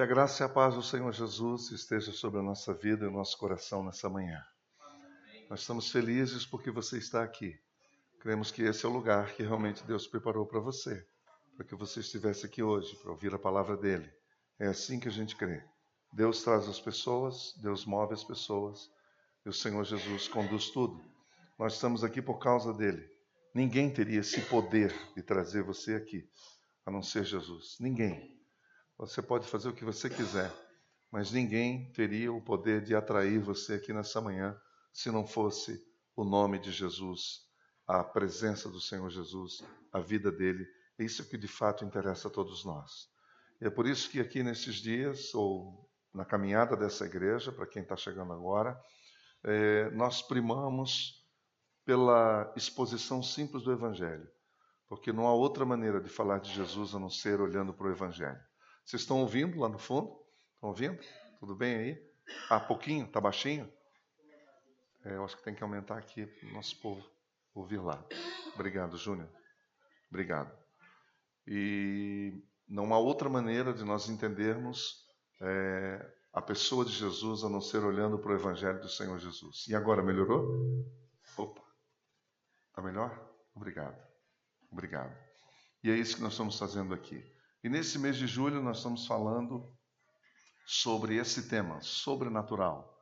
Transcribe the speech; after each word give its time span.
Que 0.00 0.04
a 0.04 0.06
graça 0.06 0.42
e 0.42 0.46
a 0.46 0.48
paz 0.48 0.74
do 0.74 0.82
Senhor 0.82 1.12
Jesus 1.12 1.70
esteja 1.72 2.10
sobre 2.10 2.40
a 2.40 2.42
nossa 2.42 2.72
vida 2.72 3.04
e 3.04 3.08
o 3.08 3.10
nosso 3.10 3.36
coração 3.36 3.84
nessa 3.84 4.08
manhã. 4.08 4.42
Nós 5.50 5.60
estamos 5.60 5.90
felizes 5.90 6.46
porque 6.46 6.70
você 6.70 6.96
está 6.96 7.22
aqui. 7.22 7.54
Cremos 8.18 8.50
que 8.50 8.62
esse 8.62 8.86
é 8.86 8.88
o 8.88 8.92
lugar 8.92 9.34
que 9.34 9.42
realmente 9.42 9.84
Deus 9.84 10.06
preparou 10.06 10.46
para 10.46 10.58
você, 10.58 11.06
para 11.54 11.66
que 11.66 11.74
você 11.74 12.00
estivesse 12.00 12.46
aqui 12.46 12.62
hoje, 12.62 12.96
para 12.96 13.10
ouvir 13.10 13.34
a 13.34 13.38
palavra 13.38 13.76
dele. 13.76 14.10
É 14.58 14.68
assim 14.68 14.98
que 14.98 15.06
a 15.06 15.12
gente 15.12 15.36
crê. 15.36 15.62
Deus 16.14 16.42
traz 16.42 16.66
as 16.66 16.80
pessoas, 16.80 17.52
Deus 17.60 17.84
move 17.84 18.14
as 18.14 18.24
pessoas, 18.24 18.90
e 19.44 19.50
o 19.50 19.52
Senhor 19.52 19.84
Jesus 19.84 20.28
conduz 20.28 20.70
tudo. 20.70 20.98
Nós 21.58 21.74
estamos 21.74 22.02
aqui 22.02 22.22
por 22.22 22.38
causa 22.38 22.72
dele. 22.72 23.06
Ninguém 23.54 23.92
teria 23.92 24.20
esse 24.20 24.40
poder 24.40 24.94
de 25.14 25.22
trazer 25.22 25.62
você 25.62 25.94
aqui, 25.94 26.26
a 26.86 26.90
não 26.90 27.02
ser 27.02 27.22
Jesus. 27.22 27.76
Ninguém. 27.78 28.39
Você 29.00 29.22
pode 29.22 29.48
fazer 29.48 29.66
o 29.66 29.72
que 29.72 29.82
você 29.82 30.10
quiser, 30.10 30.52
mas 31.10 31.32
ninguém 31.32 31.90
teria 31.92 32.30
o 32.30 32.44
poder 32.44 32.84
de 32.84 32.94
atrair 32.94 33.40
você 33.40 33.72
aqui 33.76 33.94
nessa 33.94 34.20
manhã 34.20 34.54
se 34.92 35.10
não 35.10 35.26
fosse 35.26 35.82
o 36.14 36.22
nome 36.22 36.58
de 36.58 36.70
Jesus, 36.70 37.46
a 37.86 38.04
presença 38.04 38.68
do 38.68 38.78
Senhor 38.78 39.08
Jesus, 39.08 39.64
a 39.90 40.00
vida 40.00 40.30
dele. 40.30 40.66
É 40.98 41.04
isso 41.04 41.26
que 41.26 41.38
de 41.38 41.48
fato 41.48 41.82
interessa 41.82 42.28
a 42.28 42.30
todos 42.30 42.62
nós. 42.62 43.08
E 43.58 43.66
é 43.66 43.70
por 43.70 43.86
isso 43.86 44.10
que 44.10 44.20
aqui 44.20 44.42
nesses 44.42 44.74
dias, 44.74 45.34
ou 45.34 45.88
na 46.12 46.26
caminhada 46.26 46.76
dessa 46.76 47.06
igreja, 47.06 47.50
para 47.50 47.66
quem 47.66 47.80
está 47.80 47.96
chegando 47.96 48.34
agora, 48.34 48.78
é, 49.42 49.88
nós 49.92 50.20
primamos 50.20 51.26
pela 51.86 52.52
exposição 52.54 53.22
simples 53.22 53.62
do 53.62 53.72
Evangelho, 53.72 54.28
porque 54.86 55.10
não 55.10 55.26
há 55.26 55.32
outra 55.32 55.64
maneira 55.64 56.02
de 56.02 56.10
falar 56.10 56.38
de 56.38 56.52
Jesus 56.52 56.94
a 56.94 56.98
não 56.98 57.08
ser 57.08 57.40
olhando 57.40 57.72
para 57.72 57.86
o 57.86 57.90
Evangelho. 57.90 58.49
Vocês 58.90 59.02
estão 59.02 59.20
ouvindo 59.20 59.56
lá 59.60 59.68
no 59.68 59.78
fundo? 59.78 60.20
Estão 60.54 60.70
ouvindo? 60.70 60.98
Tudo 61.38 61.54
bem 61.54 61.76
aí? 61.76 62.10
Ah, 62.48 62.58
pouquinho? 62.58 63.06
Está 63.06 63.20
baixinho? 63.20 63.72
É, 65.04 65.14
eu 65.14 65.24
acho 65.24 65.36
que 65.36 65.44
tem 65.44 65.54
que 65.54 65.62
aumentar 65.62 65.96
aqui 65.96 66.26
para 66.26 66.50
nosso 66.50 66.76
povo 66.80 67.08
ouvir 67.54 67.80
lá. 67.80 68.04
Obrigado, 68.52 68.96
Júnior. 68.96 69.30
Obrigado. 70.08 70.52
E 71.46 72.42
não 72.66 72.92
há 72.92 72.98
outra 72.98 73.28
maneira 73.28 73.72
de 73.72 73.84
nós 73.84 74.08
entendermos 74.08 75.06
é, 75.40 76.12
a 76.32 76.42
pessoa 76.42 76.84
de 76.84 76.90
Jesus 76.90 77.44
a 77.44 77.48
não 77.48 77.60
ser 77.60 77.84
olhando 77.84 78.18
para 78.18 78.32
o 78.32 78.34
Evangelho 78.34 78.80
do 78.80 78.88
Senhor 78.88 79.16
Jesus. 79.20 79.68
E 79.68 79.74
agora, 79.76 80.02
melhorou? 80.02 80.84
Opa. 81.36 81.62
Está 82.70 82.82
melhor? 82.82 83.24
Obrigado. 83.54 84.02
Obrigado. 84.68 85.16
E 85.84 85.92
é 85.92 85.94
isso 85.94 86.16
que 86.16 86.22
nós 86.22 86.32
estamos 86.32 86.58
fazendo 86.58 86.92
aqui. 86.92 87.24
E 87.62 87.68
nesse 87.68 87.98
mês 87.98 88.16
de 88.16 88.26
julho 88.26 88.62
nós 88.62 88.78
estamos 88.78 89.06
falando 89.06 89.70
sobre 90.66 91.16
esse 91.16 91.48
tema, 91.48 91.80
sobrenatural. 91.82 92.98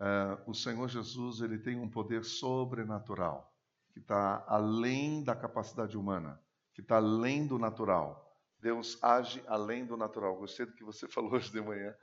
Uh, 0.00 0.50
o 0.50 0.54
Senhor 0.54 0.88
Jesus 0.88 1.40
ele 1.40 1.58
tem 1.58 1.78
um 1.78 1.88
poder 1.88 2.24
sobrenatural 2.24 3.50
que 3.92 4.00
está 4.00 4.44
além 4.48 5.22
da 5.22 5.34
capacidade 5.34 5.96
humana, 5.96 6.38
que 6.74 6.82
está 6.82 6.96
além 6.96 7.46
do 7.46 7.58
natural. 7.58 8.26
Deus 8.60 9.02
age 9.02 9.42
além 9.46 9.86
do 9.86 9.96
natural. 9.96 10.36
Gostei 10.36 10.66
do 10.66 10.74
que 10.74 10.84
você 10.84 11.06
falou 11.08 11.32
hoje 11.32 11.52
de 11.52 11.60
manhã. 11.60 11.94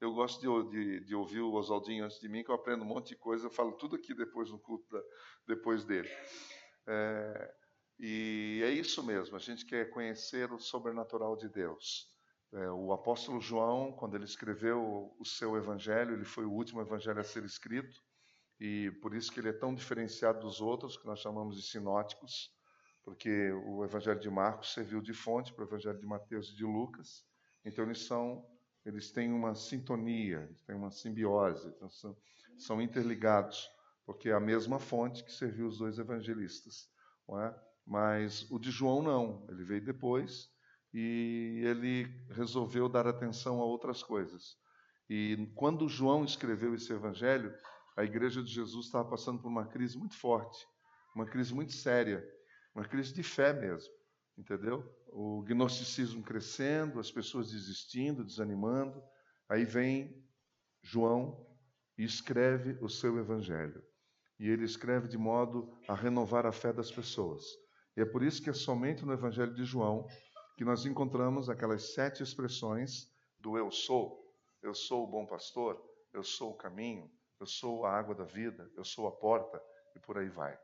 Eu 0.00 0.14
gosto 0.14 0.40
de, 0.40 0.70
de, 0.70 1.04
de 1.04 1.14
ouvir 1.14 1.40
o 1.40 1.52
Oswaldinho 1.52 2.04
antes 2.04 2.18
de 2.20 2.28
mim, 2.28 2.42
que 2.42 2.50
eu 2.50 2.54
aprendo 2.54 2.84
um 2.84 2.86
monte 2.86 3.08
de 3.08 3.16
coisa. 3.16 3.46
Eu 3.46 3.50
falo 3.50 3.72
tudo 3.72 3.96
aqui 3.96 4.14
depois 4.14 4.50
no 4.50 4.58
culto, 4.58 4.88
da, 4.90 5.02
depois 5.46 5.84
dele. 5.84 6.08
É, 6.86 7.54
e 8.04 8.60
é 8.64 8.70
isso 8.72 9.00
mesmo, 9.00 9.36
a 9.36 9.38
gente 9.38 9.64
quer 9.64 9.88
conhecer 9.90 10.52
o 10.52 10.58
sobrenatural 10.58 11.36
de 11.36 11.48
Deus. 11.48 12.10
É, 12.52 12.68
o 12.68 12.92
apóstolo 12.92 13.40
João, 13.40 13.92
quando 13.92 14.16
ele 14.16 14.24
escreveu 14.24 15.14
o 15.20 15.24
seu 15.24 15.56
evangelho, 15.56 16.12
ele 16.12 16.24
foi 16.24 16.44
o 16.44 16.50
último 16.50 16.80
evangelho 16.80 17.20
a 17.20 17.22
ser 17.22 17.44
escrito, 17.44 18.02
e 18.58 18.90
por 19.00 19.14
isso 19.14 19.30
que 19.30 19.38
ele 19.38 19.50
é 19.50 19.52
tão 19.52 19.72
diferenciado 19.72 20.40
dos 20.40 20.60
outros, 20.60 20.96
que 20.96 21.06
nós 21.06 21.20
chamamos 21.20 21.54
de 21.54 21.62
sinóticos, 21.62 22.52
porque 23.04 23.52
o 23.52 23.84
evangelho 23.84 24.18
de 24.18 24.28
Marcos 24.28 24.72
serviu 24.72 25.00
de 25.00 25.14
fonte 25.14 25.52
para 25.52 25.64
o 25.64 25.68
evangelho 25.68 26.00
de 26.00 26.06
Mateus 26.06 26.48
e 26.48 26.56
de 26.56 26.64
Lucas. 26.64 27.24
Então 27.64 27.84
eles 27.84 28.04
são, 28.04 28.44
eles 28.84 29.12
têm 29.12 29.32
uma 29.32 29.54
sintonia, 29.54 30.50
têm 30.66 30.74
uma 30.74 30.90
simbiose, 30.90 31.68
então 31.68 31.88
são, 31.88 32.16
são 32.58 32.82
interligados, 32.82 33.70
porque 34.04 34.28
é 34.28 34.32
a 34.32 34.40
mesma 34.40 34.80
fonte 34.80 35.22
que 35.22 35.30
serviu 35.30 35.68
os 35.68 35.78
dois 35.78 36.00
evangelistas, 36.00 36.90
não 37.28 37.40
é? 37.40 37.71
Mas 37.86 38.48
o 38.50 38.58
de 38.58 38.70
João 38.70 39.02
não, 39.02 39.46
ele 39.50 39.64
veio 39.64 39.84
depois 39.84 40.48
e 40.94 41.62
ele 41.64 42.04
resolveu 42.30 42.88
dar 42.88 43.06
atenção 43.06 43.60
a 43.60 43.64
outras 43.64 44.02
coisas. 44.02 44.56
E 45.08 45.50
quando 45.54 45.88
João 45.88 46.24
escreveu 46.24 46.74
esse 46.74 46.92
evangelho, 46.92 47.54
a 47.96 48.04
igreja 48.04 48.42
de 48.42 48.50
Jesus 48.50 48.86
estava 48.86 49.08
passando 49.08 49.40
por 49.40 49.48
uma 49.48 49.66
crise 49.66 49.98
muito 49.98 50.16
forte, 50.16 50.66
uma 51.14 51.26
crise 51.26 51.54
muito 51.54 51.72
séria, 51.72 52.26
uma 52.74 52.86
crise 52.86 53.12
de 53.12 53.22
fé 53.22 53.52
mesmo, 53.52 53.92
entendeu? 54.38 54.82
O 55.08 55.42
gnosticismo 55.42 56.22
crescendo, 56.22 56.98
as 56.98 57.10
pessoas 57.10 57.50
desistindo, 57.50 58.24
desanimando. 58.24 59.02
Aí 59.48 59.64
vem 59.64 60.24
João 60.82 61.46
e 61.98 62.04
escreve 62.04 62.78
o 62.80 62.88
seu 62.88 63.18
evangelho. 63.18 63.82
E 64.38 64.48
ele 64.48 64.64
escreve 64.64 65.08
de 65.08 65.18
modo 65.18 65.78
a 65.86 65.94
renovar 65.94 66.46
a 66.46 66.52
fé 66.52 66.72
das 66.72 66.90
pessoas. 66.90 67.44
E 67.96 68.00
é 68.00 68.04
por 68.04 68.22
isso 68.22 68.42
que 68.42 68.50
é 68.50 68.52
somente 68.52 69.04
no 69.04 69.12
Evangelho 69.12 69.54
de 69.54 69.64
João 69.64 70.06
que 70.56 70.64
nós 70.64 70.86
encontramos 70.86 71.48
aquelas 71.48 71.94
sete 71.94 72.22
expressões 72.22 73.10
do 73.38 73.56
eu 73.56 73.70
sou. 73.70 74.22
Eu 74.62 74.74
sou 74.74 75.04
o 75.04 75.06
bom 75.06 75.26
pastor, 75.26 75.82
eu 76.12 76.22
sou 76.22 76.52
o 76.52 76.56
caminho, 76.56 77.10
eu 77.40 77.46
sou 77.46 77.84
a 77.84 77.92
água 77.92 78.14
da 78.14 78.24
vida, 78.24 78.70
eu 78.76 78.84
sou 78.84 79.06
a 79.08 79.12
porta, 79.12 79.62
e 79.94 79.98
por 79.98 80.16
aí 80.16 80.28
vai. 80.28 80.58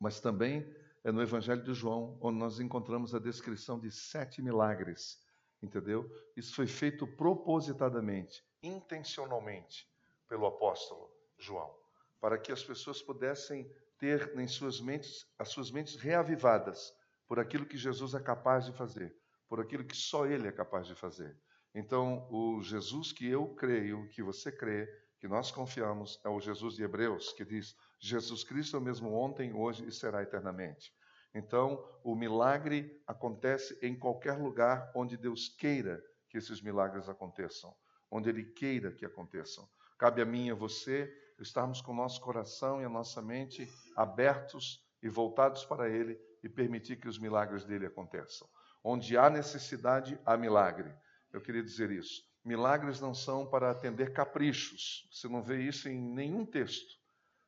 Mas 0.00 0.20
também 0.20 0.66
é 1.04 1.12
no 1.12 1.22
Evangelho 1.22 1.62
de 1.62 1.74
João 1.74 2.18
onde 2.20 2.38
nós 2.38 2.58
encontramos 2.58 3.14
a 3.14 3.18
descrição 3.18 3.78
de 3.78 3.90
sete 3.90 4.40
milagres, 4.42 5.20
entendeu? 5.62 6.10
Isso 6.36 6.54
foi 6.54 6.66
feito 6.66 7.06
propositadamente, 7.06 8.42
intencionalmente, 8.62 9.86
pelo 10.28 10.46
apóstolo 10.46 11.10
João, 11.38 11.74
para 12.20 12.38
que 12.38 12.50
as 12.50 12.62
pessoas 12.62 13.02
pudessem 13.02 13.70
ter 13.98 14.38
em 14.38 14.46
suas 14.46 14.80
mentes, 14.80 15.26
as 15.38 15.48
suas 15.48 15.70
mentes 15.70 15.96
reavivadas 15.96 16.92
por 17.26 17.38
aquilo 17.38 17.66
que 17.66 17.76
Jesus 17.76 18.14
é 18.14 18.20
capaz 18.20 18.66
de 18.66 18.72
fazer, 18.72 19.14
por 19.48 19.60
aquilo 19.60 19.84
que 19.84 19.96
só 19.96 20.26
Ele 20.26 20.48
é 20.48 20.52
capaz 20.52 20.86
de 20.86 20.94
fazer. 20.94 21.36
Então, 21.74 22.28
o 22.30 22.62
Jesus 22.62 23.12
que 23.12 23.28
eu 23.28 23.48
creio, 23.54 24.08
que 24.10 24.22
você 24.22 24.52
crê, 24.52 24.88
que 25.18 25.26
nós 25.26 25.50
confiamos, 25.50 26.20
é 26.24 26.28
o 26.28 26.40
Jesus 26.40 26.74
de 26.74 26.82
Hebreus, 26.82 27.32
que 27.32 27.44
diz: 27.44 27.74
Jesus 27.98 28.44
Cristo 28.44 28.76
é 28.76 28.78
o 28.78 28.82
mesmo 28.82 29.12
ontem, 29.12 29.52
hoje 29.52 29.86
e 29.86 29.90
será 29.90 30.22
eternamente. 30.22 30.92
Então, 31.34 31.84
o 32.04 32.14
milagre 32.14 33.02
acontece 33.06 33.76
em 33.82 33.98
qualquer 33.98 34.38
lugar 34.38 34.92
onde 34.94 35.16
Deus 35.16 35.48
queira 35.48 36.00
que 36.28 36.38
esses 36.38 36.60
milagres 36.60 37.08
aconteçam, 37.08 37.74
onde 38.10 38.28
Ele 38.28 38.44
queira 38.44 38.92
que 38.92 39.04
aconteçam. 39.04 39.68
Cabe 39.98 40.22
a 40.22 40.24
mim 40.24 40.48
e 40.48 40.50
a 40.50 40.54
você 40.54 41.12
estarmos 41.38 41.80
com 41.80 41.92
o 41.92 41.96
nosso 41.96 42.20
coração 42.20 42.80
e 42.80 42.84
a 42.84 42.88
nossa 42.88 43.20
mente 43.20 43.68
abertos 43.96 44.84
e 45.02 45.08
voltados 45.08 45.64
para 45.64 45.88
Ele 45.88 46.18
e 46.42 46.48
permitir 46.48 46.96
que 46.96 47.08
os 47.08 47.18
milagres 47.18 47.64
dele 47.64 47.86
aconteçam. 47.86 48.48
Onde 48.82 49.16
há 49.16 49.30
necessidade, 49.30 50.18
há 50.24 50.36
milagre. 50.36 50.94
Eu 51.32 51.40
queria 51.40 51.62
dizer 51.62 51.90
isso. 51.90 52.22
Milagres 52.44 53.00
não 53.00 53.14
são 53.14 53.46
para 53.46 53.70
atender 53.70 54.12
caprichos. 54.12 55.08
Você 55.10 55.28
não 55.28 55.42
vê 55.42 55.62
isso 55.62 55.88
em 55.88 55.98
nenhum 55.98 56.44
texto. 56.44 56.94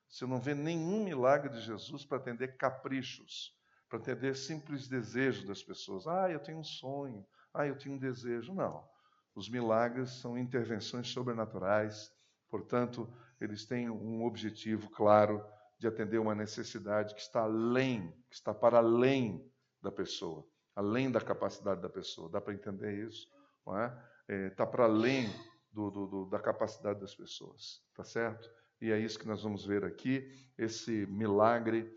Você 0.08 0.25
não 0.25 0.41
vê 0.41 0.54
nenhum 0.54 1.04
milagre 1.04 1.50
de 1.50 1.60
Jesus 1.60 2.04
para 2.04 2.16
atender 2.16 2.56
caprichos, 2.56 3.54
para 3.88 3.98
atender 3.98 4.34
simples 4.34 4.88
desejos 4.88 5.44
das 5.44 5.62
pessoas. 5.62 6.06
Ah, 6.06 6.30
eu 6.30 6.41
tenho 6.41 6.58
um 6.58 6.64
sonho. 6.64 7.26
Ah, 7.52 7.66
eu 7.66 7.76
tenho 7.76 7.96
um 7.96 7.98
desejo. 7.98 8.54
Não. 8.54 8.88
Os 9.34 9.50
milagres 9.50 10.10
são 10.20 10.38
intervenções 10.38 11.08
sobrenaturais. 11.08 12.11
Portanto, 12.49 13.12
eles 13.41 13.67
têm 13.67 13.91
um 13.91 14.25
objetivo 14.25 14.91
claro 14.91 15.44
de 15.79 15.87
atender 15.87 16.19
uma 16.19 16.35
necessidade 16.35 17.15
que 17.15 17.21
está 17.21 17.43
além, 17.43 18.11
que 18.29 18.35
está 18.35 18.55
para 18.55 18.79
além 18.79 19.44
da 19.83 19.93
pessoa, 19.93 20.47
além 20.75 21.11
da 21.11 21.21
capacidade 21.21 21.81
da 21.81 21.88
pessoa. 21.88 22.31
Dá 22.31 22.41
para 22.41 22.55
entender 22.55 23.06
isso? 23.06 23.29
Não 23.67 23.79
é? 23.79 24.09
é 24.29 24.47
está 24.49 24.67
para 24.67 24.85
além 24.85 25.29
do, 25.71 25.91
do, 25.91 26.06
do, 26.06 26.25
da 26.31 26.41
capacidade 26.41 27.00
das 27.00 27.15
pessoas, 27.15 27.83
tá 27.94 28.03
certo? 28.03 28.50
E 28.81 28.91
é 28.91 28.99
isso 28.99 29.19
que 29.19 29.27
nós 29.27 29.43
vamos 29.43 29.65
ver 29.65 29.85
aqui, 29.85 30.31
esse 30.56 31.06
milagre 31.06 31.94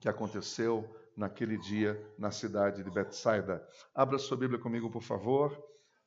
que 0.00 0.08
aconteceu 0.08 0.84
naquele 1.16 1.56
dia 1.58 1.98
na 2.18 2.30
cidade 2.30 2.82
de 2.82 2.90
Betsaida. 2.90 3.66
Abra 3.94 4.18
sua 4.18 4.36
Bíblia 4.36 4.60
comigo, 4.60 4.90
por 4.90 5.02
favor, 5.02 5.56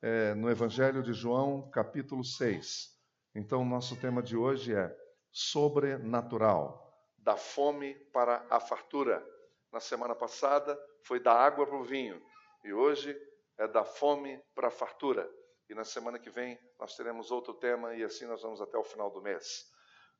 é, 0.00 0.34
no 0.34 0.48
Evangelho 0.48 1.02
de 1.02 1.12
João, 1.12 1.68
capítulo 1.70 2.24
6. 2.24 2.99
Então, 3.34 3.62
o 3.62 3.64
nosso 3.64 3.98
tema 4.00 4.22
de 4.22 4.36
hoje 4.36 4.74
é 4.74 4.96
sobrenatural, 5.30 6.90
da 7.18 7.36
fome 7.36 7.94
para 8.12 8.44
a 8.50 8.58
fartura. 8.58 9.24
Na 9.72 9.78
semana 9.78 10.14
passada 10.14 10.78
foi 11.04 11.20
da 11.20 11.32
água 11.32 11.66
para 11.66 11.76
o 11.76 11.84
vinho 11.84 12.20
e 12.64 12.72
hoje 12.72 13.16
é 13.58 13.68
da 13.68 13.84
fome 13.84 14.42
para 14.54 14.68
a 14.68 14.70
fartura. 14.70 15.30
e 15.68 15.74
na 15.74 15.84
semana 15.84 16.18
que 16.18 16.30
vem 16.30 16.58
nós 16.80 16.96
teremos 16.96 17.30
outro 17.30 17.54
tema 17.54 17.94
e 17.94 18.02
assim 18.02 18.26
nós 18.26 18.42
vamos 18.42 18.60
até 18.60 18.76
o 18.76 18.82
final 18.82 19.08
do 19.10 19.22
mês. 19.22 19.70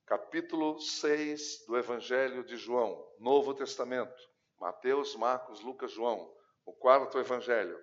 Capítulo 0.07 0.79
6 0.79 1.67
do 1.67 1.77
Evangelho 1.77 2.45
de 2.45 2.57
João, 2.57 3.05
Novo 3.19 3.53
Testamento. 3.53 4.31
Mateus, 4.61 5.17
Marcos, 5.17 5.61
Lucas, 5.63 5.91
João, 5.91 6.31
o 6.67 6.73
quarto 6.73 7.19
evangelho. 7.19 7.79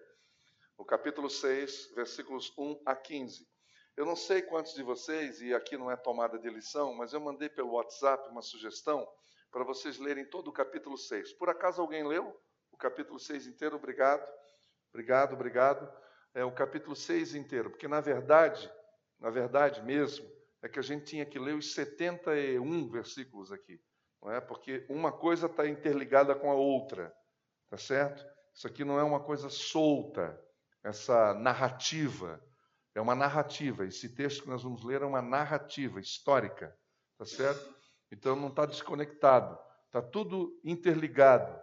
O 0.77 0.85
capítulo 0.85 1.27
6, 1.27 1.94
versículos 1.95 2.53
1 2.56 2.83
a 2.85 2.95
15. 2.95 3.47
Eu 3.98 4.06
não 4.06 4.16
sei 4.16 4.42
quantos 4.42 4.74
de 4.74 4.84
vocês, 4.84 5.42
e 5.42 5.54
aqui 5.54 5.78
não 5.78 5.92
é 5.92 5.98
tomada 5.98 6.40
de 6.40 6.50
lição, 6.50 6.94
mas 6.94 7.12
eu 7.12 7.20
mandei 7.20 7.50
pelo 7.50 7.74
WhatsApp 7.74 8.30
uma 8.30 8.42
sugestão 8.42 9.06
para 9.52 9.66
vocês 9.66 9.98
lerem 9.98 10.24
todo 10.24 10.48
o 10.48 10.54
capítulo 10.54 10.98
6. 10.98 11.34
Por 11.34 11.50
acaso 11.50 11.82
alguém 11.82 12.08
leu 12.08 12.40
o 12.72 12.78
capítulo 12.78 13.20
6 13.20 13.48
inteiro? 13.48 13.76
Obrigado. 13.76 14.32
Obrigado, 14.94 15.34
obrigado 15.34 16.08
é, 16.38 16.46
o 16.46 16.52
capítulo 16.52 16.96
6 16.96 17.34
inteiro, 17.34 17.72
porque 17.72 17.88
na 17.88 18.00
verdade, 18.00 18.72
na 19.20 19.32
verdade 19.32 19.82
mesmo, 19.82 20.30
é 20.62 20.70
que 20.70 20.78
a 20.78 20.84
gente 20.84 21.06
tinha 21.06 21.26
que 21.26 21.40
ler 21.40 21.56
os 21.56 21.74
71 21.74 22.90
versículos 22.90 23.52
aqui, 23.52 23.82
não 24.22 24.32
é? 24.32 24.40
Porque 24.40 24.86
uma 24.88 25.12
coisa 25.12 25.48
está 25.48 25.68
interligada 25.68 26.36
com 26.36 26.52
a 26.52 26.54
outra, 26.54 27.12
tá 27.70 27.78
certo? 27.78 28.24
Isso 28.54 28.68
aqui 28.68 28.86
não 28.86 29.00
é 29.00 29.04
uma 29.04 29.20
coisa 29.20 29.50
solta, 29.50 30.40
essa 30.84 31.34
narrativa, 31.34 32.40
é 32.98 33.02
uma 33.02 33.16
narrativa. 33.16 33.86
Esse 33.86 34.10
texto 34.10 34.44
que 34.44 34.50
nós 34.50 34.64
vamos 34.64 34.84
ler 34.84 35.02
é 35.02 35.06
uma 35.06 35.22
narrativa 35.22 36.00
histórica, 36.00 36.76
tá 37.18 37.26
certo? 37.26 37.76
Então 38.12 38.36
não 38.36 38.48
está 38.48 38.66
desconectado, 38.66 39.58
está 39.86 40.02
tudo 40.02 40.60
interligado. 40.64 41.56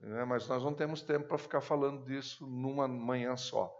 Né? 0.00 0.24
Mas 0.24 0.48
nós 0.48 0.62
não 0.62 0.72
temos 0.72 1.02
tempo 1.02 1.28
para 1.28 1.38
ficar 1.38 1.60
falando 1.60 2.04
disso 2.04 2.46
numa 2.46 2.88
manhã 2.88 3.36
só 3.36 3.70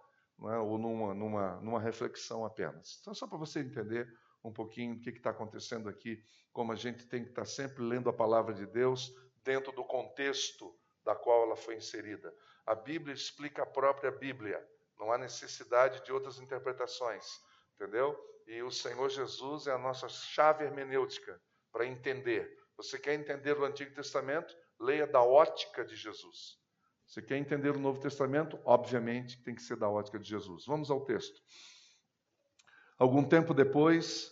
é? 0.43 0.59
ou 0.59 0.77
numa, 0.77 1.15
numa, 1.15 1.61
numa 1.61 1.81
reflexão 1.81 2.45
apenas. 2.45 2.99
Então, 3.01 3.15
só 3.15 3.27
para 3.27 3.39
você 3.39 3.61
entender 3.61 4.13
um 4.43 4.53
pouquinho 4.53 4.95
o 4.95 5.01
que 5.01 5.09
está 5.11 5.31
acontecendo 5.31 5.89
aqui, 5.89 6.23
como 6.53 6.73
a 6.73 6.77
gente 6.77 7.07
tem 7.07 7.23
que 7.23 7.31
estar 7.31 7.43
tá 7.43 7.47
sempre 7.47 7.83
lendo 7.83 8.11
a 8.11 8.13
palavra 8.13 8.53
de 8.53 8.67
Deus 8.67 9.15
dentro 9.43 9.73
do 9.73 9.85
contexto 9.85 10.77
da 11.03 11.15
qual 11.15 11.45
ela 11.45 11.57
foi 11.57 11.77
inserida. 11.77 12.35
A 12.67 12.75
Bíblia 12.75 13.15
explica 13.15 13.63
a 13.63 13.67
própria 13.67 14.11
Bíblia, 14.11 14.63
não 14.99 15.12
há 15.12 15.19
necessidade 15.19 16.05
de 16.05 16.12
outras 16.12 16.38
interpretações, 16.38 17.25
entendeu? 17.75 18.17
E 18.46 18.62
o 18.62 18.70
Senhor 18.70 19.08
Jesus 19.08 19.67
é 19.67 19.73
a 19.73 19.79
nossa 19.79 20.08
chave 20.08 20.64
hermenêutica 20.64 21.41
para 21.73 21.87
entender. 21.87 22.55
Você 22.76 22.99
quer 22.99 23.14
entender 23.14 23.58
o 23.58 23.64
Antigo 23.64 23.94
Testamento? 23.94 24.55
Leia 24.79 25.06
da 25.06 25.23
ótica 25.23 25.85
de 25.85 25.96
Jesus. 25.96 26.58
Você 27.06 27.23
quer 27.23 27.37
entender 27.37 27.70
o 27.70 27.79
Novo 27.79 28.00
Testamento? 28.00 28.58
Obviamente 28.64 29.43
tem 29.43 29.55
que 29.55 29.62
ser 29.62 29.76
da 29.76 29.88
ótica 29.88 30.19
de 30.19 30.29
Jesus. 30.29 30.64
Vamos 30.67 30.91
ao 30.91 31.05
texto. 31.05 31.40
Algum 32.99 33.25
tempo 33.25 33.52
depois, 33.52 34.31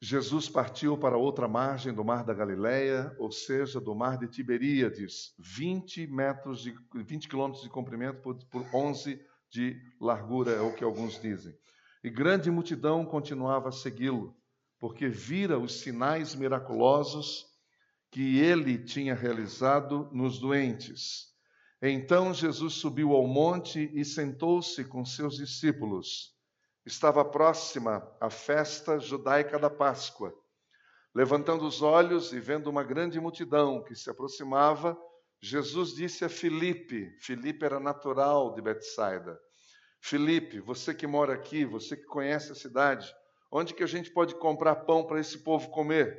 Jesus 0.00 0.48
partiu 0.48 0.98
para 0.98 1.16
outra 1.16 1.48
margem 1.48 1.92
do 1.92 2.04
mar 2.04 2.24
da 2.24 2.34
Galileia, 2.34 3.14
ou 3.18 3.32
seja, 3.32 3.80
do 3.80 3.94
mar 3.94 4.18
de 4.18 4.28
Tiberíades, 4.28 5.34
20 5.38 6.06
metros 6.08 6.62
de 6.62 6.74
20 6.94 7.28
quilômetros 7.28 7.64
de 7.64 7.70
comprimento 7.70 8.20
por, 8.20 8.36
por 8.46 8.66
11 8.74 9.24
de 9.54 9.80
largura, 10.00 10.50
é 10.50 10.60
o 10.60 10.74
que 10.74 10.82
alguns 10.82 11.20
dizem. 11.20 11.56
E 12.02 12.10
grande 12.10 12.50
multidão 12.50 13.06
continuava 13.06 13.68
a 13.68 13.72
segui-lo, 13.72 14.36
porque 14.80 15.08
vira 15.08 15.56
os 15.56 15.80
sinais 15.80 16.34
miraculosos 16.34 17.46
que 18.10 18.40
ele 18.40 18.76
tinha 18.76 19.14
realizado 19.14 20.10
nos 20.12 20.40
doentes. 20.40 21.32
Então 21.80 22.34
Jesus 22.34 22.74
subiu 22.74 23.12
ao 23.12 23.28
monte 23.28 23.90
e 23.94 24.04
sentou-se 24.04 24.84
com 24.84 25.04
seus 25.04 25.36
discípulos. 25.36 26.34
Estava 26.84 27.24
próxima 27.24 28.06
a 28.20 28.28
festa 28.28 28.98
judaica 28.98 29.56
da 29.56 29.70
Páscoa. 29.70 30.34
Levantando 31.14 31.64
os 31.64 31.80
olhos 31.80 32.32
e 32.32 32.40
vendo 32.40 32.68
uma 32.68 32.82
grande 32.82 33.20
multidão 33.20 33.84
que 33.84 33.94
se 33.94 34.10
aproximava, 34.10 34.98
Jesus 35.44 35.94
disse 35.94 36.24
a 36.24 36.28
Filipe, 36.28 37.16
Filipe 37.20 37.64
era 37.64 37.78
natural 37.78 38.54
de 38.54 38.62
Betsaida. 38.62 39.38
Filipe, 40.00 40.60
você 40.60 40.94
que 40.94 41.06
mora 41.06 41.34
aqui, 41.34 41.64
você 41.64 41.96
que 41.96 42.04
conhece 42.04 42.52
a 42.52 42.54
cidade, 42.54 43.14
onde 43.50 43.74
que 43.74 43.82
a 43.82 43.86
gente 43.86 44.10
pode 44.10 44.34
comprar 44.34 44.76
pão 44.76 45.06
para 45.06 45.20
esse 45.20 45.38
povo 45.38 45.70
comer? 45.70 46.18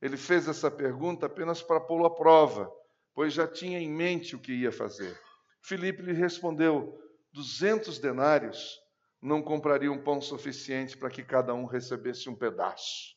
Ele 0.00 0.16
fez 0.16 0.46
essa 0.48 0.70
pergunta 0.70 1.26
apenas 1.26 1.62
para 1.62 1.80
pô-lo 1.80 2.06
à 2.06 2.14
prova 2.14 2.70
pois 3.14 3.32
já 3.32 3.46
tinha 3.46 3.78
em 3.78 3.90
mente 3.90 4.34
o 4.34 4.40
que 4.40 4.52
ia 4.52 4.72
fazer. 4.72 5.18
Filipe 5.62 6.02
lhe 6.02 6.12
respondeu: 6.12 6.98
duzentos 7.32 7.98
denários 7.98 8.78
não 9.22 9.40
comprariam 9.40 10.02
pão 10.02 10.20
suficiente 10.20 10.98
para 10.98 11.08
que 11.08 11.22
cada 11.22 11.54
um 11.54 11.64
recebesse 11.64 12.28
um 12.28 12.34
pedaço. 12.34 13.14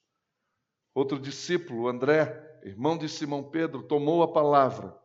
Outro 0.94 1.20
discípulo, 1.20 1.88
André, 1.88 2.60
irmão 2.64 2.98
de 2.98 3.10
Simão 3.10 3.44
Pedro, 3.50 3.84
tomou 3.84 4.24
a 4.24 4.32
palavra. 4.32 4.96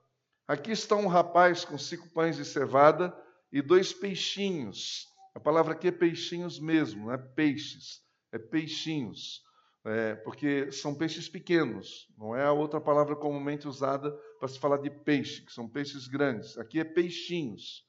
Aqui 0.46 0.72
está 0.72 0.96
um 0.96 1.06
rapaz 1.06 1.64
com 1.64 1.78
cinco 1.78 2.08
pães 2.10 2.36
de 2.36 2.44
cevada 2.44 3.16
e 3.52 3.62
dois 3.62 3.92
peixinhos. 3.92 5.06
A 5.34 5.40
palavra 5.40 5.72
aqui 5.72 5.88
é 5.88 5.92
peixinhos 5.92 6.58
mesmo, 6.58 7.06
não 7.06 7.12
é 7.12 7.18
peixes, 7.18 8.02
é 8.32 8.38
peixinhos 8.38 9.42
é, 9.84 10.14
porque 10.14 10.70
são 10.70 10.94
peixes 10.94 11.28
pequenos, 11.28 12.08
não 12.16 12.36
é 12.36 12.44
a 12.44 12.52
outra 12.52 12.80
palavra 12.80 13.16
comumente 13.16 13.66
usada 13.66 14.12
para 14.38 14.48
se 14.48 14.58
falar 14.58 14.76
de 14.78 14.90
peixe, 14.90 15.42
que 15.42 15.52
são 15.52 15.68
peixes 15.68 16.06
grandes. 16.06 16.56
Aqui 16.56 16.78
é 16.78 16.84
peixinhos. 16.84 17.84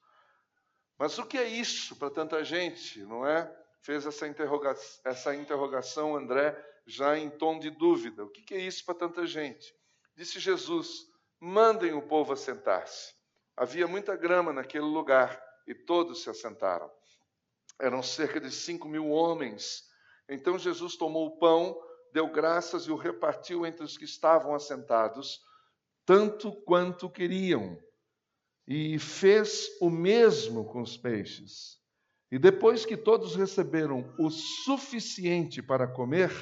Mas 0.98 1.18
o 1.18 1.26
que 1.26 1.38
é 1.38 1.46
isso 1.46 1.96
para 1.96 2.10
tanta 2.10 2.42
gente, 2.42 3.00
não 3.04 3.26
é? 3.26 3.52
Fez 3.82 4.06
essa, 4.06 4.26
interroga 4.26 4.74
essa 5.04 5.34
interrogação 5.34 6.16
André 6.16 6.56
já 6.86 7.16
em 7.18 7.30
tom 7.30 7.58
de 7.58 7.70
dúvida. 7.70 8.24
O 8.24 8.30
que 8.30 8.54
é 8.54 8.60
isso 8.60 8.84
para 8.84 8.94
tanta 8.94 9.26
gente? 9.26 9.72
Disse 10.16 10.40
Jesus: 10.40 11.06
mandem 11.40 11.92
o 11.92 12.02
povo 12.02 12.32
assentar-se. 12.32 13.12
Havia 13.56 13.86
muita 13.86 14.16
grama 14.16 14.52
naquele 14.52 14.84
lugar 14.84 15.40
e 15.66 15.74
todos 15.74 16.22
se 16.22 16.30
assentaram. 16.30 16.90
Eram 17.80 18.02
cerca 18.02 18.40
de 18.40 18.50
cinco 18.50 18.88
mil 18.88 19.10
homens 19.10 19.84
então 20.28 20.58
Jesus 20.58 20.96
tomou 20.96 21.26
o 21.26 21.38
pão, 21.38 21.78
deu 22.12 22.28
graças 22.30 22.84
e 22.84 22.90
o 22.90 22.96
repartiu 22.96 23.66
entre 23.66 23.84
os 23.84 23.96
que 23.96 24.04
estavam 24.04 24.54
assentados, 24.54 25.40
tanto 26.06 26.52
quanto 26.62 27.10
queriam, 27.10 27.78
e 28.66 28.98
fez 28.98 29.68
o 29.80 29.90
mesmo 29.90 30.64
com 30.64 30.80
os 30.80 30.96
peixes. 30.96 31.78
E 32.30 32.38
depois 32.38 32.86
que 32.86 32.96
todos 32.96 33.36
receberam 33.36 34.14
o 34.18 34.30
suficiente 34.30 35.62
para 35.62 35.86
comer, 35.86 36.32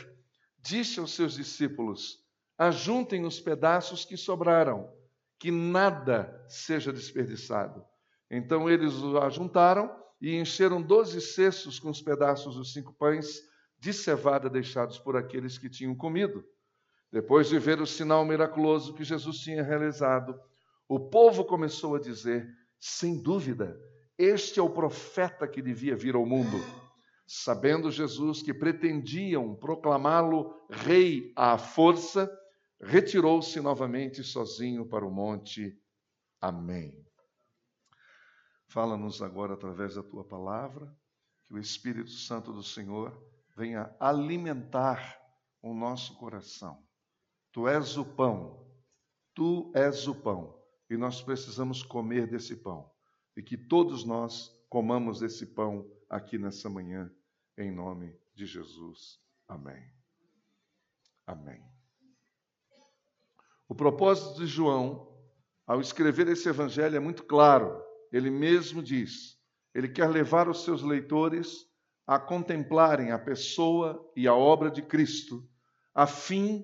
disse 0.59 1.01
aos 1.01 1.13
seus 1.13 1.35
discípulos: 1.35 2.22
Ajuntem 2.63 3.25
os 3.25 3.41
pedaços 3.41 4.05
que 4.05 4.17
sobraram, 4.17 4.89
que 5.37 5.51
nada 5.51 6.45
seja 6.49 6.93
desperdiçado. 6.93 7.85
Então 8.31 8.71
eles 8.71 8.95
o 9.03 9.19
ajuntaram 9.19 9.91
e 10.21 10.37
encheram 10.37 10.81
doze 10.81 11.21
cestos 11.21 11.81
com 11.81 11.91
os 11.91 12.01
pedaços 12.01 12.55
dos 12.55 12.73
cinco 12.73 12.95
pães 12.95 13.43
de 13.81 13.93
cevada 13.93 14.49
deixados 14.49 14.97
por 14.97 15.17
aqueles 15.17 15.59
que 15.59 15.69
tinham 15.69 15.93
comido. 15.93 16.45
Depois 17.11 17.49
de 17.49 17.59
ver 17.59 17.81
o 17.81 17.87
sinal 17.87 18.25
miraculoso 18.25 18.95
que 18.95 19.03
Jesus 19.03 19.39
tinha 19.39 19.65
realizado, 19.65 20.39
o 20.89 21.01
povo 21.01 21.45
começou 21.45 21.97
a 21.97 22.01
dizer: 22.01 22.49
sem 22.79 23.21
dúvida, 23.21 23.77
este 24.17 24.61
é 24.61 24.63
o 24.63 24.71
profeta 24.71 25.49
que 25.49 25.61
devia 25.61 25.97
vir 25.97 26.15
ao 26.15 26.25
mundo. 26.25 26.65
Sabendo 27.27 27.91
Jesus 27.91 28.41
que 28.41 28.55
pretendiam 28.55 29.53
proclamá-lo 29.57 30.55
rei 30.71 31.33
à 31.35 31.59
força, 31.59 32.31
retirou-se 32.83 33.61
novamente 33.61 34.25
sozinho 34.25 34.85
para 34.85 35.07
o 35.07 35.11
monte. 35.11 35.81
Amém. 36.41 37.07
Fala-nos 38.67 39.23
agora 39.23 39.55
através 39.55 39.95
da 39.95 40.03
tua 40.03 40.25
palavra, 40.25 40.95
que 41.45 41.55
o 41.55 41.59
Espírito 41.59 42.11
Santo 42.11 42.53
do 42.53 42.63
Senhor 42.63 43.17
venha 43.57 43.95
alimentar 44.01 45.21
o 45.61 45.75
nosso 45.75 46.17
coração. 46.17 46.83
Tu 47.53 47.69
és 47.69 47.97
o 47.97 48.05
pão, 48.05 48.67
tu 49.35 49.71
és 49.75 50.09
o 50.09 50.15
pão, 50.15 50.59
e 50.89 50.97
nós 50.97 51.23
precisamos 51.23 51.83
comer 51.83 52.27
desse 52.27 52.57
pão. 52.57 52.91
E 53.37 53.43
que 53.43 53.57
todos 53.57 54.05
nós 54.05 54.51
comamos 54.69 55.21
desse 55.21 55.47
pão 55.47 55.87
aqui 56.09 56.39
nessa 56.39 56.69
manhã, 56.69 57.11
em 57.57 57.71
nome 57.71 58.19
de 58.35 58.47
Jesus. 58.47 59.21
Amém. 59.47 59.93
Amém. 61.27 61.72
O 63.73 63.75
propósito 63.75 64.39
de 64.39 64.47
João, 64.47 65.09
ao 65.67 65.81
escrever 65.81 66.29
esse 66.29 66.47
evangelho, 66.47 66.95
é 66.95 67.01
muito 67.01 67.25
claro. 67.25 67.83
Ele 68.13 68.29
mesmo 68.29 68.83
diz: 68.83 69.39
ele 69.75 69.89
quer 69.89 70.11
levar 70.11 70.47
os 70.47 70.63
seus 70.63 70.83
leitores 70.83 71.67
a 72.07 72.19
contemplarem 72.19 73.13
a 73.13 73.19
pessoa 73.19 74.13
e 74.15 74.29
a 74.29 74.35
obra 74.35 74.71
de 74.71 74.83
Cristo, 74.83 75.49
a 75.95 76.07
fim 76.07 76.63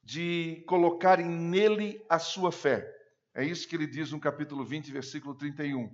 de 0.00 0.62
colocarem 0.68 1.26
nele 1.26 2.00
a 2.08 2.20
sua 2.20 2.52
fé. 2.52 2.88
É 3.34 3.44
isso 3.44 3.66
que 3.66 3.74
ele 3.74 3.88
diz 3.88 4.12
no 4.12 4.20
capítulo 4.20 4.64
20, 4.64 4.92
versículo 4.92 5.34
31. 5.34 5.90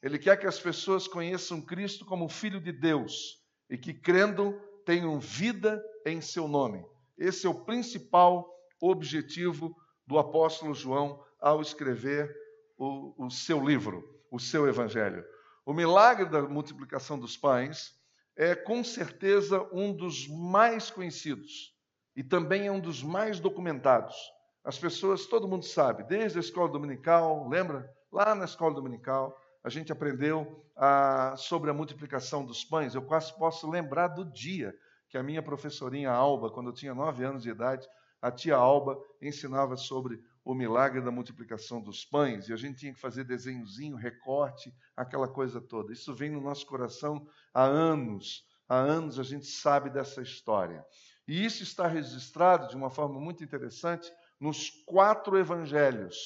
Ele 0.00 0.16
quer 0.16 0.36
que 0.36 0.46
as 0.46 0.60
pessoas 0.60 1.08
conheçam 1.08 1.60
Cristo 1.60 2.04
como 2.04 2.28
Filho 2.28 2.60
de 2.60 2.70
Deus 2.70 3.42
e 3.68 3.76
que, 3.76 3.92
crendo, 3.92 4.54
tenham 4.86 5.18
vida 5.18 5.84
em 6.06 6.20
seu 6.20 6.46
nome. 6.46 6.86
Esse 7.18 7.48
é 7.48 7.50
o 7.50 7.64
principal 7.64 8.48
objetivo 8.80 9.74
do 10.06 10.18
apóstolo 10.18 10.74
João 10.74 11.24
ao 11.40 11.60
escrever 11.60 12.34
o, 12.76 13.26
o 13.26 13.30
seu 13.30 13.64
livro, 13.64 14.22
o 14.30 14.38
seu 14.38 14.68
evangelho. 14.68 15.24
O 15.64 15.72
milagre 15.72 16.26
da 16.26 16.42
multiplicação 16.42 17.18
dos 17.18 17.36
pães 17.36 17.94
é 18.36 18.54
com 18.54 18.82
certeza 18.82 19.66
um 19.72 19.94
dos 19.94 20.28
mais 20.28 20.90
conhecidos 20.90 21.74
e 22.16 22.22
também 22.22 22.66
é 22.66 22.72
um 22.72 22.80
dos 22.80 23.02
mais 23.02 23.40
documentados. 23.40 24.14
As 24.64 24.78
pessoas, 24.78 25.26
todo 25.26 25.48
mundo 25.48 25.64
sabe, 25.64 26.04
desde 26.04 26.38
a 26.38 26.40
escola 26.40 26.68
dominical, 26.68 27.48
lembra? 27.48 27.90
Lá 28.10 28.34
na 28.34 28.44
escola 28.44 28.74
dominical, 28.74 29.38
a 29.62 29.68
gente 29.68 29.92
aprendeu 29.92 30.64
ah, 30.76 31.34
sobre 31.36 31.70
a 31.70 31.74
multiplicação 31.74 32.44
dos 32.44 32.64
pães. 32.64 32.94
Eu 32.94 33.02
quase 33.02 33.36
posso 33.36 33.68
lembrar 33.68 34.08
do 34.08 34.24
dia 34.24 34.74
que 35.08 35.18
a 35.18 35.22
minha 35.22 35.42
professorinha 35.42 36.10
Alba, 36.10 36.50
quando 36.50 36.70
eu 36.70 36.74
tinha 36.74 36.94
nove 36.94 37.24
anos 37.24 37.42
de 37.42 37.50
idade, 37.50 37.86
a 38.24 38.30
tia 38.30 38.56
Alba 38.56 38.98
ensinava 39.20 39.76
sobre 39.76 40.18
o 40.42 40.54
milagre 40.54 41.02
da 41.02 41.10
multiplicação 41.10 41.78
dos 41.78 42.06
pães, 42.06 42.48
e 42.48 42.54
a 42.54 42.56
gente 42.56 42.78
tinha 42.78 42.94
que 42.94 42.98
fazer 42.98 43.22
desenhozinho, 43.22 43.98
recorte, 43.98 44.74
aquela 44.96 45.28
coisa 45.28 45.60
toda. 45.60 45.92
Isso 45.92 46.14
vem 46.14 46.30
no 46.30 46.40
nosso 46.40 46.64
coração 46.64 47.28
há 47.52 47.64
anos. 47.64 48.42
Há 48.66 48.76
anos 48.76 49.18
a 49.18 49.22
gente 49.22 49.44
sabe 49.44 49.90
dessa 49.90 50.22
história. 50.22 50.82
E 51.28 51.44
isso 51.44 51.62
está 51.62 51.86
registrado 51.86 52.68
de 52.68 52.76
uma 52.76 52.88
forma 52.88 53.20
muito 53.20 53.44
interessante 53.44 54.10
nos 54.40 54.70
quatro 54.86 55.38
evangelhos. 55.38 56.16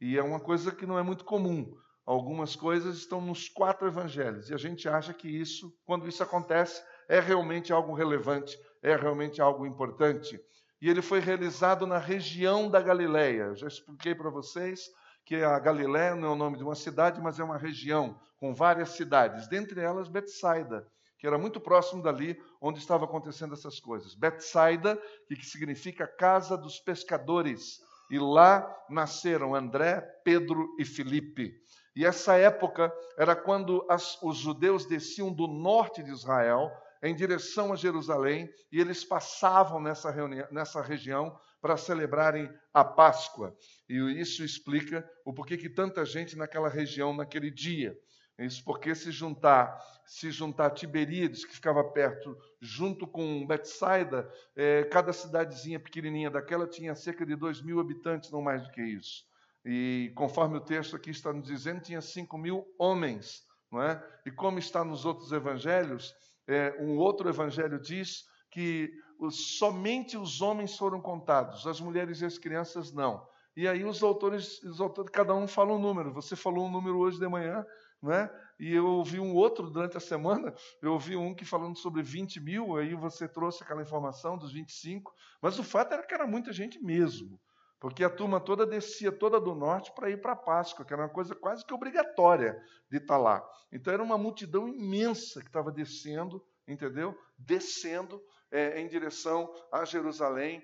E 0.00 0.16
é 0.16 0.22
uma 0.22 0.40
coisa 0.40 0.72
que 0.72 0.86
não 0.86 0.98
é 0.98 1.02
muito 1.02 1.26
comum. 1.26 1.76
Algumas 2.06 2.56
coisas 2.56 2.96
estão 2.96 3.20
nos 3.20 3.50
quatro 3.50 3.86
evangelhos. 3.86 4.48
E 4.48 4.54
a 4.54 4.58
gente 4.58 4.88
acha 4.88 5.12
que 5.12 5.28
isso, 5.28 5.76
quando 5.84 6.08
isso 6.08 6.22
acontece, 6.22 6.82
é 7.06 7.20
realmente 7.20 7.70
algo 7.70 7.92
relevante, 7.92 8.58
é 8.82 8.96
realmente 8.96 9.42
algo 9.42 9.66
importante 9.66 10.40
e 10.84 10.90
ele 10.90 11.00
foi 11.00 11.18
realizado 11.18 11.86
na 11.86 11.96
região 11.96 12.68
da 12.68 12.78
Galileia. 12.78 13.54
Já 13.54 13.66
expliquei 13.66 14.14
para 14.14 14.28
vocês 14.28 14.90
que 15.24 15.36
a 15.36 15.58
Galileia 15.58 16.14
não 16.14 16.28
é 16.28 16.32
o 16.32 16.36
nome 16.36 16.58
de 16.58 16.62
uma 16.62 16.74
cidade, 16.74 17.22
mas 17.22 17.40
é 17.40 17.42
uma 17.42 17.56
região 17.56 18.20
com 18.38 18.52
várias 18.52 18.90
cidades, 18.90 19.48
dentre 19.48 19.80
elas 19.80 20.08
Betsaida, 20.08 20.86
que 21.18 21.26
era 21.26 21.38
muito 21.38 21.58
próximo 21.58 22.02
dali 22.02 22.38
onde 22.60 22.80
estavam 22.80 23.08
acontecendo 23.08 23.54
essas 23.54 23.80
coisas. 23.80 24.14
Betsaida, 24.14 25.00
que 25.26 25.46
significa 25.46 26.06
casa 26.06 26.54
dos 26.54 26.78
pescadores, 26.78 27.80
e 28.10 28.18
lá 28.18 28.70
nasceram 28.90 29.54
André, 29.54 30.02
Pedro 30.22 30.68
e 30.78 30.84
Filipe. 30.84 31.54
E 31.96 32.04
essa 32.04 32.36
época 32.36 32.92
era 33.16 33.34
quando 33.34 33.86
as, 33.88 34.22
os 34.22 34.36
judeus 34.36 34.84
desciam 34.84 35.32
do 35.32 35.46
norte 35.46 36.02
de 36.02 36.10
Israel 36.10 36.70
em 37.04 37.14
direção 37.14 37.72
a 37.72 37.76
Jerusalém 37.76 38.50
e 38.72 38.80
eles 38.80 39.04
passavam 39.04 39.78
nessa, 39.78 40.10
reunião, 40.10 40.48
nessa 40.50 40.80
região 40.80 41.38
para 41.60 41.76
celebrarem 41.76 42.50
a 42.72 42.82
Páscoa. 42.82 43.54
E 43.88 43.94
isso 44.18 44.42
explica 44.42 45.08
o 45.24 45.32
porquê 45.32 45.58
que 45.58 45.68
tanta 45.68 46.04
gente 46.04 46.34
naquela 46.34 46.68
região 46.68 47.14
naquele 47.14 47.50
dia. 47.50 47.96
Isso 48.38 48.64
porque 48.64 48.94
se 48.94 49.12
juntar, 49.12 49.78
se 50.06 50.30
juntar 50.30 50.70
Tiberíades, 50.70 51.44
que 51.44 51.54
ficava 51.54 51.84
perto, 51.84 52.36
junto 52.60 53.06
com 53.06 53.46
Betsaida, 53.46 54.28
é, 54.56 54.84
cada 54.84 55.12
cidadezinha 55.12 55.78
pequenininha 55.78 56.30
daquela 56.30 56.66
tinha 56.66 56.94
cerca 56.94 57.24
de 57.24 57.36
2 57.36 57.62
mil 57.62 57.78
habitantes, 57.78 58.30
não 58.32 58.42
mais 58.42 58.64
do 58.64 58.70
que 58.70 58.82
isso. 58.82 59.24
E 59.64 60.10
conforme 60.16 60.56
o 60.56 60.60
texto 60.60 60.96
aqui 60.96 61.10
está 61.10 61.32
nos 61.32 61.46
dizendo, 61.46 61.82
tinha 61.82 62.00
5 62.00 62.36
mil 62.36 62.66
homens. 62.78 63.44
Não 63.70 63.82
é? 63.82 64.02
E 64.26 64.30
como 64.30 64.58
está 64.58 64.84
nos 64.84 65.04
outros 65.04 65.32
evangelhos, 65.32 66.14
é, 66.46 66.76
um 66.80 66.96
outro 66.98 67.28
evangelho 67.28 67.80
diz 67.80 68.24
que 68.50 68.90
os, 69.18 69.58
somente 69.58 70.16
os 70.16 70.40
homens 70.40 70.76
foram 70.76 71.00
contados, 71.00 71.66
as 71.66 71.80
mulheres 71.80 72.20
e 72.20 72.24
as 72.24 72.38
crianças 72.38 72.92
não. 72.92 73.26
E 73.56 73.68
aí 73.68 73.84
os 73.84 74.02
autores, 74.02 74.62
os 74.64 74.80
autores, 74.80 75.10
cada 75.12 75.34
um 75.34 75.46
fala 75.46 75.72
um 75.72 75.78
número. 75.78 76.12
Você 76.12 76.34
falou 76.34 76.66
um 76.66 76.70
número 76.70 76.98
hoje 76.98 77.18
de 77.18 77.28
manhã, 77.28 77.64
né? 78.02 78.28
E 78.58 78.72
eu 78.72 78.86
ouvi 78.86 79.20
um 79.20 79.34
outro 79.34 79.70
durante 79.70 79.96
a 79.96 80.00
semana. 80.00 80.52
Eu 80.82 80.92
ouvi 80.92 81.16
um 81.16 81.34
que 81.34 81.44
falando 81.44 81.76
sobre 81.78 82.02
20 82.02 82.40
mil. 82.40 82.76
Aí 82.76 82.94
você 82.94 83.28
trouxe 83.28 83.62
aquela 83.62 83.82
informação 83.82 84.36
dos 84.36 84.52
25. 84.52 85.12
Mas 85.40 85.58
o 85.58 85.62
fato 85.62 85.92
era 85.92 86.04
que 86.04 86.14
era 86.14 86.26
muita 86.26 86.52
gente 86.52 86.80
mesmo, 86.80 87.40
porque 87.84 88.02
a 88.02 88.08
turma 88.08 88.40
toda 88.40 88.64
descia 88.64 89.12
toda 89.12 89.38
do 89.38 89.54
norte 89.54 89.92
para 89.94 90.08
ir 90.08 90.18
para 90.18 90.32
a 90.32 90.36
Páscoa, 90.36 90.86
que 90.86 90.92
era 90.94 91.02
uma 91.02 91.08
coisa 91.10 91.34
quase 91.34 91.66
que 91.66 91.74
obrigatória 91.74 92.58
de 92.90 92.96
estar 92.96 93.16
tá 93.16 93.20
lá. 93.20 93.46
Então 93.70 93.92
era 93.92 94.02
uma 94.02 94.16
multidão 94.16 94.66
imensa 94.66 95.42
que 95.42 95.48
estava 95.48 95.70
descendo, 95.70 96.42
entendeu? 96.66 97.14
Descendo 97.36 98.22
é, 98.50 98.80
em 98.80 98.88
direção 98.88 99.52
a 99.70 99.84
Jerusalém. 99.84 100.62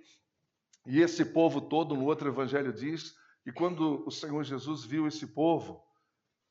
E 0.86 1.02
esse 1.02 1.22
povo 1.22 1.60
todo, 1.60 1.94
no 1.94 2.06
outro 2.06 2.26
evangelho 2.26 2.72
diz 2.72 3.14
que 3.44 3.52
quando 3.52 4.02
o 4.06 4.10
Senhor 4.10 4.42
Jesus 4.42 4.82
viu 4.86 5.06
esse 5.06 5.26
povo, 5.26 5.84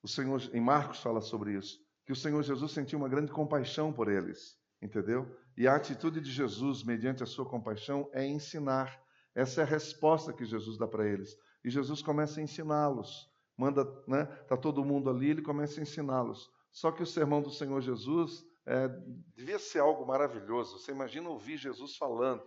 o 0.04 0.08
Senhor 0.08 0.40
em 0.54 0.62
Marcos 0.62 1.00
fala 1.00 1.20
sobre 1.20 1.58
isso, 1.58 1.80
que 2.06 2.14
o 2.14 2.16
Senhor 2.16 2.44
Jesus 2.44 2.72
sentiu 2.72 3.00
uma 3.00 3.10
grande 3.10 3.32
compaixão 3.32 3.92
por 3.92 4.08
eles, 4.08 4.56
entendeu? 4.80 5.36
E 5.58 5.68
a 5.68 5.76
atitude 5.76 6.22
de 6.22 6.32
Jesus, 6.32 6.84
mediante 6.84 7.24
a 7.24 7.26
sua 7.26 7.50
compaixão, 7.50 8.08
é 8.14 8.24
ensinar. 8.24 9.09
Essa 9.36 9.62
é 9.62 9.64
a 9.64 9.68
resposta 9.68 10.34
que 10.34 10.46
Jesus 10.46 10.78
dá 10.78 10.88
para 10.88 11.08
eles. 11.08 11.36
E 11.64 11.70
Jesus 11.70 12.02
começa 12.02 12.40
a 12.40 12.44
ensiná-los 12.44 13.30
manda, 13.60 13.84
né? 14.08 14.26
Tá 14.48 14.56
todo 14.56 14.86
mundo 14.86 15.10
ali, 15.10 15.32
ele 15.32 15.42
começa 15.42 15.82
a 15.82 15.84
ensiná-los. 15.84 16.50
Só 16.72 16.94
que 16.94 17.04
o 17.04 17.06
sermão 17.06 17.42
do 17.42 17.52
Senhor 17.52 17.82
Jesus 17.82 18.46
é, 18.66 18.88
devia 19.36 19.60
ser 19.60 19.80
algo 19.80 20.06
maravilhoso. 20.06 20.80
Você 20.80 20.94
imagina 20.94 21.30
ouvir 21.30 21.58
Jesus 21.58 21.98
falando, 21.98 22.46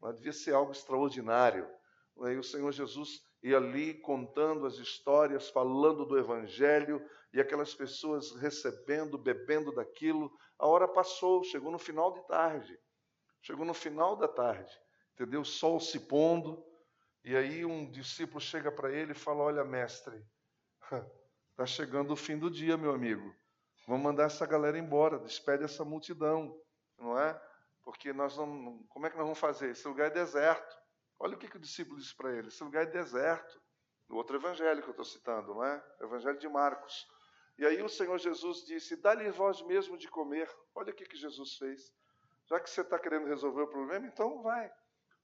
né? 0.00 0.12
devia 0.12 0.32
ser 0.32 0.54
algo 0.54 0.70
extraordinário. 0.70 1.68
E 2.16 2.36
o 2.36 2.44
Senhor 2.44 2.70
Jesus 2.70 3.22
ia 3.42 3.56
ali 3.56 3.94
contando 3.94 4.64
as 4.64 4.74
histórias, 4.74 5.50
falando 5.50 6.06
do 6.06 6.16
Evangelho, 6.16 7.04
e 7.32 7.40
aquelas 7.40 7.74
pessoas 7.74 8.30
recebendo, 8.36 9.18
bebendo 9.18 9.74
daquilo. 9.74 10.30
A 10.60 10.68
hora 10.68 10.86
passou, 10.86 11.42
chegou 11.42 11.72
no 11.72 11.78
final 11.78 12.12
de 12.12 12.24
tarde. 12.28 12.78
Chegou 13.40 13.66
no 13.66 13.74
final 13.74 14.14
da 14.14 14.28
tarde, 14.28 14.72
entendeu? 15.14 15.40
O 15.42 15.44
sol 15.44 15.80
se 15.80 16.00
pondo, 16.00 16.64
e 17.24 17.36
aí 17.36 17.64
um 17.64 17.90
discípulo 17.90 18.40
chega 18.40 18.70
para 18.70 18.90
ele 18.90 19.12
e 19.12 19.16
fala: 19.16 19.42
Olha, 19.42 19.64
mestre, 19.64 20.24
Está 21.50 21.64
chegando 21.66 22.12
o 22.12 22.16
fim 22.16 22.38
do 22.38 22.50
dia, 22.50 22.76
meu 22.76 22.92
amigo. 22.92 23.34
Vamos 23.86 24.02
mandar 24.02 24.24
essa 24.24 24.46
galera 24.46 24.78
embora, 24.78 25.18
despede 25.18 25.64
essa 25.64 25.84
multidão, 25.84 26.60
não 26.98 27.18
é? 27.18 27.40
Porque 27.82 28.12
nós 28.12 28.36
não. 28.36 28.82
Como 28.88 29.06
é 29.06 29.10
que 29.10 29.16
nós 29.16 29.24
vamos 29.24 29.38
fazer? 29.38 29.70
Esse 29.70 29.86
lugar 29.88 30.08
é 30.08 30.10
deserto. 30.10 30.76
Olha 31.18 31.34
o 31.34 31.38
que, 31.38 31.48
que 31.48 31.56
o 31.56 31.60
discípulo 31.60 31.98
disse 31.98 32.14
para 32.14 32.32
ele: 32.32 32.48
esse 32.48 32.62
lugar 32.62 32.84
é 32.84 32.86
deserto. 32.86 33.60
No 34.08 34.16
outro 34.16 34.36
evangelho 34.36 34.82
que 34.82 34.88
eu 34.88 34.92
estou 34.92 35.04
citando, 35.04 35.54
não 35.54 35.64
é? 35.64 35.82
Evangelho 36.00 36.38
de 36.38 36.48
Marcos. 36.48 37.06
E 37.58 37.64
aí 37.64 37.82
o 37.82 37.88
Senhor 37.88 38.18
Jesus 38.18 38.64
disse: 38.66 38.96
dá-lhe 38.96 39.30
vós 39.30 39.62
mesmo 39.62 39.96
de 39.96 40.08
comer. 40.08 40.50
Olha 40.74 40.92
o 40.92 40.94
que, 40.94 41.04
que 41.04 41.16
Jesus 41.16 41.56
fez. 41.56 41.92
Já 42.46 42.60
que 42.60 42.68
você 42.68 42.82
está 42.82 42.98
querendo 42.98 43.26
resolver 43.26 43.62
o 43.62 43.68
problema, 43.68 44.06
então 44.06 44.42
vai. 44.42 44.70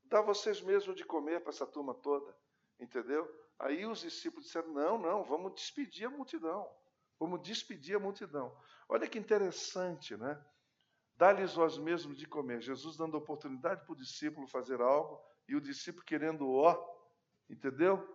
Dá 0.08 0.22
vocês 0.22 0.60
mesmo 0.60 0.94
de 0.94 1.04
comer 1.04 1.40
para 1.40 1.50
essa 1.50 1.66
turma 1.66 1.94
toda. 1.94 2.34
Entendeu? 2.80 3.28
Aí 3.58 3.84
os 3.86 4.00
discípulos 4.00 4.46
disseram: 4.46 4.72
não, 4.72 4.98
não, 4.98 5.24
vamos 5.24 5.54
despedir 5.54 6.06
a 6.06 6.10
multidão. 6.10 6.68
Vamos 7.18 7.42
despedir 7.42 7.96
a 7.96 8.00
multidão. 8.00 8.56
Olha 8.88 9.08
que 9.08 9.18
interessante, 9.18 10.16
né? 10.16 10.40
Dá-lhes 11.16 11.54
vós 11.54 11.76
mesmos 11.76 12.16
de 12.16 12.26
comer. 12.26 12.60
Jesus 12.62 12.96
dando 12.96 13.16
oportunidade 13.16 13.84
para 13.84 13.92
o 13.92 13.96
discípulo 13.96 14.46
fazer 14.46 14.80
algo 14.80 15.20
e 15.48 15.56
o 15.56 15.60
discípulo 15.60 16.04
querendo, 16.04 16.48
ó, 16.48 16.78
entendeu? 17.50 18.06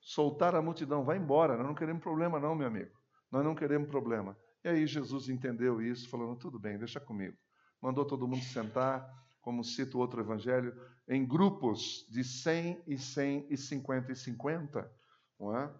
Soltar 0.00 0.54
a 0.54 0.62
multidão, 0.62 1.04
vai 1.04 1.16
embora. 1.16 1.56
Nós 1.56 1.66
não 1.66 1.74
queremos 1.74 2.02
problema, 2.02 2.38
não, 2.38 2.54
meu 2.54 2.68
amigo. 2.68 2.96
Nós 3.30 3.44
não 3.44 3.56
queremos 3.56 3.88
problema. 3.88 4.38
E 4.62 4.68
aí 4.68 4.86
Jesus 4.86 5.28
entendeu 5.28 5.82
isso, 5.82 6.08
falando: 6.08 6.38
tudo 6.38 6.58
bem, 6.58 6.78
deixa 6.78 7.00
comigo. 7.00 7.36
Mandou 7.80 8.04
todo 8.06 8.28
mundo 8.28 8.44
sentar 8.44 9.04
como 9.44 9.62
cita 9.62 9.98
o 9.98 10.00
outro 10.00 10.22
evangelho, 10.22 10.74
em 11.06 11.24
grupos 11.24 12.06
de 12.08 12.24
100 12.24 12.82
e 12.86 12.96
100 12.96 13.46
e 13.50 13.56
50 13.58 14.10
e 14.10 14.16
50, 14.16 14.90
não 15.38 15.54
é? 15.54 15.70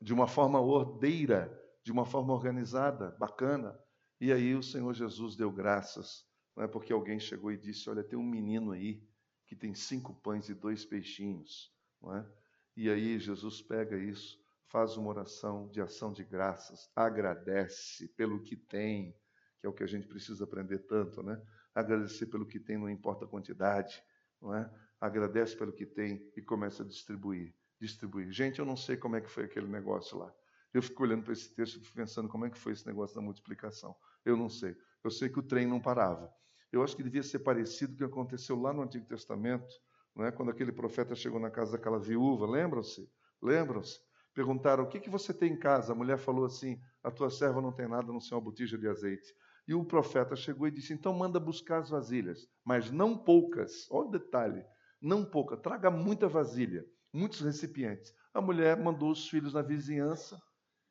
de 0.00 0.14
uma 0.14 0.26
forma 0.26 0.58
ordeira, 0.58 1.52
de 1.84 1.92
uma 1.92 2.06
forma 2.06 2.32
organizada, 2.32 3.10
bacana. 3.18 3.78
E 4.18 4.32
aí 4.32 4.54
o 4.54 4.62
Senhor 4.62 4.94
Jesus 4.94 5.36
deu 5.36 5.52
graças, 5.52 6.26
não 6.56 6.64
é? 6.64 6.66
porque 6.66 6.90
alguém 6.90 7.20
chegou 7.20 7.52
e 7.52 7.58
disse: 7.58 7.90
Olha, 7.90 8.02
tem 8.02 8.18
um 8.18 8.24
menino 8.24 8.72
aí 8.72 9.06
que 9.46 9.54
tem 9.54 9.74
cinco 9.74 10.14
pães 10.14 10.48
e 10.48 10.54
dois 10.54 10.86
peixinhos. 10.86 11.70
Não 12.00 12.16
é? 12.16 12.26
E 12.74 12.88
aí 12.88 13.18
Jesus 13.18 13.60
pega 13.60 13.98
isso, 13.98 14.40
faz 14.68 14.96
uma 14.96 15.10
oração 15.10 15.68
de 15.68 15.82
ação 15.82 16.14
de 16.14 16.24
graças, 16.24 16.90
agradece 16.96 18.08
pelo 18.16 18.42
que 18.42 18.56
tem, 18.56 19.14
que 19.60 19.66
é 19.66 19.68
o 19.68 19.72
que 19.74 19.84
a 19.84 19.86
gente 19.86 20.08
precisa 20.08 20.44
aprender 20.44 20.78
tanto, 20.78 21.22
né? 21.22 21.38
Agradecer 21.76 22.26
pelo 22.26 22.46
que 22.46 22.58
tem, 22.58 22.78
não 22.78 22.88
importa 22.88 23.26
a 23.26 23.28
quantidade, 23.28 24.02
não 24.40 24.54
é? 24.54 24.70
Agradece 24.98 25.54
pelo 25.54 25.72
que 25.72 25.84
tem 25.84 26.26
e 26.34 26.40
começa 26.40 26.82
a 26.82 26.86
distribuir, 26.86 27.54
distribuir. 27.78 28.32
Gente, 28.32 28.58
eu 28.58 28.64
não 28.64 28.76
sei 28.76 28.96
como 28.96 29.14
é 29.14 29.20
que 29.20 29.30
foi 29.30 29.44
aquele 29.44 29.66
negócio 29.66 30.18
lá. 30.18 30.32
Eu 30.72 30.82
fico 30.82 31.02
olhando 31.02 31.22
para 31.22 31.34
esse 31.34 31.54
texto 31.54 31.76
e 31.76 31.92
pensando 31.92 32.28
como 32.28 32.46
é 32.46 32.50
que 32.50 32.58
foi 32.58 32.72
esse 32.72 32.86
negócio 32.86 33.14
da 33.14 33.20
multiplicação. 33.20 33.94
Eu 34.24 34.36
não 34.36 34.48
sei. 34.48 34.74
Eu 35.04 35.10
sei 35.10 35.28
que 35.28 35.38
o 35.38 35.42
trem 35.42 35.66
não 35.66 35.78
parava. 35.78 36.32
Eu 36.72 36.82
acho 36.82 36.96
que 36.96 37.02
devia 37.02 37.22
ser 37.22 37.40
parecido 37.40 37.92
com 37.92 37.94
o 37.94 37.98
que 37.98 38.04
aconteceu 38.04 38.58
lá 38.58 38.72
no 38.72 38.82
Antigo 38.82 39.06
Testamento, 39.06 39.72
não 40.14 40.24
é? 40.24 40.32
quando 40.32 40.50
aquele 40.50 40.72
profeta 40.72 41.14
chegou 41.14 41.38
na 41.38 41.50
casa 41.50 41.72
daquela 41.72 41.98
viúva, 41.98 42.46
lembram-se? 42.46 43.10
Lembram-se? 43.40 44.00
Perguntaram: 44.32 44.84
O 44.84 44.88
que, 44.88 44.98
que 44.98 45.10
você 45.10 45.32
tem 45.32 45.52
em 45.52 45.58
casa? 45.58 45.92
A 45.92 45.96
mulher 45.96 46.18
falou 46.18 46.46
assim: 46.46 46.80
A 47.02 47.10
tua 47.10 47.30
serva 47.30 47.60
não 47.60 47.72
tem 47.72 47.86
nada, 47.86 48.12
não 48.12 48.20
ser 48.20 48.34
uma 48.34 48.40
botija 48.40 48.76
de 48.78 48.88
azeite. 48.88 49.34
E 49.68 49.74
o 49.74 49.84
profeta 49.84 50.36
chegou 50.36 50.68
e 50.68 50.70
disse: 50.70 50.92
Então 50.92 51.12
manda 51.12 51.40
buscar 51.40 51.78
as 51.78 51.90
vasilhas, 51.90 52.48
mas 52.64 52.90
não 52.90 53.18
poucas. 53.18 53.90
Olha 53.90 54.08
o 54.08 54.10
detalhe: 54.10 54.64
não 55.00 55.24
pouca, 55.24 55.56
traga 55.56 55.90
muita 55.90 56.28
vasilha, 56.28 56.84
muitos 57.12 57.40
recipientes. 57.40 58.14
A 58.32 58.40
mulher 58.40 58.78
mandou 58.78 59.10
os 59.10 59.28
filhos 59.28 59.54
na 59.54 59.62
vizinhança 59.62 60.40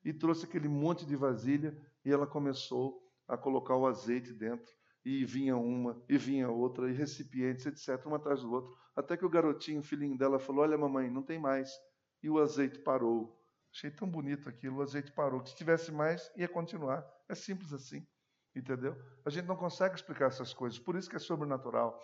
e 0.03 0.13
trouxe 0.13 0.45
aquele 0.45 0.67
monte 0.67 1.05
de 1.05 1.15
vasilha 1.15 1.75
e 2.03 2.11
ela 2.11 2.27
começou 2.27 3.01
a 3.27 3.37
colocar 3.37 3.75
o 3.75 3.87
azeite 3.87 4.33
dentro. 4.33 4.71
E 5.03 5.23
vinha 5.23 5.55
uma, 5.55 6.03
e 6.09 6.17
vinha 6.17 6.49
outra, 6.49 6.89
e 6.89 6.93
recipientes, 6.93 7.65
etc., 7.67 8.03
uma 8.07 8.17
atrás 8.17 8.41
do 8.41 8.51
outro. 8.51 8.75
Até 8.95 9.15
que 9.15 9.25
o 9.25 9.29
garotinho, 9.29 9.79
o 9.79 9.83
filhinho 9.83 10.17
dela, 10.17 10.39
falou: 10.39 10.63
Olha, 10.63 10.77
mamãe, 10.77 11.09
não 11.11 11.21
tem 11.21 11.39
mais. 11.39 11.71
E 12.23 12.29
o 12.29 12.39
azeite 12.39 12.79
parou. 12.79 13.39
Achei 13.71 13.91
tão 13.91 14.09
bonito 14.09 14.49
aquilo, 14.49 14.77
o 14.77 14.81
azeite 14.81 15.11
parou. 15.11 15.45
Se 15.45 15.55
tivesse 15.55 15.91
mais, 15.91 16.31
ia 16.35 16.47
continuar. 16.47 17.05
É 17.29 17.35
simples 17.35 17.71
assim. 17.71 18.05
Entendeu? 18.55 18.95
A 19.25 19.29
gente 19.29 19.45
não 19.45 19.55
consegue 19.55 19.95
explicar 19.95 20.27
essas 20.27 20.53
coisas. 20.53 20.79
Por 20.79 20.95
isso 20.95 21.09
que 21.09 21.15
é 21.15 21.19
sobrenatural. 21.19 21.99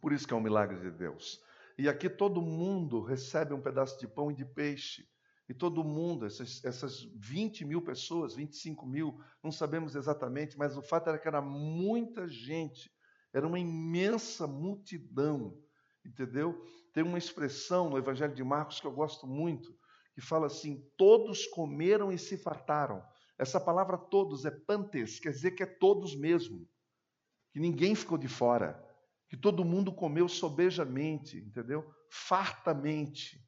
Por 0.00 0.12
isso 0.12 0.26
que 0.26 0.32
é 0.32 0.36
um 0.36 0.40
milagre 0.40 0.80
de 0.80 0.90
Deus. 0.90 1.42
E 1.76 1.88
aqui 1.88 2.08
todo 2.08 2.40
mundo 2.40 3.02
recebe 3.02 3.52
um 3.52 3.60
pedaço 3.60 4.00
de 4.00 4.08
pão 4.08 4.30
e 4.30 4.34
de 4.34 4.44
peixe. 4.44 5.06
E 5.48 5.54
todo 5.54 5.82
mundo, 5.82 6.26
essas, 6.26 6.62
essas 6.64 7.02
20 7.16 7.64
mil 7.64 7.80
pessoas, 7.80 8.34
25 8.34 8.86
mil, 8.86 9.18
não 9.42 9.50
sabemos 9.50 9.94
exatamente, 9.94 10.58
mas 10.58 10.76
o 10.76 10.82
fato 10.82 11.08
era 11.08 11.18
que 11.18 11.26
era 11.26 11.40
muita 11.40 12.28
gente, 12.28 12.92
era 13.32 13.46
uma 13.46 13.58
imensa 13.58 14.46
multidão, 14.46 15.58
entendeu? 16.04 16.62
Tem 16.92 17.02
uma 17.02 17.16
expressão 17.16 17.88
no 17.88 17.96
Evangelho 17.96 18.34
de 18.34 18.44
Marcos 18.44 18.78
que 18.78 18.86
eu 18.86 18.92
gosto 18.92 19.26
muito, 19.26 19.74
que 20.12 20.20
fala 20.20 20.48
assim: 20.48 20.86
todos 20.98 21.46
comeram 21.46 22.12
e 22.12 22.18
se 22.18 22.36
fartaram. 22.36 23.02
Essa 23.38 23.60
palavra 23.60 23.96
todos 23.96 24.44
é 24.44 24.50
pantes, 24.50 25.20
quer 25.20 25.30
dizer 25.30 25.52
que 25.52 25.62
é 25.62 25.66
todos 25.66 26.16
mesmo, 26.16 26.68
que 27.52 27.60
ninguém 27.60 27.94
ficou 27.94 28.18
de 28.18 28.26
fora, 28.26 28.84
que 29.28 29.36
todo 29.36 29.64
mundo 29.64 29.94
comeu 29.94 30.28
sobejamente, 30.28 31.38
entendeu? 31.38 31.88
Fartamente. 32.10 33.40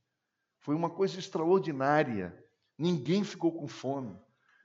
Foi 0.60 0.76
uma 0.76 0.90
coisa 0.90 1.18
extraordinária. 1.18 2.38
Ninguém 2.78 3.24
ficou 3.24 3.52
com 3.52 3.66
fome. 3.66 4.16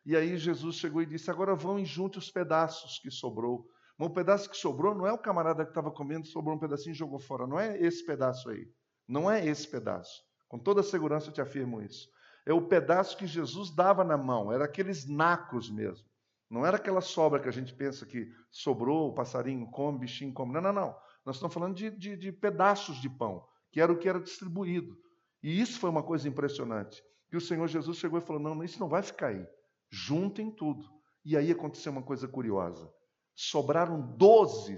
E 0.05 0.15
aí 0.15 0.37
Jesus 0.37 0.75
chegou 0.75 1.01
e 1.01 1.05
disse: 1.05 1.31
Agora 1.31 1.55
vão 1.55 1.79
e 1.79 1.85
junte 1.85 2.19
os 2.19 2.29
pedaços 2.29 2.99
que 2.99 3.09
sobrou. 3.09 3.67
Mas 3.97 4.09
o 4.09 4.13
pedaço 4.13 4.49
que 4.49 4.57
sobrou 4.57 4.93
não 4.93 5.07
é 5.07 5.13
o 5.13 5.17
camarada 5.17 5.63
que 5.63 5.71
estava 5.71 5.89
comendo, 5.89 6.27
sobrou 6.27 6.55
um 6.55 6.59
pedacinho 6.59 6.91
e 6.91 6.97
jogou 6.97 7.17
fora. 7.17 7.47
Não 7.47 7.59
é 7.59 7.81
esse 7.81 8.05
pedaço 8.05 8.49
aí. 8.49 8.69
Não 9.07 9.31
é 9.31 9.43
esse 9.45 9.67
pedaço. 9.67 10.21
Com 10.49 10.59
toda 10.59 10.83
segurança 10.83 11.29
eu 11.29 11.33
te 11.33 11.41
afirmo 11.41 11.81
isso 11.81 12.13
é 12.45 12.53
o 12.53 12.67
pedaço 12.67 13.17
que 13.17 13.25
Jesus 13.25 13.71
dava 13.71 14.03
na 14.03 14.17
mão, 14.17 14.51
era 14.51 14.65
aqueles 14.65 15.05
nacos 15.07 15.69
mesmo. 15.69 16.05
Não 16.49 16.65
era 16.65 16.77
aquela 16.77 17.01
sobra 17.01 17.39
que 17.39 17.49
a 17.49 17.51
gente 17.51 17.73
pensa 17.73 18.05
que 18.05 18.31
sobrou, 18.51 19.09
o 19.09 19.13
passarinho 19.13 19.65
come, 19.71 19.97
o 19.97 19.99
bichinho 19.99 20.31
come. 20.31 20.53
Não, 20.53 20.61
não, 20.61 20.73
não. 20.73 20.95
Nós 21.25 21.37
estamos 21.37 21.53
falando 21.53 21.75
de, 21.75 21.89
de, 21.89 22.15
de 22.15 22.31
pedaços 22.31 23.01
de 23.01 23.09
pão, 23.09 23.45
que 23.71 23.81
era 23.81 23.91
o 23.91 23.97
que 23.97 24.07
era 24.07 24.19
distribuído. 24.19 24.95
E 25.41 25.59
isso 25.59 25.79
foi 25.79 25.89
uma 25.89 26.03
coisa 26.03 26.27
impressionante. 26.27 27.03
Que 27.29 27.35
o 27.35 27.41
Senhor 27.41 27.67
Jesus 27.67 27.97
chegou 27.97 28.19
e 28.19 28.21
falou: 28.21 28.41
não, 28.41 28.63
isso 28.63 28.79
não 28.79 28.87
vai 28.87 29.01
ficar 29.01 29.27
aí. 29.27 29.45
Juntem 29.89 30.51
tudo. 30.51 30.87
E 31.23 31.35
aí 31.35 31.51
aconteceu 31.51 31.91
uma 31.91 32.03
coisa 32.03 32.27
curiosa. 32.27 32.93
Sobraram 33.33 34.15
doze 34.15 34.77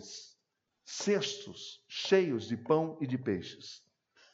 cestos 0.86 1.84
cheios 1.90 2.48
de 2.48 2.56
pão 2.56 2.98
e 3.01 3.06
de 3.06 3.18
peixes. 3.18 3.84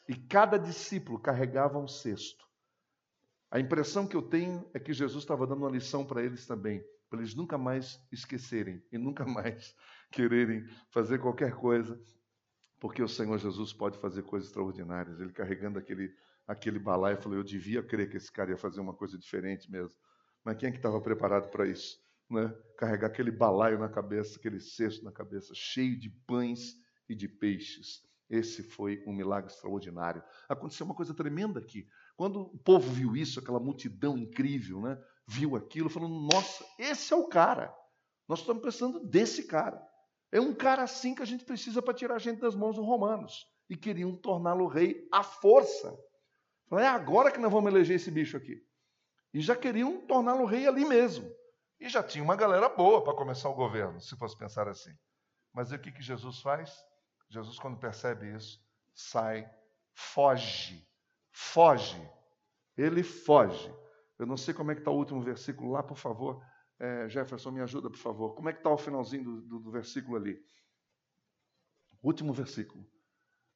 E 0.08 0.15
cada 0.15 0.58
discípulo 0.58 1.19
carregava 1.19 1.80
um 1.80 1.88
cesto. 1.88 2.46
A 3.54 3.60
impressão 3.60 4.08
que 4.08 4.16
eu 4.16 4.22
tenho 4.24 4.68
é 4.74 4.80
que 4.80 4.92
Jesus 4.92 5.24
estava 5.24 5.46
dando 5.46 5.60
uma 5.60 5.70
lição 5.70 6.04
para 6.04 6.24
eles 6.24 6.48
também, 6.48 6.84
para 7.08 7.20
eles 7.20 7.36
nunca 7.36 7.56
mais 7.56 8.04
esquecerem 8.12 8.84
e 8.92 8.98
nunca 8.98 9.28
mais 9.28 9.76
quererem 10.12 10.66
fazer 10.89 11.20
qualquer 11.20 11.54
coisa, 11.54 12.02
porque 12.80 13.04
o 13.04 13.08
Senhor 13.08 13.38
Jesus 13.38 13.72
pode 13.72 14.00
fazer 14.00 14.24
coisas 14.24 14.50
extraordinárias. 14.50 15.20
Ele 15.20 15.32
carregando 15.32 15.78
aquele, 15.78 16.12
aquele 16.48 16.80
balaio, 16.80 17.22
falou: 17.22 17.38
Eu 17.38 17.44
devia 17.44 17.84
crer 17.84 18.10
que 18.10 18.18
esse 18.18 18.32
cara 18.32 18.50
ia 18.50 18.58
fazer 18.58 18.82
uma 18.82 18.96
coisa 18.96 19.20
diferente 19.20 19.70
mesmo. 19.70 20.00
Mas 20.44 20.58
quem 20.58 20.70
é 20.70 20.72
que 20.72 20.80
estava 20.80 21.00
preparado 21.00 21.52
para 21.52 21.68
isso? 21.68 22.00
Né? 22.32 22.52
Carregar 22.76 23.06
aquele 23.06 23.30
balaio 23.30 23.78
na 23.78 23.88
cabeça, 23.88 24.39
aquele 24.39 24.60
cesto 24.60 25.06
na 25.06 25.12
cabeça, 25.12 25.54
cheio 25.54 26.00
de 26.00 26.10
pães 26.10 26.74
e 27.08 27.13
de 27.13 27.28
peixes. 27.28 28.02
Esse 28.28 28.63
foi 28.63 29.04
um 29.06 29.13
milagre 29.13 29.52
extraordinário. 29.52 30.24
Aconteceu 30.50 30.88
uma 30.88 30.96
coisa 30.96 31.13
tremenda 31.13 31.60
aqui. 31.60 31.88
Quando 32.15 32.41
o 32.41 32.58
povo 32.60 32.91
viu 32.91 33.15
isso, 33.15 33.39
aquela 33.39 33.60
multidão 33.60 34.17
incrível, 34.17 34.82
né, 34.82 35.02
viu 35.28 35.56
aquilo, 35.56 35.89
falando: 35.89 36.28
Nossa, 36.32 36.65
esse 36.78 37.13
é 37.13 37.15
o 37.15 37.28
cara. 37.28 37.73
Nós 38.28 38.39
estamos 38.39 38.62
precisando 38.62 38.99
desse 38.99 39.43
cara. 39.45 39.82
É 40.32 40.39
um 40.39 40.54
cara 40.54 40.84
assim 40.84 41.13
que 41.13 41.21
a 41.21 41.26
gente 41.26 41.45
precisa 41.45 41.82
para 41.82 41.93
tirar 41.93 42.15
a 42.15 42.19
gente 42.19 42.39
das 42.39 42.56
mãos 42.56 42.76
dos 42.76 42.86
romanos. 42.86 43.45
E 43.69 43.76
queriam 43.76 44.15
torná-lo 44.15 44.67
rei 44.67 45.08
à 45.12 45.23
força. 45.23 45.97
é 46.71 46.88
agora 46.88 47.32
que 47.32 47.39
nós 47.39 47.52
vamos 47.52 47.71
eleger 47.71 47.95
esse 47.95 48.10
bicho 48.10 48.38
aqui. 48.38 48.62
E 49.34 49.41
já 49.41 49.56
queriam 49.56 50.06
torná-lo 50.08 50.45
rei 50.45 50.67
ali 50.67 50.86
mesmo. 50.86 51.30
E 51.80 51.89
já 51.89 52.02
tinha 52.02 52.23
uma 52.23 52.36
galera 52.36 52.69
boa 52.69 53.04
para 53.04 53.15
começar 53.15 53.49
o 53.49 53.56
governo, 53.56 53.99
se 53.99 54.15
fosse 54.15 54.38
pensar 54.38 54.67
assim. 54.67 54.93
Mas 55.54 55.71
o 55.71 55.80
que, 55.80 55.91
que 55.91 56.02
Jesus 56.02 56.39
faz? 56.39 56.73
Jesus, 57.30 57.60
quando 57.60 57.80
percebe 57.80 58.34
isso, 58.36 58.60
sai, 58.93 59.49
foge 59.93 60.88
foge. 61.34 62.00
Ele 62.78 63.04
foge. 63.04 63.74
Eu 64.17 64.26
não 64.26 64.38
sei 64.38 64.54
como 64.54 64.72
é 64.72 64.76
que 64.76 64.82
está 64.82 64.91
o 64.91 64.98
último 64.98 65.22
versículo 65.22 65.72
lá, 65.72 65.84
por 65.84 65.98
favor. 65.98 66.41
É, 66.80 67.10
Jefferson, 67.10 67.52
me 67.52 67.62
ajuda, 67.62 67.89
por 67.89 67.98
favor. 67.98 68.36
Como 68.36 68.48
é 68.50 68.54
que 68.54 68.60
está 68.60 68.69
o 68.69 68.78
finalzinho 68.78 69.24
do, 69.24 69.41
do, 69.41 69.60
do, 69.60 69.72
versículo 69.72 70.15
ali? 70.15 70.39
Último 72.02 72.32
versículo. 72.32 72.86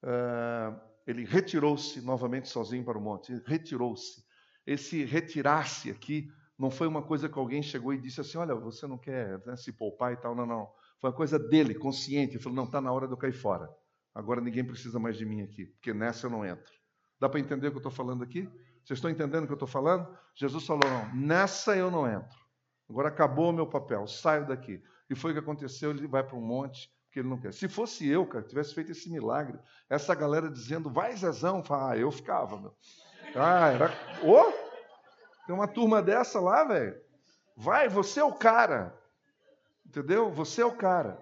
É, 0.03 0.75
ele 1.05 1.23
retirou-se 1.23 2.01
novamente 2.01 2.49
sozinho 2.49 2.83
para 2.83 2.97
o 2.97 3.01
monte. 3.01 3.33
Retirou-se. 3.45 4.25
Esse 4.65 5.05
retirar-se 5.05 5.89
aqui 5.89 6.29
não 6.57 6.71
foi 6.71 6.87
uma 6.87 7.03
coisa 7.03 7.29
que 7.29 7.37
alguém 7.37 7.61
chegou 7.61 7.93
e 7.93 8.01
disse 8.01 8.19
assim: 8.19 8.37
olha, 8.37 8.55
você 8.55 8.87
não 8.87 8.97
quer 8.97 9.45
né, 9.45 9.55
se 9.55 9.71
poupar 9.71 10.13
e 10.13 10.17
tal. 10.17 10.35
Não, 10.35 10.45
não. 10.45 10.71
Foi 10.99 11.09
uma 11.09 11.15
coisa 11.15 11.37
dele, 11.37 11.75
consciente. 11.75 12.33
Ele 12.33 12.43
falou: 12.43 12.55
não, 12.55 12.65
está 12.65 12.81
na 12.81 12.91
hora 12.91 13.07
de 13.07 13.13
eu 13.13 13.17
cair 13.17 13.33
fora. 13.33 13.69
Agora 14.13 14.41
ninguém 14.41 14.65
precisa 14.65 14.99
mais 14.99 15.15
de 15.15 15.25
mim 15.25 15.43
aqui, 15.43 15.67
porque 15.67 15.93
nessa 15.93 16.25
eu 16.25 16.31
não 16.31 16.43
entro. 16.43 16.73
Dá 17.19 17.27
para 17.27 17.39
entender 17.39 17.67
o 17.67 17.71
que 17.71 17.77
eu 17.77 17.79
estou 17.79 17.91
falando 17.91 18.23
aqui? 18.23 18.43
Vocês 18.83 18.97
estão 18.97 19.09
entendendo 19.09 19.43
o 19.43 19.47
que 19.47 19.53
eu 19.53 19.55
estou 19.55 19.67
falando? 19.67 20.07
Jesus 20.35 20.65
falou: 20.65 20.83
não, 20.89 21.15
nessa 21.15 21.75
eu 21.75 21.91
não 21.91 22.07
entro. 22.07 22.37
Agora 22.89 23.09
acabou 23.09 23.49
o 23.49 23.53
meu 23.53 23.67
papel, 23.67 24.07
saio 24.07 24.47
daqui. 24.47 24.81
E 25.09 25.15
foi 25.15 25.31
o 25.31 25.33
que 25.33 25.39
aconteceu: 25.39 25.91
ele 25.91 26.07
vai 26.07 26.23
para 26.23 26.37
um 26.37 26.41
monte, 26.41 26.89
porque 27.05 27.19
ele 27.19 27.27
não 27.27 27.39
quer. 27.39 27.53
Se 27.53 27.67
fosse 27.67 28.07
eu, 28.07 28.25
cara, 28.25 28.45
tivesse 28.45 28.73
feito 28.73 28.91
esse 28.91 29.09
milagre, 29.09 29.59
essa 29.89 30.13
galera 30.15 30.49
dizendo, 30.49 30.89
vai 30.89 31.15
Zezão, 31.15 31.63
ah, 31.69 31.97
eu 31.97 32.11
ficava, 32.11 32.59
meu. 32.59 32.75
Ah, 33.35 33.67
era. 33.69 33.93
Ô! 34.23 34.39
Oh, 34.39 34.53
tem 35.45 35.55
uma 35.55 35.67
turma 35.67 36.01
dessa 36.01 36.39
lá, 36.39 36.63
velho. 36.63 36.99
Vai, 37.55 37.89
você 37.89 38.19
é 38.19 38.23
o 38.23 38.33
cara. 38.33 38.97
Entendeu? 39.85 40.31
Você 40.31 40.61
é 40.61 40.65
o 40.65 40.75
cara. 40.75 41.17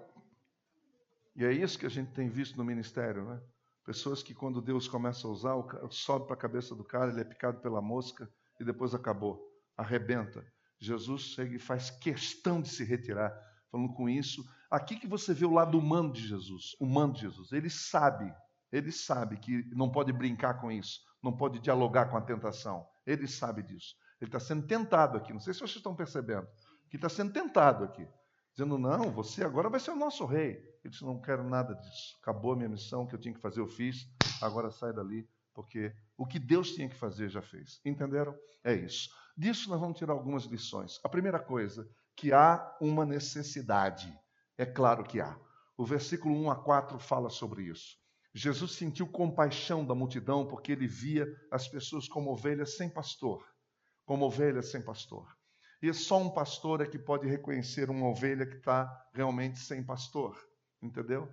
E 1.35 1.45
é 1.45 1.51
isso 1.51 1.77
que 1.77 1.85
a 1.85 1.89
gente 1.89 2.11
tem 2.11 2.27
visto 2.29 2.57
no 2.57 2.63
ministério, 2.63 3.23
né? 3.25 3.41
Pessoas 3.85 4.23
que, 4.23 4.33
quando 4.33 4.61
Deus 4.61 4.87
começa 4.87 5.27
a 5.27 5.29
usar, 5.29 5.53
sobe 5.91 6.25
para 6.25 6.33
a 6.33 6.39
cabeça 6.39 6.73
do 6.75 6.83
cara, 6.83 7.11
ele 7.11 7.21
é 7.21 7.23
picado 7.23 7.59
pela 7.59 7.81
mosca 7.81 8.27
e 8.59 8.65
depois 8.65 8.95
acabou, 8.95 9.39
arrebenta. 9.77 10.43
Jesus 10.79 11.21
chega 11.21 11.55
e 11.55 11.59
faz 11.59 11.91
questão 11.91 12.59
de 12.59 12.69
se 12.69 12.83
retirar. 12.83 13.31
Falando 13.71 13.93
com 13.93 14.09
isso, 14.09 14.43
aqui 14.71 14.95
que 14.95 15.07
você 15.07 15.33
vê 15.33 15.45
o 15.45 15.53
lado 15.53 15.77
humano 15.77 16.11
de 16.11 16.27
Jesus, 16.27 16.75
humano 16.79 17.13
de 17.13 17.21
Jesus. 17.21 17.51
Ele 17.51 17.69
sabe, 17.69 18.33
ele 18.71 18.91
sabe 18.91 19.37
que 19.37 19.63
não 19.75 19.91
pode 19.91 20.11
brincar 20.11 20.55
com 20.55 20.71
isso, 20.71 21.01
não 21.21 21.35
pode 21.35 21.59
dialogar 21.59 22.09
com 22.09 22.17
a 22.17 22.21
tentação. 22.21 22.87
Ele 23.05 23.27
sabe 23.27 23.61
disso. 23.61 23.95
Ele 24.19 24.29
está 24.29 24.39
sendo 24.39 24.65
tentado 24.65 25.17
aqui. 25.17 25.31
Não 25.31 25.39
sei 25.39 25.53
se 25.53 25.59
vocês 25.59 25.75
estão 25.75 25.95
percebendo. 25.95 26.47
Que 26.89 26.95
está 26.95 27.09
sendo 27.09 27.31
tentado 27.31 27.83
aqui 27.83 28.07
dizendo: 28.55 28.77
Não, 28.77 29.11
você 29.11 29.43
agora 29.43 29.69
vai 29.69 29.79
ser 29.79 29.91
o 29.91 29.95
nosso 29.95 30.25
rei. 30.25 30.51
Ele 30.83 30.89
disse: 30.89 31.03
Não 31.03 31.21
quero 31.21 31.43
nada 31.43 31.73
disso. 31.75 32.15
Acabou 32.21 32.53
a 32.53 32.55
minha 32.55 32.69
missão, 32.69 33.05
que 33.05 33.13
eu 33.13 33.19
tinha 33.19 33.33
que 33.33 33.41
fazer, 33.41 33.59
eu 33.59 33.67
fiz. 33.67 34.07
Agora 34.41 34.71
sai 34.71 34.93
dali, 34.93 35.27
porque 35.53 35.93
o 36.17 36.25
que 36.25 36.39
Deus 36.39 36.71
tinha 36.71 36.89
que 36.89 36.95
fazer 36.95 37.29
já 37.29 37.41
fez. 37.41 37.79
Entenderam? 37.85 38.35
É 38.63 38.73
isso. 38.73 39.09
Disso 39.37 39.69
nós 39.69 39.79
vamos 39.79 39.97
tirar 39.97 40.13
algumas 40.13 40.45
lições. 40.45 40.99
A 41.03 41.09
primeira 41.09 41.39
coisa, 41.39 41.87
que 42.15 42.31
há 42.31 42.75
uma 42.79 43.05
necessidade. 43.05 44.17
É 44.57 44.65
claro 44.65 45.03
que 45.03 45.19
há. 45.19 45.37
O 45.77 45.85
versículo 45.85 46.33
1 46.33 46.51
a 46.51 46.55
4 46.55 46.97
fala 46.99 47.29
sobre 47.29 47.63
isso. 47.63 47.97
Jesus 48.33 48.73
sentiu 48.73 49.07
compaixão 49.07 49.85
da 49.85 49.93
multidão 49.93 50.47
porque 50.47 50.71
ele 50.71 50.87
via 50.87 51.25
as 51.51 51.67
pessoas 51.67 52.07
como 52.07 52.31
ovelhas 52.31 52.75
sem 52.75 52.89
pastor, 52.89 53.45
como 54.05 54.25
ovelhas 54.25 54.71
sem 54.71 54.81
pastor. 54.81 55.34
E 55.81 55.93
só 55.93 56.19
um 56.19 56.29
pastor 56.29 56.81
é 56.81 56.85
que 56.85 56.97
pode 56.97 57.27
reconhecer 57.27 57.89
uma 57.89 58.07
ovelha 58.07 58.45
que 58.45 58.55
está 58.55 59.07
realmente 59.13 59.59
sem 59.59 59.83
pastor, 59.83 60.37
entendeu? 60.81 61.31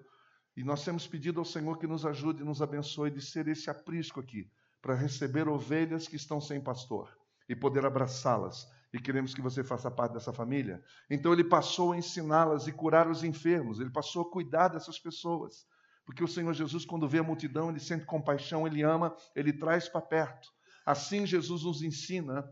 E 0.57 0.63
nós 0.63 0.85
temos 0.85 1.07
pedido 1.07 1.41
ao 1.41 1.45
Senhor 1.45 1.79
que 1.79 1.87
nos 1.87 2.05
ajude 2.05 2.45
nos 2.45 2.61
abençoe 2.61 3.11
de 3.11 3.23
ser 3.23 3.49
esse 3.49 3.71
aprisco 3.71 4.21
aqui, 4.21 4.51
para 4.83 4.95
receber 4.95 5.49
ovelhas 5.49 6.07
que 6.07 6.17
estão 6.17 6.41
sem 6.41 6.61
pastor 6.61 7.09
e 7.49 7.55
poder 7.55 7.87
abraçá-las. 7.87 8.69
E 8.93 8.99
queremos 9.01 9.33
que 9.33 9.41
você 9.41 9.65
faça 9.65 9.91
parte 9.91 10.13
dessa 10.13 10.33
família. 10.33 10.83
Então 11.09 11.33
ele 11.33 11.45
passou 11.45 11.93
a 11.93 11.97
ensiná-las 11.97 12.67
e 12.67 12.73
curar 12.73 13.09
os 13.09 13.25
enfermos, 13.25 13.81
ele 13.81 13.91
passou 13.91 14.23
a 14.23 14.31
cuidar 14.31 14.69
dessas 14.69 14.99
pessoas. 14.99 15.67
Porque 16.05 16.23
o 16.23 16.29
Senhor 16.29 16.53
Jesus, 16.53 16.85
quando 16.85 17.09
vê 17.09 17.19
a 17.19 17.23
multidão, 17.23 17.71
ele 17.71 17.81
sente 17.81 18.05
compaixão, 18.05 18.67
ele 18.67 18.83
ama, 18.83 19.15
ele 19.35 19.53
traz 19.53 19.89
para 19.89 20.03
perto. 20.03 20.49
Assim 20.85 21.25
Jesus 21.25 21.63
nos 21.63 21.81
ensina 21.81 22.45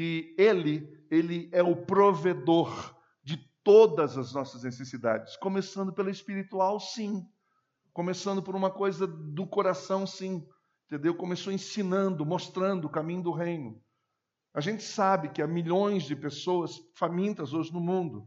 que 0.00 0.34
ele, 0.38 0.90
ele 1.10 1.50
é 1.52 1.62
o 1.62 1.76
provedor 1.76 2.96
de 3.22 3.36
todas 3.62 4.16
as 4.16 4.32
nossas 4.32 4.62
necessidades, 4.62 5.36
começando 5.36 5.92
pela 5.92 6.10
espiritual, 6.10 6.80
sim. 6.80 7.22
Começando 7.92 8.42
por 8.42 8.56
uma 8.56 8.70
coisa 8.70 9.06
do 9.06 9.46
coração, 9.46 10.06
sim. 10.06 10.42
Entendeu? 10.86 11.14
Começou 11.14 11.52
ensinando, 11.52 12.24
mostrando 12.24 12.86
o 12.86 12.90
caminho 12.90 13.22
do 13.22 13.30
reino. 13.30 13.78
A 14.54 14.60
gente 14.62 14.82
sabe 14.82 15.28
que 15.28 15.42
há 15.42 15.46
milhões 15.46 16.04
de 16.04 16.16
pessoas 16.16 16.80
famintas 16.94 17.52
hoje 17.52 17.70
no 17.70 17.78
mundo. 17.78 18.26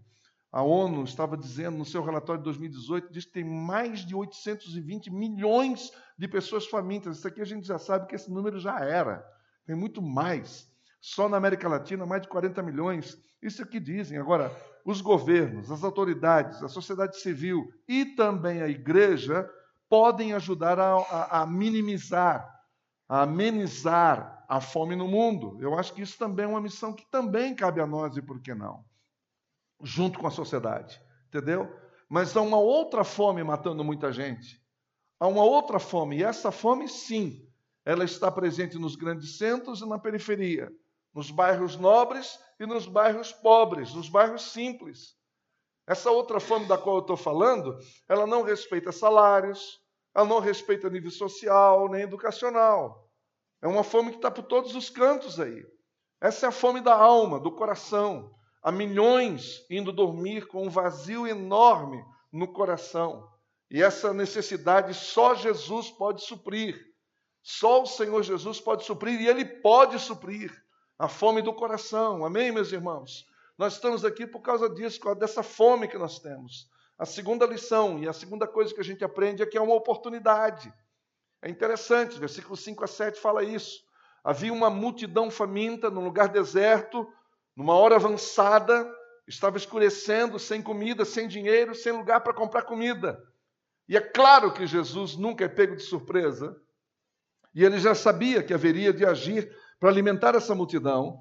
A 0.52 0.62
ONU 0.62 1.04
estava 1.04 1.36
dizendo 1.36 1.80
no 1.80 1.86
seu 1.86 2.04
relatório 2.04 2.40
de 2.40 2.46
2018, 2.46 3.12
diz 3.12 3.26
que 3.26 3.32
tem 3.32 3.44
mais 3.44 4.06
de 4.06 4.14
820 4.14 5.10
milhões 5.10 5.92
de 6.20 6.28
pessoas 6.28 6.68
famintas. 6.68 7.18
Isso 7.18 7.28
aqui 7.28 7.42
a 7.42 7.46
gente 7.46 7.66
já 7.66 7.80
sabe 7.80 8.06
que 8.06 8.14
esse 8.14 8.32
número 8.32 8.60
já 8.60 8.80
era. 8.80 9.26
Tem 9.66 9.76
muito 9.76 10.04
mais. 10.04 10.72
Só 11.06 11.28
na 11.28 11.36
América 11.36 11.68
Latina, 11.68 12.06
mais 12.06 12.22
de 12.22 12.30
40 12.30 12.64
milhões. 12.64 13.18
Isso 13.42 13.62
é 13.62 13.66
que 13.66 13.80
dizem. 13.80 14.18
Agora, 14.18 14.56
os 14.86 15.02
governos, 15.02 15.70
as 15.70 15.84
autoridades, 15.84 16.64
a 16.64 16.70
sociedade 16.70 17.20
civil 17.20 17.68
e 17.88 18.06
também 18.06 18.62
a 18.62 18.70
igreja 18.70 19.50
podem 19.90 20.34
ajudar 20.34 20.80
a, 20.80 20.96
a, 20.96 21.42
a 21.42 21.46
minimizar, 21.46 22.50
a 23.10 23.24
amenizar 23.24 24.46
a 24.48 24.62
fome 24.62 24.96
no 24.96 25.08
mundo. 25.10 25.58
Eu 25.60 25.78
acho 25.78 25.94
que 25.94 26.02
isso 26.02 26.18
também 26.18 26.46
é 26.46 26.48
uma 26.48 26.62
missão 26.62 26.94
que 26.94 27.06
também 27.12 27.54
cabe 27.54 27.82
a 27.82 27.86
nós 27.86 28.16
e 28.16 28.22
por 28.22 28.40
que 28.42 28.54
não? 28.54 28.86
junto 29.84 30.18
com 30.18 30.26
a 30.26 30.32
sociedade, 30.32 31.00
entendeu? 31.28 31.72
Mas 32.10 32.36
há 32.36 32.42
uma 32.42 32.58
outra 32.58 33.04
fome 33.04 33.44
matando 33.44 33.84
muita 33.84 34.12
gente. 34.12 34.62
Há 35.20 35.28
uma 35.28 35.44
outra 35.44 35.80
fome, 35.80 36.18
e 36.18 36.24
essa 36.24 36.52
fome, 36.52 36.88
sim, 36.88 37.48
ela 37.86 38.04
está 38.04 38.32
presente 38.32 38.78
nos 38.78 38.96
grandes 38.96 39.38
centros 39.38 39.82
e 39.82 39.86
na 39.86 40.00
periferia, 40.00 40.72
nos 41.14 41.30
bairros 41.30 41.78
nobres 41.78 42.40
e 42.60 42.66
nos 42.66 42.88
bairros 42.88 43.32
pobres, 43.32 43.94
nos 43.94 44.10
bairros 44.10 44.52
simples. 44.52 45.16
Essa 45.86 46.10
outra 46.10 46.40
fome 46.40 46.66
da 46.66 46.78
qual 46.78 46.98
eu 46.98 47.02
estou 47.02 47.18
falando, 47.18 47.78
ela 48.08 48.26
não 48.26 48.42
respeita 48.42 48.92
salários, 48.92 49.80
ela 50.16 50.26
não 50.26 50.40
respeita 50.40 50.90
nível 50.90 51.12
social 51.12 51.90
nem 51.90 52.02
educacional. 52.02 53.10
É 53.62 53.68
uma 53.68 53.84
fome 53.84 54.12
que 54.12 54.18
está 54.18 54.32
por 54.32 54.44
todos 54.44 54.76
os 54.76 54.90
cantos 54.90 55.40
aí. 55.40 55.66
Essa 56.22 56.46
é 56.46 56.50
a 56.50 56.54
fome 56.54 56.82
da 56.82 56.96
alma, 56.96 57.40
do 57.40 57.52
coração. 57.52 58.34
Há 58.62 58.72
milhões 58.72 59.66
indo 59.70 59.92
dormir 59.92 60.48
com 60.48 60.66
um 60.66 60.70
vazio 60.70 61.28
enorme 61.28 62.04
no 62.32 62.48
coração. 62.48 63.30
E 63.70 63.84
essa 63.84 64.14
necessidade 64.14 64.94
só 64.94 65.36
Jesus 65.36 65.92
pode 65.92 66.24
suprir. 66.24 66.80
Só 67.42 67.84
o 67.84 67.86
Senhor 67.86 68.24
Jesus 68.24 68.62
pode 68.62 68.86
suprir 68.86 69.20
e 69.20 69.28
Ele 69.28 69.44
pode 69.44 70.00
suprir 70.00 70.63
a 71.04 71.08
fome 71.10 71.42
do 71.42 71.54
coração. 71.54 72.24
Amém, 72.24 72.50
meus 72.50 72.72
irmãos? 72.72 73.28
Nós 73.58 73.74
estamos 73.74 74.06
aqui 74.06 74.26
por 74.26 74.40
causa 74.40 74.70
disso, 74.70 75.14
dessa 75.16 75.44
fome 75.44 75.86
que 75.86 75.98
nós 75.98 76.18
temos. 76.18 76.70
A 76.98 77.06
segunda 77.06 77.46
lição 77.46 78.00
e 78.00 78.08
a 78.08 78.14
segunda 78.14 78.48
coisa 78.48 78.74
que 78.74 78.80
a 78.80 78.84
gente 78.84 79.04
aprende 79.04 79.44
é 79.44 79.46
que 79.46 79.58
é 79.58 79.62
uma 79.62 79.76
oportunidade. 79.76 80.74
É 81.42 81.50
interessante, 81.50 82.18
versículo 82.18 82.56
5 82.56 82.86
a 82.86 82.88
7 82.88 83.20
fala 83.20 83.44
isso. 83.44 83.84
Havia 84.24 84.54
uma 84.54 84.70
multidão 84.70 85.30
faminta 85.30 85.90
num 85.90 86.06
lugar 86.06 86.30
deserto, 86.30 87.06
numa 87.54 87.74
hora 87.74 87.98
avançada, 87.98 88.90
estava 89.28 89.58
escurecendo, 89.58 90.40
sem 90.40 90.62
comida, 90.62 91.04
sem 91.04 91.28
dinheiro, 91.28 91.76
sem 91.76 91.92
lugar 91.92 92.22
para 92.22 92.34
comprar 92.34 92.62
comida. 92.62 93.22
E 93.90 93.98
é 93.98 94.02
claro 94.02 94.54
que 94.54 94.66
Jesus 94.66 95.18
nunca 95.18 95.44
é 95.44 95.50
pego 95.50 95.76
de 95.76 95.84
surpresa. 95.84 96.56
E 97.54 97.66
ele 97.66 97.78
já 97.78 97.94
sabia 97.94 98.42
que 98.42 98.54
haveria 98.54 98.94
de 98.94 99.06
agir 99.06 99.54
para 99.84 99.90
alimentar 99.90 100.34
essa 100.34 100.56
multidão, 100.56 101.20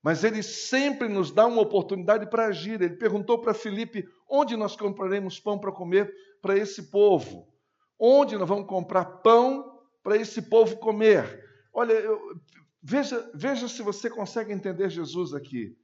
mas 0.00 0.22
ele 0.22 0.40
sempre 0.40 1.08
nos 1.08 1.32
dá 1.32 1.44
uma 1.44 1.60
oportunidade 1.60 2.30
para 2.30 2.46
agir. 2.46 2.80
Ele 2.80 2.94
perguntou 2.94 3.40
para 3.40 3.52
Filipe: 3.52 4.06
onde 4.30 4.56
nós 4.56 4.76
compraremos 4.76 5.40
pão 5.40 5.58
para 5.58 5.72
comer 5.72 6.14
para 6.40 6.56
esse 6.56 6.84
povo? 6.84 7.48
Onde 7.98 8.38
nós 8.38 8.48
vamos 8.48 8.68
comprar 8.68 9.04
pão 9.06 9.80
para 10.04 10.16
esse 10.16 10.42
povo 10.42 10.76
comer? 10.76 11.44
Olha, 11.74 11.94
eu, 11.94 12.40
Veja, 12.80 13.28
veja 13.34 13.66
se 13.66 13.82
você 13.82 14.08
consegue 14.08 14.52
entender 14.52 14.88
Jesus 14.88 15.34
aqui. 15.34 15.76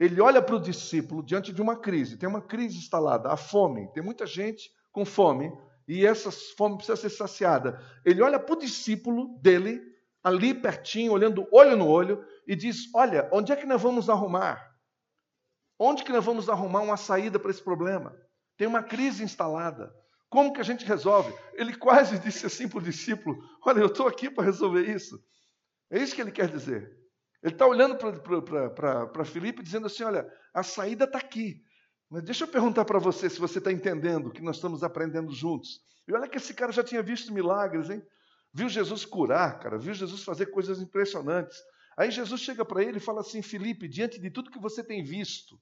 Ele 0.00 0.18
olha 0.22 0.40
para 0.40 0.56
o 0.56 0.60
discípulo 0.60 1.22
diante 1.22 1.52
de 1.52 1.60
uma 1.60 1.76
crise, 1.76 2.16
tem 2.16 2.26
uma 2.26 2.40
crise 2.40 2.78
instalada, 2.78 3.28
a 3.28 3.36
fome, 3.36 3.92
tem 3.92 4.02
muita 4.02 4.24
gente 4.24 4.70
com 4.90 5.04
fome 5.04 5.52
e 5.86 6.06
essa 6.06 6.30
fome 6.56 6.76
precisa 6.78 6.96
ser 6.96 7.10
saciada. 7.10 7.78
Ele 8.02 8.22
olha 8.22 8.38
para 8.38 8.54
o 8.54 8.58
discípulo 8.58 9.38
dele, 9.42 9.82
ali 10.26 10.52
pertinho, 10.52 11.12
olhando 11.12 11.46
olho 11.52 11.76
no 11.76 11.86
olho, 11.86 12.26
e 12.48 12.56
diz: 12.56 12.92
Olha, 12.92 13.30
onde 13.32 13.52
é 13.52 13.56
que 13.56 13.64
nós 13.64 13.80
vamos 13.80 14.10
arrumar? 14.10 14.60
Onde 15.78 16.02
que 16.02 16.10
nós 16.10 16.24
vamos 16.24 16.48
arrumar 16.48 16.80
uma 16.80 16.96
saída 16.96 17.38
para 17.38 17.52
esse 17.52 17.62
problema? 17.62 18.12
Tem 18.56 18.66
uma 18.66 18.82
crise 18.82 19.22
instalada. 19.22 19.94
Como 20.28 20.52
que 20.52 20.60
a 20.60 20.64
gente 20.64 20.84
resolve? 20.84 21.32
Ele 21.54 21.76
quase 21.76 22.18
disse 22.18 22.44
assim 22.44 22.68
para 22.68 22.80
o 22.80 22.82
discípulo: 22.82 23.38
Olha, 23.64 23.78
eu 23.78 23.86
estou 23.86 24.08
aqui 24.08 24.28
para 24.28 24.42
resolver 24.42 24.82
isso. 24.82 25.16
É 25.92 26.02
isso 26.02 26.12
que 26.12 26.20
ele 26.20 26.32
quer 26.32 26.48
dizer. 26.48 26.90
Ele 27.40 27.54
está 27.54 27.64
olhando 27.64 27.96
para 27.96 29.24
Filipe 29.24 29.62
dizendo 29.62 29.86
assim: 29.86 30.02
olha, 30.02 30.28
a 30.52 30.64
saída 30.64 31.04
está 31.04 31.18
aqui. 31.18 31.62
Mas 32.10 32.24
deixa 32.24 32.42
eu 32.42 32.48
perguntar 32.48 32.84
para 32.84 32.98
você 32.98 33.30
se 33.30 33.38
você 33.38 33.58
está 33.58 33.70
entendendo 33.70 34.26
o 34.26 34.32
que 34.32 34.42
nós 34.42 34.56
estamos 34.56 34.82
aprendendo 34.82 35.32
juntos. 35.32 35.80
E 36.08 36.12
olha 36.12 36.28
que 36.28 36.38
esse 36.38 36.52
cara 36.52 36.72
já 36.72 36.82
tinha 36.82 37.00
visto 37.00 37.32
milagres, 37.32 37.90
hein? 37.90 38.02
Viu 38.56 38.70
Jesus 38.70 39.04
curar, 39.04 39.58
cara, 39.58 39.76
viu 39.76 39.92
Jesus 39.92 40.24
fazer 40.24 40.46
coisas 40.46 40.80
impressionantes. 40.80 41.62
Aí 41.94 42.10
Jesus 42.10 42.40
chega 42.40 42.64
para 42.64 42.82
ele 42.82 42.96
e 42.96 43.00
fala 43.00 43.20
assim: 43.20 43.42
Felipe, 43.42 43.86
diante 43.86 44.18
de 44.18 44.30
tudo 44.30 44.50
que 44.50 44.58
você 44.58 44.82
tem 44.82 45.04
visto, 45.04 45.60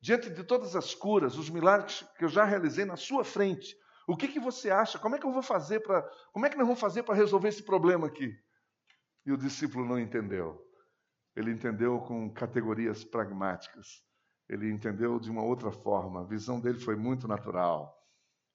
diante 0.00 0.30
de 0.30 0.42
todas 0.42 0.74
as 0.74 0.94
curas, 0.94 1.36
os 1.36 1.50
milagres 1.50 2.02
que 2.16 2.24
eu 2.24 2.30
já 2.30 2.42
realizei 2.46 2.86
na 2.86 2.96
sua 2.96 3.24
frente, 3.24 3.76
o 4.08 4.16
que, 4.16 4.26
que 4.26 4.40
você 4.40 4.70
acha? 4.70 4.98
Como 4.98 5.14
é 5.14 5.18
que 5.18 5.26
eu 5.26 5.32
vou 5.34 5.42
fazer 5.42 5.80
para. 5.80 6.00
Como 6.32 6.46
é 6.46 6.48
que 6.48 6.56
nós 6.56 6.66
vamos 6.66 6.80
fazer 6.80 7.02
para 7.02 7.14
resolver 7.14 7.48
esse 7.48 7.62
problema 7.62 8.06
aqui? 8.06 8.34
E 9.26 9.30
o 9.30 9.36
discípulo 9.36 9.84
não 9.84 10.00
entendeu. 10.00 10.58
Ele 11.36 11.50
entendeu 11.50 11.98
com 12.00 12.32
categorias 12.32 13.04
pragmáticas. 13.04 14.02
Ele 14.48 14.70
entendeu 14.70 15.20
de 15.20 15.30
uma 15.30 15.42
outra 15.42 15.70
forma. 15.70 16.22
A 16.22 16.26
visão 16.26 16.58
dele 16.58 16.80
foi 16.80 16.96
muito 16.96 17.28
natural. 17.28 17.94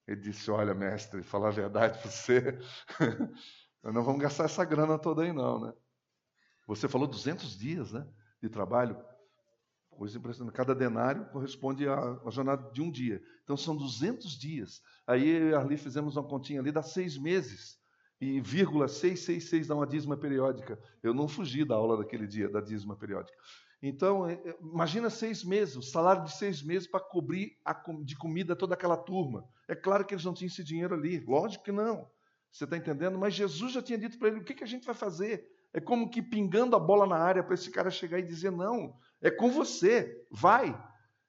Ele 0.10 0.22
disse: 0.22 0.50
Olha, 0.50 0.74
mestre, 0.74 1.22
falar 1.22 1.50
a 1.50 1.52
verdade 1.52 2.00
para 2.00 2.10
você, 2.10 2.58
nós 3.84 3.94
não 3.94 4.04
vamos 4.04 4.22
gastar 4.22 4.46
essa 4.46 4.64
grana 4.66 4.98
toda 4.98 5.24
aí, 5.24 5.32
não, 5.32 5.60
né? 5.60 5.74
Você 6.68 6.88
falou 6.88 7.08
200 7.08 7.58
dias 7.58 7.92
né, 7.92 8.08
de 8.42 8.50
trabalho. 8.50 8.98
Coisa 9.90 10.18
impressionante. 10.18 10.54
Cada 10.54 10.76
denário 10.76 11.26
corresponde 11.32 11.88
à, 11.88 12.20
jornada 12.30 12.72
de 12.72 12.82
um 12.82 12.92
dia. 12.92 13.22
Então 13.44 13.58
são 13.58 13.76
200 13.76 14.38
dias. 14.38 14.82
Aí 15.08 15.28
eu 15.28 15.50
e 15.50 15.54
Arli 15.56 15.78
fizemos 15.78 16.16
uma 16.16 16.28
continha 16.28 16.60
ali, 16.60 16.72
dá 16.72 16.84
seis 16.84 17.18
meses 17.18 17.80
e 18.22 18.42
vírgula 18.42 18.88
666 18.88 19.68
dá 19.68 19.76
uma 19.76 19.88
dízima 19.88 20.18
periódica. 20.18 20.80
Eu 21.02 21.14
não 21.14 21.28
fugi 21.28 21.66
da 21.66 21.76
aula 21.76 21.98
daquele 21.98 22.28
dia, 22.28 22.50
da 22.50 22.62
dízima 22.62 22.96
periódica. 22.96 23.38
Então, 23.82 24.28
é, 24.28 24.34
é, 24.34 24.58
imagina 24.62 25.10
seis 25.10 25.44
meses, 25.44 25.78
o 25.78 25.82
salário 25.82 26.26
de 26.26 26.36
seis 26.36 26.62
meses 26.62 26.88
para 26.88 27.00
cobrir 27.00 27.58
a, 27.64 27.74
de 28.04 28.16
comida 28.18 28.56
toda 28.56 28.74
aquela 28.74 28.98
turma. 28.98 29.48
É 29.68 29.76
claro 29.76 30.06
que 30.06 30.14
eles 30.14 30.26
não 30.26 30.34
tinham 30.34 30.50
esse 30.50 30.64
dinheiro 30.64 30.94
ali, 30.94 31.20
lógico 31.22 31.64
que 31.64 31.72
não. 31.72 32.10
Você 32.52 32.64
está 32.64 32.76
entendendo? 32.76 33.18
Mas 33.18 33.34
Jesus 33.34 33.74
já 33.74 33.82
tinha 33.82 33.98
dito 33.98 34.18
para 34.18 34.30
ele: 34.30 34.40
o 34.40 34.44
que, 34.44 34.54
que 34.54 34.64
a 34.64 34.68
gente 34.68 34.86
vai 34.86 34.96
fazer? 34.96 35.48
É 35.74 35.80
como 35.80 36.10
que 36.10 36.22
pingando 36.22 36.76
a 36.76 36.80
bola 36.80 37.06
na 37.06 37.18
área 37.18 37.44
para 37.44 37.54
esse 37.54 37.70
cara 37.70 37.92
chegar 37.92 38.20
e 38.20 38.24
dizer: 38.24 38.52
não, 38.52 38.96
é 39.22 39.30
com 39.30 39.52
você, 39.52 40.26
vai. 40.32 40.78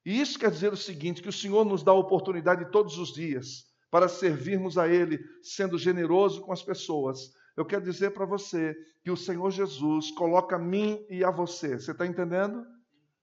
E 0.04 0.20
isso 0.20 0.38
quer 0.38 0.50
dizer 0.50 0.72
o 0.72 0.76
seguinte: 0.76 1.22
que 1.22 1.28
o 1.28 1.32
Senhor 1.32 1.64
nos 1.64 1.82
dá 1.82 1.92
a 1.92 1.94
oportunidade 1.94 2.70
todos 2.70 2.98
os 2.98 3.12
dias 3.12 3.66
para 3.90 4.08
servirmos 4.08 4.78
a 4.78 4.88
Ele, 4.88 5.18
sendo 5.42 5.76
generoso 5.76 6.40
com 6.42 6.52
as 6.52 6.62
pessoas. 6.62 7.32
Eu 7.56 7.66
quero 7.66 7.84
dizer 7.84 8.12
para 8.12 8.24
você 8.24 8.74
que 9.02 9.10
o 9.10 9.16
Senhor 9.16 9.50
Jesus 9.50 10.10
coloca 10.12 10.56
a 10.56 10.58
mim 10.58 11.04
e 11.10 11.24
a 11.24 11.30
você. 11.30 11.78
Você 11.78 11.90
está 11.90 12.06
entendendo? 12.06 12.64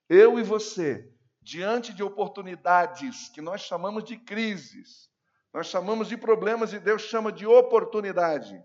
Eu 0.09 0.37
e 0.37 0.43
você, 0.43 1.09
diante 1.41 1.93
de 1.93 2.03
oportunidades 2.03 3.29
que 3.29 3.41
nós 3.41 3.61
chamamos 3.61 4.03
de 4.03 4.17
crises, 4.17 5.09
nós 5.57 5.65
chamamos 5.65 6.09
de 6.09 6.15
problemas 6.15 6.71
e 6.71 6.77
Deus 6.77 7.01
chama 7.01 7.31
de 7.31 7.47
oportunidade. 7.47 8.63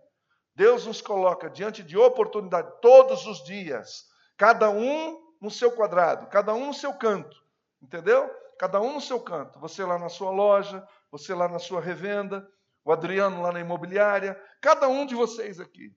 Deus 0.54 0.84
nos 0.84 1.00
coloca 1.00 1.48
diante 1.48 1.82
de 1.82 1.96
oportunidade 1.96 2.70
todos 2.82 3.26
os 3.26 3.42
dias, 3.42 4.04
cada 4.36 4.68
um 4.68 5.18
no 5.40 5.50
seu 5.50 5.72
quadrado, 5.72 6.26
cada 6.26 6.52
um 6.52 6.66
no 6.66 6.74
seu 6.74 6.92
canto, 6.92 7.34
entendeu? 7.80 8.30
Cada 8.58 8.78
um 8.78 8.92
no 8.92 9.00
seu 9.00 9.18
canto. 9.18 9.58
Você 9.58 9.82
lá 9.82 9.98
na 9.98 10.10
sua 10.10 10.30
loja, 10.30 10.86
você 11.10 11.34
lá 11.34 11.48
na 11.48 11.58
sua 11.58 11.80
revenda, 11.80 12.46
o 12.84 12.92
Adriano 12.92 13.40
lá 13.40 13.52
na 13.52 13.60
imobiliária, 13.60 14.38
cada 14.60 14.86
um 14.86 15.06
de 15.06 15.14
vocês 15.14 15.60
aqui. 15.60 15.96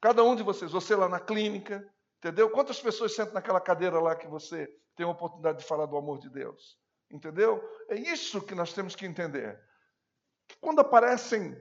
Cada 0.00 0.22
um 0.22 0.36
de 0.36 0.44
vocês, 0.44 0.70
você 0.70 0.94
lá 0.94 1.08
na 1.08 1.18
clínica, 1.18 1.84
entendeu? 2.18 2.48
Quantas 2.48 2.80
pessoas 2.80 3.12
sentam 3.12 3.34
naquela 3.34 3.60
cadeira 3.60 3.98
lá 3.98 4.14
que 4.14 4.28
você 4.28 4.72
tem 4.94 5.04
a 5.04 5.10
oportunidade 5.10 5.58
de 5.58 5.64
falar 5.64 5.86
do 5.86 5.96
amor 5.96 6.20
de 6.20 6.30
Deus? 6.30 6.78
Entendeu? 7.10 7.60
É 7.88 7.96
isso 7.96 8.40
que 8.40 8.54
nós 8.54 8.72
temos 8.72 8.94
que 8.94 9.04
entender. 9.04 9.66
Que 10.48 10.56
quando 10.60 10.80
aparecem 10.80 11.56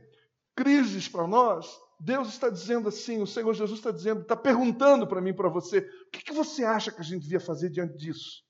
crises 0.55 1.07
para 1.07 1.27
nós, 1.27 1.79
Deus 1.99 2.29
está 2.29 2.49
dizendo 2.49 2.89
assim, 2.89 3.21
o 3.21 3.27
Senhor 3.27 3.53
Jesus 3.53 3.79
está 3.79 3.91
dizendo, 3.91 4.21
está 4.21 4.35
perguntando 4.35 5.07
para 5.07 5.21
mim, 5.21 5.33
para 5.33 5.49
você, 5.49 5.79
o 5.79 6.11
que, 6.11 6.23
que, 6.23 6.31
você 6.31 6.63
acha 6.63 6.91
que 6.91 7.01
a 7.01 7.03
gente 7.03 7.23
devia 7.23 7.39
fazer 7.39 7.69
diante 7.69 7.97
disso? 7.97 8.43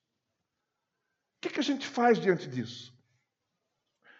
O 1.37 1.41
que, 1.41 1.49
que 1.49 1.59
a 1.59 1.63
gente 1.63 1.87
faz 1.87 2.19
diante 2.19 2.47
disso? 2.47 2.93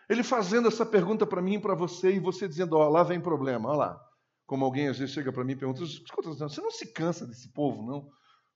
Ele 0.10 0.24
fazendo 0.24 0.68
essa 0.68 0.86
pergunta 0.86 1.26
para 1.26 1.42
mim 1.42 1.56
e 1.56 1.62
para 1.62 1.76
você, 1.76 2.14
e 2.14 2.20
você 2.20 2.48
dizendo, 2.48 2.78
ó, 2.78 2.88
lá 2.88 3.04
vem 3.04 3.20
problema, 3.20 3.70
olha 3.70 3.78
lá. 3.78 4.08
Como 4.46 4.64
alguém 4.64 4.88
às 4.88 4.98
vezes 4.98 5.14
chega 5.14 5.34
para 5.34 5.44
mim 5.44 5.54
e 5.54 5.58
pergunta, 5.58 5.84
escuta, 5.84 6.30
você 6.30 6.62
não 6.62 6.72
se 6.72 6.94
cansa 6.94 7.28
desse 7.28 7.52
povo, 7.52 7.84
não? 7.84 8.10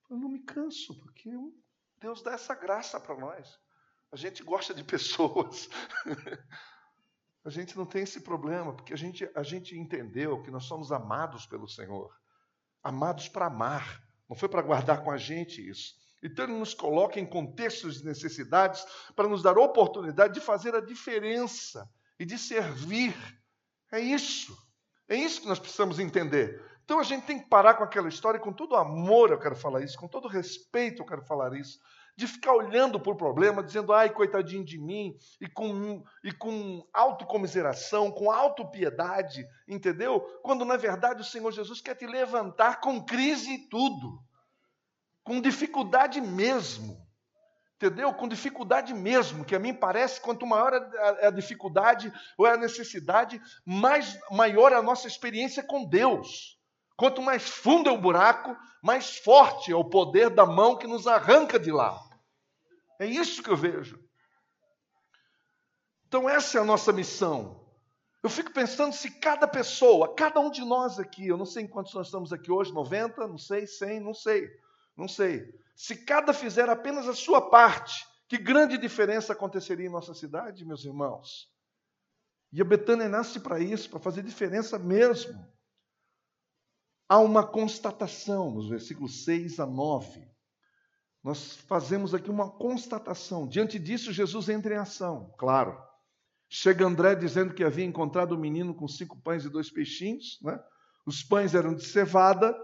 Eu 0.10 0.18
não 0.18 0.30
me 0.30 0.40
canso, 0.40 0.98
porque 1.00 1.30
Deus 2.00 2.22
dá 2.22 2.32
essa 2.32 2.56
graça 2.56 3.00
para 3.00 3.18
nós. 3.18 3.60
A 4.12 4.16
gente 4.16 4.42
gosta 4.44 4.74
de 4.74 4.84
pessoas. 4.84 5.70
a 7.44 7.50
gente 7.50 7.78
não 7.78 7.86
tem 7.86 8.04
esse 8.04 8.22
problema, 8.22 8.74
porque 8.74 8.94
a 8.94 8.98
gente, 8.98 9.30
a 9.36 9.44
gente 9.44 9.78
entendeu 9.78 10.42
que 10.44 10.52
nós 10.52 10.66
somos 10.66 10.92
amados 10.92 11.46
pelo 11.46 11.68
Senhor. 11.68 12.14
Amados 12.84 13.28
para 13.28 13.48
amar. 13.48 14.02
Não 14.30 14.36
foi 14.36 14.48
para 14.48 14.62
guardar 14.62 15.04
com 15.04 15.12
a 15.12 15.18
gente 15.18 15.68
isso. 15.68 15.96
Então 16.24 16.46
ele 16.46 16.54
nos 16.54 16.74
coloca 16.74 17.20
em 17.20 17.26
contextos 17.26 18.00
de 18.00 18.06
necessidades 18.06 18.86
para 19.16 19.28
nos 19.28 19.42
dar 19.42 19.58
oportunidade 19.58 20.36
de 20.36 20.40
fazer 20.40 20.76
a 20.76 20.82
diferença 20.82 21.90
e 22.20 22.26
de 22.26 22.38
servir. 22.38 23.16
É 23.92 24.00
isso. 24.00 24.56
É 25.08 25.16
isso 25.16 25.42
que 25.42 25.48
nós 25.48 25.60
precisamos 25.60 26.00
entender. 26.00 26.64
Então 26.86 27.00
a 27.00 27.04
gente 27.04 27.26
tem 27.26 27.40
que 27.40 27.50
parar 27.50 27.74
com 27.74 27.84
aquela 27.84 28.08
história, 28.08 28.40
com 28.40 28.54
todo 28.54 28.76
amor 28.76 29.32
eu 29.32 29.40
quero 29.40 29.56
falar 29.56 29.82
isso, 29.82 29.98
com 29.98 30.08
todo 30.08 30.28
respeito 30.28 31.02
eu 31.02 31.06
quero 31.06 31.24
falar 31.24 31.56
isso, 31.56 31.80
de 32.16 32.28
ficar 32.28 32.54
olhando 32.54 33.00
para 33.00 33.12
o 33.12 33.18
problema, 33.18 33.64
dizendo, 33.64 33.94
ai, 33.94 34.10
coitadinho 34.10 34.64
de 34.64 34.78
mim, 34.78 35.16
e 35.40 35.48
com, 35.48 36.04
e 36.24 36.32
com 36.32 36.86
autocomiseração, 36.94 38.12
com 38.12 38.30
autopiedade, 38.32 39.48
entendeu? 39.68 40.22
Quando 40.44 40.66
na 40.66 40.78
verdade 40.78 41.22
o 41.22 41.26
Senhor 41.26 41.52
Jesus 41.52 41.82
quer 41.82 41.96
te 41.96 42.06
levantar 42.06 42.80
com 42.80 43.04
crise 43.04 43.54
e 43.54 43.70
tudo 43.70 44.22
com 45.24 45.42
dificuldade 45.42 46.20
mesmo. 46.20 47.00
Entendeu? 47.76 48.14
Com 48.14 48.28
dificuldade 48.28 48.94
mesmo, 48.94 49.44
que 49.44 49.56
a 49.56 49.60
mim 49.60 49.74
parece, 49.74 50.22
quanto 50.22 50.46
maior 50.46 50.72
é 51.20 51.28
a 51.28 51.32
dificuldade 51.32 52.14
ou 52.38 52.46
é 52.46 52.54
a 52.54 52.58
necessidade, 52.58 53.42
mais 53.66 54.20
maior 54.30 54.72
é 54.72 54.76
a 54.76 54.84
nossa 54.84 55.08
experiência 55.08 55.64
com 55.64 55.84
Deus. 55.84 56.60
Quanto 57.02 57.20
mais 57.20 57.50
fundo 57.50 57.90
é 57.90 57.92
o 57.92 58.00
buraco, 58.00 58.56
mais 58.80 59.18
forte 59.18 59.72
é 59.72 59.76
o 59.76 59.84
poder 59.84 60.30
da 60.30 60.46
mão 60.46 60.78
que 60.78 60.86
nos 60.86 61.08
arranca 61.08 61.60
de 61.60 61.72
lá. 61.72 62.00
É 63.00 63.08
isso 63.08 63.42
que 63.42 63.50
eu 63.50 63.58
vejo. 63.58 64.00
Então, 66.06 66.30
essa 66.30 66.60
é 66.60 66.62
a 66.62 66.64
nossa 66.64 66.94
missão. 66.94 67.68
Eu 68.22 68.30
fico 68.30 68.54
pensando 68.54 68.94
se 68.94 69.20
cada 69.20 69.48
pessoa, 69.48 70.14
cada 70.14 70.40
um 70.40 70.52
de 70.52 70.64
nós 70.64 71.00
aqui, 71.00 71.28
eu 71.28 71.38
não 71.38 71.46
sei 71.48 71.68
quantos 71.68 71.92
nós 71.96 72.06
estamos 72.06 72.32
aqui 72.32 72.52
hoje, 72.52 72.72
90, 72.72 73.28
não 73.28 73.38
sei, 73.40 73.66
100, 73.66 74.00
não 74.00 74.14
sei. 74.14 74.48
Não 74.96 75.08
sei. 75.08 75.52
Se 75.76 75.96
cada 76.06 76.32
fizer 76.32 76.70
apenas 76.70 77.08
a 77.08 77.16
sua 77.16 77.50
parte, 77.50 78.06
que 78.30 78.38
grande 78.38 78.78
diferença 78.78 79.34
aconteceria 79.34 79.88
em 79.88 79.92
nossa 79.92 80.14
cidade, 80.14 80.64
meus 80.64 80.86
irmãos? 80.86 81.50
E 82.54 82.62
a 82.62 82.64
Betânia 82.64 83.10
nasce 83.10 83.40
para 83.40 83.60
isso, 83.60 83.90
para 83.90 84.00
fazer 84.00 84.22
diferença 84.22 84.78
mesmo. 84.78 85.44
Há 87.12 87.20
uma 87.20 87.46
constatação 87.46 88.52
nos 88.52 88.70
versículos 88.70 89.26
6 89.26 89.60
a 89.60 89.66
9. 89.66 90.26
Nós 91.22 91.58
fazemos 91.58 92.16
aqui 92.16 92.30
uma 92.30 92.50
constatação. 92.50 93.46
Diante 93.46 93.78
disso, 93.78 94.14
Jesus 94.14 94.48
entra 94.48 94.76
em 94.76 94.78
ação, 94.78 95.36
claro. 95.38 95.78
Chega 96.48 96.86
André 96.86 97.14
dizendo 97.16 97.54
que 97.54 97.66
havia 97.66 97.84
encontrado 97.84 98.32
o 98.32 98.36
um 98.38 98.40
menino 98.40 98.74
com 98.74 98.88
cinco 98.88 99.22
pães 99.22 99.44
e 99.44 99.50
dois 99.50 99.70
peixinhos. 99.70 100.40
Né? 100.42 100.58
Os 101.06 101.22
pães 101.22 101.54
eram 101.54 101.76
de 101.76 101.84
cevada, 101.84 102.58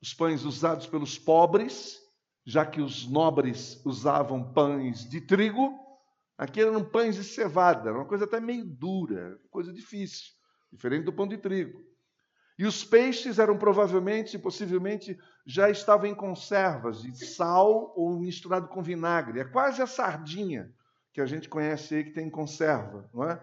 os 0.00 0.14
pães 0.14 0.42
usados 0.44 0.86
pelos 0.86 1.18
pobres, 1.18 1.98
já 2.46 2.64
que 2.64 2.80
os 2.80 3.06
nobres 3.06 3.84
usavam 3.84 4.54
pães 4.54 5.06
de 5.06 5.20
trigo, 5.20 5.78
aqui 6.38 6.62
eram 6.62 6.82
pães 6.82 7.14
de 7.14 7.24
cevada, 7.24 7.90
era 7.90 7.98
uma 7.98 8.08
coisa 8.08 8.24
até 8.24 8.40
meio 8.40 8.64
dura, 8.64 9.38
coisa 9.50 9.70
difícil, 9.70 10.32
diferente 10.72 11.04
do 11.04 11.12
pão 11.12 11.28
de 11.28 11.36
trigo. 11.36 11.89
E 12.60 12.66
os 12.66 12.84
peixes 12.84 13.38
eram 13.38 13.56
provavelmente, 13.56 14.38
possivelmente, 14.38 15.18
já 15.46 15.70
estavam 15.70 16.04
em 16.04 16.14
conservas 16.14 17.00
de 17.00 17.24
sal 17.24 17.90
ou 17.96 18.20
misturado 18.20 18.68
com 18.68 18.82
vinagre. 18.82 19.40
É 19.40 19.44
quase 19.46 19.80
a 19.80 19.86
sardinha 19.86 20.70
que 21.10 21.22
a 21.22 21.24
gente 21.24 21.48
conhece 21.48 21.94
aí 21.94 22.04
que 22.04 22.10
tem 22.10 22.28
conserva, 22.28 23.08
não 23.14 23.24
é? 23.24 23.42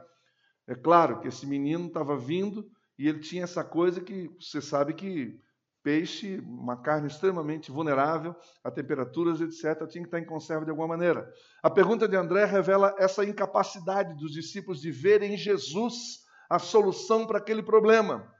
É 0.67 0.75
claro 0.75 1.19
que 1.19 1.27
esse 1.27 1.47
menino 1.47 1.87
estava 1.87 2.15
vindo 2.15 2.69
e 2.95 3.07
ele 3.07 3.17
tinha 3.17 3.45
essa 3.45 3.63
coisa 3.63 3.99
que 4.01 4.29
você 4.39 4.61
sabe 4.61 4.93
que 4.93 5.41
Peixe, 5.81 6.37
uma 6.45 6.77
carne 6.79 7.07
extremamente 7.07 7.71
vulnerável 7.71 8.35
a 8.63 8.69
temperaturas, 8.69 9.41
etc., 9.41 9.87
tinha 9.87 10.03
que 10.03 10.09
estar 10.09 10.19
em 10.19 10.25
conserva 10.25 10.63
de 10.63 10.69
alguma 10.69 10.89
maneira. 10.89 11.27
A 11.63 11.71
pergunta 11.71 12.07
de 12.07 12.15
André 12.15 12.45
revela 12.45 12.93
essa 12.99 13.25
incapacidade 13.25 14.15
dos 14.15 14.31
discípulos 14.31 14.79
de 14.79 14.91
verem 14.91 15.33
em 15.33 15.37
Jesus 15.37 16.19
a 16.47 16.59
solução 16.59 17.25
para 17.25 17.39
aquele 17.39 17.63
problema. 17.63 18.36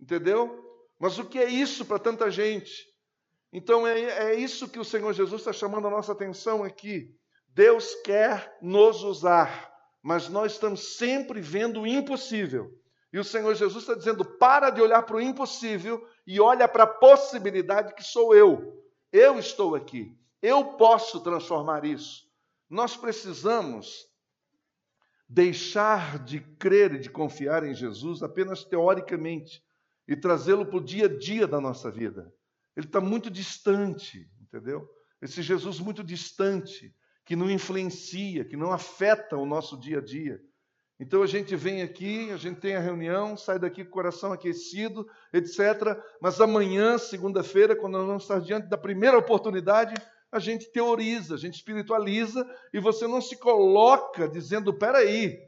Entendeu? 0.00 0.64
Mas 0.98 1.18
o 1.18 1.24
que 1.24 1.38
é 1.38 1.48
isso 1.48 1.84
para 1.84 1.98
tanta 1.98 2.30
gente? 2.30 2.86
Então 3.52 3.86
é, 3.86 4.00
é 4.00 4.34
isso 4.34 4.68
que 4.68 4.78
o 4.78 4.84
Senhor 4.84 5.12
Jesus 5.12 5.40
está 5.40 5.52
chamando 5.52 5.86
a 5.86 5.90
nossa 5.90 6.12
atenção 6.12 6.62
aqui. 6.62 7.14
Deus 7.48 7.94
quer 8.04 8.56
nos 8.60 9.02
usar, 9.02 9.72
mas 10.02 10.28
nós 10.28 10.52
estamos 10.52 10.96
sempre 10.96 11.40
vendo 11.40 11.82
o 11.82 11.86
impossível. 11.86 12.70
E 13.12 13.18
o 13.18 13.24
Senhor 13.24 13.54
Jesus 13.54 13.82
está 13.82 13.94
dizendo: 13.94 14.24
para 14.24 14.70
de 14.70 14.80
olhar 14.82 15.02
para 15.02 15.16
o 15.16 15.20
impossível 15.20 16.06
e 16.26 16.38
olha 16.40 16.68
para 16.68 16.84
a 16.84 16.86
possibilidade 16.86 17.94
que 17.94 18.02
sou 18.02 18.34
eu. 18.34 18.74
Eu 19.10 19.38
estou 19.38 19.74
aqui. 19.74 20.14
Eu 20.42 20.76
posso 20.76 21.20
transformar 21.22 21.84
isso. 21.84 22.26
Nós 22.68 22.96
precisamos 22.96 24.06
deixar 25.28 26.22
de 26.22 26.40
crer 26.40 26.94
e 26.94 26.98
de 26.98 27.10
confiar 27.10 27.64
em 27.64 27.74
Jesus 27.74 28.22
apenas 28.22 28.64
teoricamente 28.64 29.64
e 30.08 30.16
trazê-lo 30.16 30.66
para 30.66 30.78
o 30.78 30.84
dia 30.84 31.06
a 31.06 31.18
dia 31.18 31.46
da 31.46 31.60
nossa 31.60 31.90
vida. 31.90 32.32
Ele 32.76 32.86
está 32.86 33.00
muito 33.00 33.30
distante, 33.30 34.30
entendeu? 34.40 34.88
Esse 35.20 35.42
Jesus 35.42 35.80
muito 35.80 36.04
distante, 36.04 36.94
que 37.24 37.34
não 37.34 37.50
influencia, 37.50 38.44
que 38.44 38.56
não 38.56 38.72
afeta 38.72 39.36
o 39.36 39.46
nosso 39.46 39.78
dia 39.78 39.98
a 39.98 40.02
dia. 40.02 40.40
Então 40.98 41.22
a 41.22 41.26
gente 41.26 41.54
vem 41.56 41.82
aqui, 41.82 42.30
a 42.30 42.36
gente 42.36 42.60
tem 42.60 42.74
a 42.74 42.80
reunião, 42.80 43.36
sai 43.36 43.58
daqui 43.58 43.84
com 43.84 43.90
o 43.90 43.92
coração 43.92 44.32
aquecido, 44.32 45.06
etc. 45.32 45.98
Mas 46.20 46.40
amanhã, 46.40 46.96
segunda-feira, 46.96 47.76
quando 47.76 47.94
nós 47.94 48.06
vamos 48.06 48.22
estar 48.22 48.40
diante 48.40 48.68
da 48.68 48.78
primeira 48.78 49.18
oportunidade, 49.18 49.94
a 50.32 50.38
gente 50.38 50.70
teoriza, 50.72 51.34
a 51.34 51.38
gente 51.38 51.54
espiritualiza 51.54 52.48
e 52.72 52.80
você 52.80 53.06
não 53.06 53.20
se 53.20 53.36
coloca 53.36 54.26
dizendo: 54.28 54.72
peraí, 54.72 55.38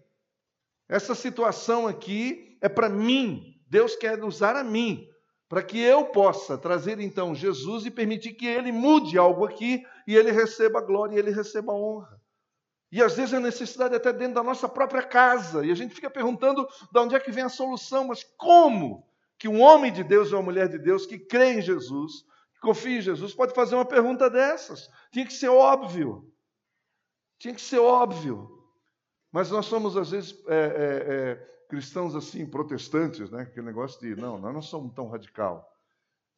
essa 0.88 1.14
situação 1.14 1.86
aqui 1.86 2.58
é 2.60 2.68
para 2.68 2.88
mim, 2.88 3.57
Deus 3.68 3.94
quer 3.96 4.22
usar 4.24 4.56
a 4.56 4.64
mim, 4.64 5.08
para 5.48 5.62
que 5.62 5.80
eu 5.80 6.06
possa 6.06 6.58
trazer 6.58 7.00
então 7.00 7.34
Jesus 7.34 7.86
e 7.86 7.90
permitir 7.90 8.34
que 8.34 8.46
ele 8.46 8.70
mude 8.70 9.18
algo 9.18 9.44
aqui 9.44 9.84
e 10.06 10.14
ele 10.14 10.30
receba 10.30 10.78
a 10.78 10.82
glória 10.82 11.16
e 11.16 11.18
ele 11.18 11.30
receba 11.30 11.72
a 11.72 11.76
honra. 11.76 12.20
E 12.90 13.02
às 13.02 13.16
vezes 13.16 13.34
a 13.34 13.40
necessidade 13.40 13.94
é 13.94 13.98
até 13.98 14.12
dentro 14.12 14.34
da 14.34 14.42
nossa 14.42 14.68
própria 14.68 15.02
casa. 15.02 15.64
E 15.64 15.70
a 15.70 15.74
gente 15.74 15.94
fica 15.94 16.08
perguntando 16.08 16.66
de 16.90 16.98
onde 16.98 17.14
é 17.14 17.20
que 17.20 17.30
vem 17.30 17.44
a 17.44 17.48
solução, 17.48 18.06
mas 18.06 18.24
como 18.36 19.06
que 19.38 19.48
um 19.48 19.60
homem 19.60 19.92
de 19.92 20.02
Deus 20.02 20.32
ou 20.32 20.38
uma 20.38 20.46
mulher 20.46 20.68
de 20.68 20.78
Deus 20.78 21.06
que 21.06 21.18
crê 21.18 21.54
em 21.54 21.62
Jesus, 21.62 22.24
que 22.54 22.60
confia 22.60 22.98
em 22.98 23.02
Jesus, 23.02 23.34
pode 23.34 23.54
fazer 23.54 23.74
uma 23.74 23.84
pergunta 23.84 24.30
dessas? 24.30 24.90
Tinha 25.12 25.26
que 25.26 25.32
ser 25.32 25.48
óbvio. 25.48 26.32
Tinha 27.38 27.54
que 27.54 27.60
ser 27.60 27.78
óbvio. 27.78 28.58
Mas 29.30 29.50
nós 29.50 29.66
somos, 29.66 29.96
às 29.96 30.10
vezes, 30.10 30.34
é, 30.48 30.56
é, 30.56 31.14
é, 31.14 31.48
cristãos 31.68 32.14
assim, 32.14 32.46
protestantes, 32.46 33.30
né? 33.30 33.42
Aquele 33.42 33.66
negócio 33.66 34.00
de, 34.00 34.20
não, 34.20 34.38
nós 34.38 34.54
não 34.54 34.62
somos 34.62 34.94
tão 34.94 35.08
radical. 35.08 35.70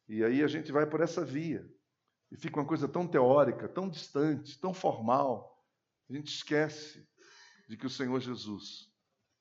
E 0.07 0.23
aí 0.23 0.43
a 0.43 0.47
gente 0.47 0.71
vai 0.71 0.85
por 0.85 1.01
essa 1.01 1.23
via. 1.23 1.65
E 2.29 2.37
fica 2.37 2.59
uma 2.59 2.67
coisa 2.67 2.87
tão 2.87 3.07
teórica, 3.07 3.67
tão 3.67 3.89
distante, 3.89 4.59
tão 4.59 4.73
formal. 4.73 5.57
A 6.09 6.13
gente 6.13 6.27
esquece 6.27 7.07
de 7.67 7.77
que 7.77 7.85
o 7.85 7.89
Senhor 7.89 8.19
Jesus, 8.19 8.91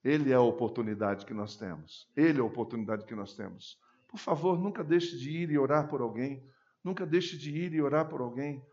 Ele 0.03 0.31
é 0.31 0.37
a 0.37 0.41
oportunidade 0.41 1.27
que 1.27 1.35
nós 1.35 1.57
temos. 1.57 2.09
Ele 2.17 2.39
é 2.39 2.43
a 2.43 2.45
oportunidade 2.47 3.05
que 3.05 3.15
nós 3.15 3.35
temos. 3.35 3.79
Por 4.09 4.19
favor, 4.19 4.59
nunca 4.59 4.85
deixe 4.85 5.17
de 5.17 5.31
ir 5.31 5.51
e 5.51 5.59
orar 5.59 5.89
por 5.89 6.01
alguém. 6.01 6.49
Nunca 6.83 7.05
deixe 7.05 7.37
de 7.37 7.51
ir 7.51 7.75
e 7.75 7.83
orar 7.83 8.09
por 8.09 8.21
alguém. 8.21 8.65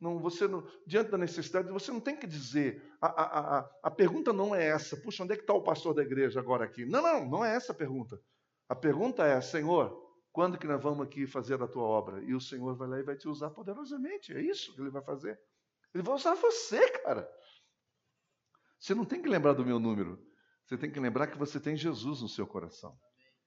Não, 0.00 0.18
você 0.18 0.46
não, 0.46 0.66
diante 0.86 1.10
da 1.10 1.18
necessidade, 1.18 1.70
você 1.70 1.90
não 1.90 2.00
tem 2.00 2.16
que 2.16 2.26
dizer. 2.26 2.82
A, 3.04 3.22
a, 3.22 3.58
a, 3.58 3.70
a 3.82 3.90
pergunta 3.90 4.32
não 4.32 4.54
é 4.54 4.66
essa. 4.68 4.96
Puxa, 4.96 5.24
onde 5.24 5.34
é 5.34 5.36
que 5.36 5.42
está 5.42 5.52
o 5.52 5.62
pastor 5.62 5.92
da 5.92 6.02
igreja 6.02 6.40
agora 6.40 6.64
aqui? 6.64 6.86
Não, 6.86 7.02
não, 7.02 7.28
não 7.28 7.44
é 7.44 7.54
essa 7.54 7.72
a 7.72 7.74
pergunta. 7.74 8.18
A 8.66 8.74
pergunta 8.74 9.26
é, 9.26 9.38
Senhor, 9.42 9.94
quando 10.32 10.56
que 10.56 10.66
nós 10.66 10.82
vamos 10.82 11.06
aqui 11.06 11.26
fazer 11.26 11.62
a 11.62 11.68
tua 11.68 11.82
obra? 11.82 12.22
E 12.24 12.34
o 12.34 12.40
Senhor 12.40 12.74
vai 12.76 12.88
lá 12.88 12.98
e 12.98 13.02
vai 13.02 13.14
te 13.14 13.28
usar 13.28 13.50
poderosamente. 13.50 14.32
É 14.32 14.40
isso 14.40 14.74
que 14.74 14.80
ele 14.80 14.90
vai 14.90 15.02
fazer. 15.02 15.38
Ele 15.92 16.02
vai 16.02 16.14
usar 16.14 16.34
você, 16.34 16.90
cara. 17.00 17.30
Você 18.80 18.94
não 18.94 19.04
tem 19.04 19.20
que 19.20 19.28
lembrar 19.28 19.52
do 19.52 19.66
meu 19.66 19.78
número. 19.78 20.18
Você 20.64 20.78
tem 20.78 20.90
que 20.90 20.98
lembrar 20.98 21.26
que 21.26 21.36
você 21.36 21.60
tem 21.60 21.76
Jesus 21.76 22.22
no 22.22 22.28
seu 22.28 22.46
coração. 22.46 22.98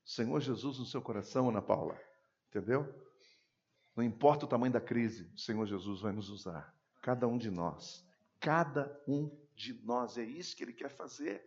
Senhor 0.05 0.39
Jesus 0.39 0.77
no 0.77 0.85
seu 0.85 1.01
coração, 1.01 1.49
Ana 1.49 1.63
Paula. 1.63 1.99
Entendeu? 2.49 2.87
Não 3.95 4.03
importa 4.03 4.45
o 4.45 4.47
tamanho 4.47 4.71
da 4.71 4.79
crise, 4.79 5.31
o 5.33 5.39
Senhor 5.39 5.65
Jesus 5.65 6.01
vai 6.01 6.13
nos 6.13 6.29
usar. 6.29 6.71
Cada 7.01 7.27
um 7.27 7.39
de 7.39 7.49
nós. 7.49 8.05
Cada 8.39 9.01
um 9.07 9.46
de 9.57 9.73
nós. 9.83 10.17
É 10.17 10.23
isso 10.23 10.55
que 10.55 10.63
Ele 10.63 10.71
quer 10.71 10.89
fazer. 10.89 11.43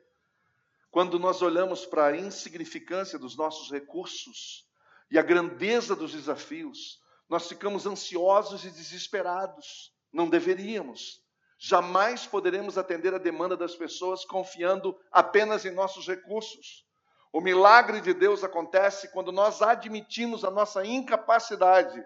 Quando 0.90 1.18
nós 1.18 1.40
olhamos 1.40 1.86
para 1.86 2.06
a 2.06 2.16
insignificância 2.16 3.18
dos 3.18 3.36
nossos 3.36 3.70
recursos 3.70 4.68
e 5.10 5.18
a 5.18 5.22
grandeza 5.22 5.94
dos 5.94 6.12
desafios, 6.12 7.00
nós 7.28 7.48
ficamos 7.48 7.86
ansiosos 7.86 8.64
e 8.64 8.70
desesperados. 8.70 9.94
Não 10.12 10.28
deveríamos. 10.28 11.22
Jamais 11.56 12.26
poderemos 12.26 12.76
atender 12.76 13.14
a 13.14 13.18
demanda 13.18 13.56
das 13.56 13.76
pessoas 13.76 14.24
confiando 14.24 14.98
apenas 15.12 15.64
em 15.64 15.70
nossos 15.70 16.08
recursos. 16.08 16.84
O 17.32 17.40
milagre 17.40 18.00
de 18.00 18.12
Deus 18.12 18.42
acontece 18.42 19.12
quando 19.12 19.30
nós 19.30 19.62
admitimos 19.62 20.44
a 20.44 20.50
nossa 20.50 20.84
incapacidade, 20.84 22.02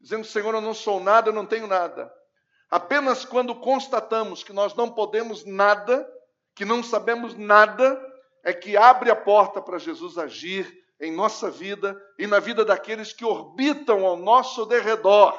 dizendo: 0.00 0.24
Senhor, 0.24 0.54
eu 0.54 0.62
não 0.62 0.72
sou 0.72 0.98
nada, 0.98 1.28
eu 1.28 1.34
não 1.34 1.44
tenho 1.44 1.66
nada. 1.66 2.10
Apenas 2.70 3.24
quando 3.24 3.54
constatamos 3.54 4.42
que 4.42 4.52
nós 4.52 4.74
não 4.74 4.90
podemos 4.90 5.44
nada, 5.44 6.08
que 6.54 6.64
não 6.64 6.82
sabemos 6.82 7.36
nada, 7.36 8.00
é 8.44 8.52
que 8.52 8.76
abre 8.76 9.10
a 9.10 9.16
porta 9.16 9.60
para 9.60 9.78
Jesus 9.78 10.18
agir 10.18 10.84
em 11.00 11.12
nossa 11.12 11.50
vida 11.50 12.00
e 12.18 12.26
na 12.26 12.40
vida 12.40 12.64
daqueles 12.64 13.12
que 13.12 13.24
orbitam 13.24 14.04
ao 14.04 14.16
nosso 14.16 14.64
derredor. 14.66 15.38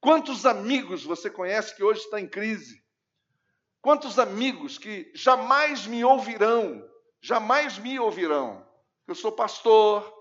Quantos 0.00 0.44
amigos 0.44 1.04
você 1.04 1.30
conhece 1.30 1.74
que 1.74 1.82
hoje 1.82 2.00
está 2.00 2.20
em 2.20 2.28
crise? 2.28 2.82
Quantos 3.80 4.18
amigos 4.18 4.78
que 4.78 5.10
jamais 5.14 5.86
me 5.86 6.04
ouvirão, 6.04 6.84
jamais 7.20 7.78
me 7.78 7.98
ouvirão. 7.98 8.64
Eu 9.08 9.14
sou 9.14 9.32
pastor, 9.32 10.12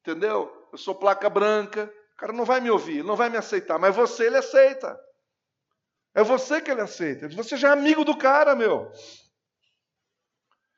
entendeu? 0.00 0.52
Eu 0.72 0.78
sou 0.78 0.94
placa 0.94 1.30
branca. 1.30 1.92
O 2.14 2.16
cara 2.16 2.32
não 2.32 2.44
vai 2.44 2.60
me 2.60 2.70
ouvir, 2.70 3.04
não 3.04 3.16
vai 3.16 3.28
me 3.28 3.36
aceitar, 3.36 3.78
mas 3.78 3.94
você 3.94 4.26
ele 4.26 4.36
aceita. 4.36 4.98
É 6.14 6.22
você 6.22 6.60
que 6.60 6.70
ele 6.70 6.80
aceita. 6.80 7.28
Você 7.28 7.56
já 7.56 7.70
é 7.70 7.72
amigo 7.72 8.04
do 8.04 8.16
cara, 8.16 8.54
meu. 8.54 8.90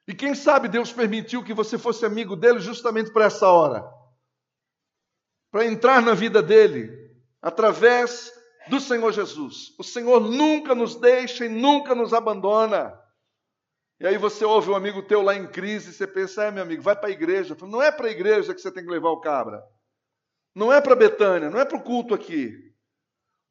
E 0.09 0.15
quem 0.15 0.35
sabe 0.35 0.69
Deus 0.69 0.93
permitiu 0.93 1.45
que 1.45 1.53
você 1.53 1.77
fosse 1.77 2.07
amigo 2.07 2.37
dele 2.37 2.59
justamente 2.59 3.13
para 3.13 3.27
essa 3.27 3.49
hora 3.49 3.85
para 5.57 5.65
entrar 5.65 6.03
na 6.03 6.13
vida 6.13 6.43
dele 6.43 6.93
através 7.41 8.31
do 8.69 8.79
Senhor 8.79 9.11
Jesus. 9.11 9.75
O 9.79 9.83
Senhor 9.83 10.21
nunca 10.21 10.75
nos 10.75 10.97
deixa 10.97 11.47
e 11.47 11.49
nunca 11.49 11.95
nos 11.95 12.13
abandona. 12.13 12.93
E 13.99 14.07
aí 14.07 14.19
você 14.19 14.45
ouve 14.45 14.69
um 14.69 14.75
amigo 14.75 15.03
teu 15.03 15.23
lá 15.23 15.35
em 15.35 15.47
crise, 15.47 15.89
e 15.89 15.95
você 15.95 16.07
pensa, 16.07 16.45
é 16.45 16.51
meu 16.51 16.63
amigo, 16.63 16.83
vai 16.83 16.95
para 16.95 17.09
a 17.09 17.13
igreja. 17.13 17.57
Falo, 17.57 17.73
não 17.73 17.83
é 17.83 17.91
para 17.91 18.09
a 18.09 18.11
igreja 18.11 18.55
que 18.55 18.61
você 18.61 18.71
tem 18.71 18.85
que 18.85 18.91
levar 18.91 19.09
o 19.09 19.21
cabra. 19.23 19.63
Não 20.55 20.71
é 20.71 20.79
para 20.79 20.95
Betânia, 20.95 21.49
não 21.49 21.59
é 21.59 21.65
para 21.65 21.79
o 21.79 21.83
culto 21.83 22.13
aqui. 22.15 22.66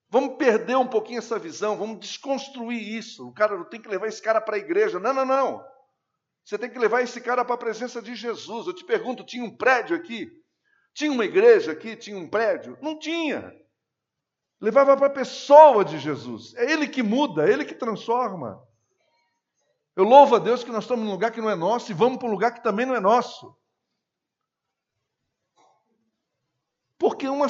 Vamos 0.09 0.37
perder 0.37 0.77
um 0.77 0.87
pouquinho 0.87 1.19
essa 1.19 1.39
visão, 1.39 1.77
vamos 1.77 1.99
desconstruir 1.99 2.81
isso. 2.81 3.27
O 3.27 3.33
cara 3.33 3.57
não 3.57 3.65
tem 3.65 3.81
que 3.81 3.89
levar 3.89 4.07
esse 4.07 4.21
cara 4.21 4.39
para 4.39 4.55
a 4.55 4.59
igreja. 4.59 4.99
Não, 4.99 5.13
não, 5.13 5.25
não. 5.25 5.65
Você 6.43 6.57
tem 6.57 6.69
que 6.69 6.77
levar 6.77 7.01
esse 7.01 7.19
cara 7.19 7.43
para 7.43 7.55
a 7.55 7.57
presença 7.57 8.01
de 8.01 8.15
Jesus. 8.15 8.67
Eu 8.67 8.73
te 8.73 8.83
pergunto, 8.83 9.25
tinha 9.25 9.43
um 9.43 9.55
prédio 9.55 9.95
aqui? 9.95 10.31
Tinha 10.93 11.11
uma 11.11 11.25
igreja 11.25 11.71
aqui? 11.71 11.95
Tinha 11.95 12.17
um 12.17 12.29
prédio? 12.29 12.77
Não 12.81 12.97
tinha. 12.97 13.51
Levava 14.61 14.95
para 14.95 15.07
a 15.07 15.09
pessoa 15.09 15.83
de 15.83 15.97
Jesus. 15.99 16.53
É 16.55 16.71
Ele 16.71 16.87
que 16.87 17.03
muda, 17.03 17.47
é 17.47 17.51
Ele 17.51 17.65
que 17.65 17.73
transforma. 17.73 18.63
Eu 19.95 20.03
louvo 20.03 20.35
a 20.35 20.39
Deus 20.39 20.63
que 20.63 20.71
nós 20.71 20.83
estamos 20.83 21.03
num 21.03 21.11
lugar 21.11 21.31
que 21.31 21.41
não 21.41 21.49
é 21.49 21.55
nosso 21.55 21.91
e 21.91 21.95
vamos 21.95 22.19
para 22.19 22.27
um 22.27 22.31
lugar 22.31 22.53
que 22.53 22.63
também 22.63 22.85
não 22.85 22.95
é 22.95 22.99
nosso. 22.99 23.55
Porque 26.97 27.27
uma, 27.27 27.47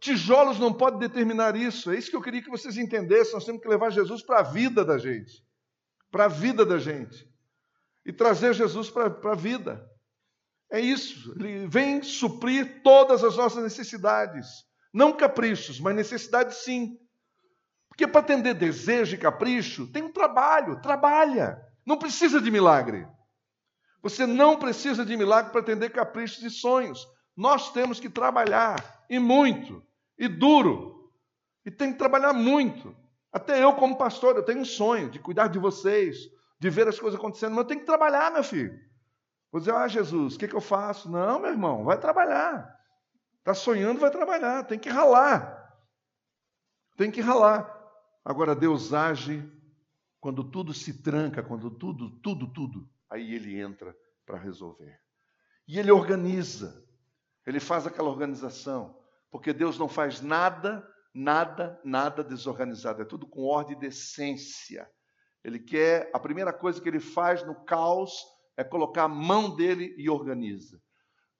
tijolos 0.00 0.58
não 0.58 0.72
pode 0.72 0.98
determinar 0.98 1.56
isso. 1.56 1.90
É 1.90 1.96
isso 1.96 2.10
que 2.10 2.16
eu 2.16 2.22
queria 2.22 2.42
que 2.42 2.50
vocês 2.50 2.76
entendessem. 2.76 3.32
Nós 3.32 3.44
temos 3.44 3.62
que 3.62 3.68
levar 3.68 3.90
Jesus 3.90 4.22
para 4.22 4.40
a 4.40 4.42
vida 4.42 4.84
da 4.84 4.98
gente. 4.98 5.42
Para 6.10 6.26
a 6.26 6.28
vida 6.28 6.64
da 6.64 6.78
gente. 6.78 7.26
E 8.04 8.12
trazer 8.12 8.54
Jesus 8.54 8.90
para 8.90 9.06
a 9.06 9.34
vida. 9.34 9.84
É 10.70 10.78
isso. 10.78 11.32
Ele 11.32 11.66
vem 11.66 12.02
suprir 12.02 12.82
todas 12.82 13.24
as 13.24 13.36
nossas 13.36 13.62
necessidades. 13.62 14.46
Não 14.92 15.12
caprichos, 15.12 15.80
mas 15.80 15.94
necessidades 15.94 16.58
sim. 16.58 16.98
Porque 17.88 18.06
para 18.06 18.20
atender 18.20 18.54
desejo 18.54 19.14
e 19.14 19.18
capricho, 19.18 19.90
tem 19.90 20.02
um 20.02 20.12
trabalho, 20.12 20.80
trabalha. 20.82 21.58
Não 21.84 21.98
precisa 21.98 22.40
de 22.40 22.50
milagre. 22.50 23.06
Você 24.02 24.26
não 24.26 24.58
precisa 24.58 25.04
de 25.04 25.16
milagre 25.16 25.50
para 25.50 25.60
atender 25.62 25.90
caprichos 25.90 26.42
e 26.42 26.50
sonhos. 26.50 27.06
Nós 27.36 27.70
temos 27.72 28.00
que 28.00 28.08
trabalhar, 28.08 29.04
e 29.10 29.18
muito, 29.18 29.82
e 30.18 30.26
duro. 30.26 31.12
E 31.64 31.70
tem 31.70 31.92
que 31.92 31.98
trabalhar 31.98 32.32
muito. 32.32 32.96
Até 33.32 33.62
eu, 33.62 33.74
como 33.74 33.98
pastor, 33.98 34.36
eu 34.36 34.42
tenho 34.42 34.60
um 34.60 34.64
sonho 34.64 35.10
de 35.10 35.18
cuidar 35.18 35.48
de 35.48 35.58
vocês, 35.58 36.16
de 36.58 36.70
ver 36.70 36.88
as 36.88 36.98
coisas 36.98 37.18
acontecendo, 37.18 37.50
mas 37.50 37.64
eu 37.64 37.68
tenho 37.68 37.80
que 37.80 37.86
trabalhar, 37.86 38.32
meu 38.32 38.42
filho. 38.42 38.78
Vou 39.52 39.60
dizer, 39.60 39.74
ah, 39.74 39.86
Jesus, 39.86 40.34
o 40.34 40.38
que, 40.38 40.48
que 40.48 40.54
eu 40.54 40.60
faço? 40.60 41.10
Não, 41.10 41.38
meu 41.38 41.50
irmão, 41.50 41.84
vai 41.84 41.98
trabalhar. 41.98 42.74
Está 43.38 43.52
sonhando, 43.54 44.00
vai 44.00 44.10
trabalhar, 44.10 44.64
tem 44.64 44.78
que 44.78 44.88
ralar. 44.88 45.76
Tem 46.96 47.10
que 47.10 47.20
ralar. 47.20 47.72
Agora 48.24 48.54
Deus 48.54 48.92
age 48.92 49.48
quando 50.18 50.42
tudo 50.42 50.74
se 50.74 51.02
tranca, 51.02 51.42
quando 51.42 51.70
tudo, 51.70 52.10
tudo, 52.20 52.52
tudo, 52.52 52.90
aí 53.08 53.34
ele 53.34 53.60
entra 53.60 53.96
para 54.24 54.38
resolver. 54.38 54.98
E 55.68 55.78
ele 55.78 55.92
organiza, 55.92 56.84
ele 57.46 57.60
faz 57.60 57.86
aquela 57.86 58.10
organização, 58.10 58.98
porque 59.30 59.52
Deus 59.52 59.78
não 59.78 59.88
faz 59.88 60.20
nada, 60.20 60.86
nada, 61.14 61.80
nada 61.84 62.24
desorganizado, 62.24 63.00
é 63.00 63.04
tudo 63.04 63.26
com 63.26 63.44
ordem 63.44 63.76
e 63.76 63.80
decência. 63.80 64.90
Ele 65.44 65.60
quer, 65.60 66.10
a 66.12 66.18
primeira 66.18 66.52
coisa 66.52 66.80
que 66.80 66.88
ele 66.88 66.98
faz 66.98 67.46
no 67.46 67.54
caos 67.64 68.12
é 68.56 68.64
colocar 68.64 69.04
a 69.04 69.08
mão 69.08 69.54
dele 69.54 69.94
e 69.96 70.10
organiza. 70.10 70.82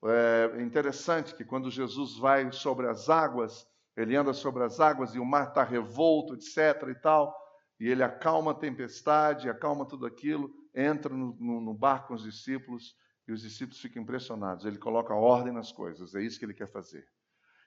É 0.04 0.62
interessante 0.62 1.34
que 1.34 1.44
quando 1.44 1.70
Jesus 1.70 2.16
vai 2.16 2.52
sobre 2.52 2.86
as 2.86 3.08
águas, 3.10 3.66
ele 3.96 4.14
anda 4.14 4.32
sobre 4.32 4.62
as 4.62 4.78
águas 4.78 5.14
e 5.14 5.18
o 5.18 5.24
mar 5.24 5.48
está 5.48 5.64
revolto, 5.64 6.34
etc. 6.34 6.88
e 6.88 6.94
tal, 6.94 7.34
e 7.80 7.88
ele 7.88 8.04
acalma 8.04 8.52
a 8.52 8.54
tempestade, 8.54 9.50
acalma 9.50 9.86
tudo 9.86 10.06
aquilo, 10.06 10.50
entra 10.74 11.12
no, 11.12 11.36
no, 11.40 11.60
no 11.60 11.74
barco 11.74 12.08
com 12.08 12.14
os 12.14 12.22
discípulos 12.22 12.94
e 13.26 13.32
os 13.32 13.42
discípulos 13.42 13.80
ficam 13.80 14.02
impressionados. 14.02 14.64
Ele 14.64 14.78
coloca 14.78 15.14
ordem 15.14 15.52
nas 15.52 15.72
coisas, 15.72 16.14
é 16.14 16.22
isso 16.22 16.38
que 16.38 16.44
ele 16.44 16.54
quer 16.54 16.68
fazer. 16.68 17.06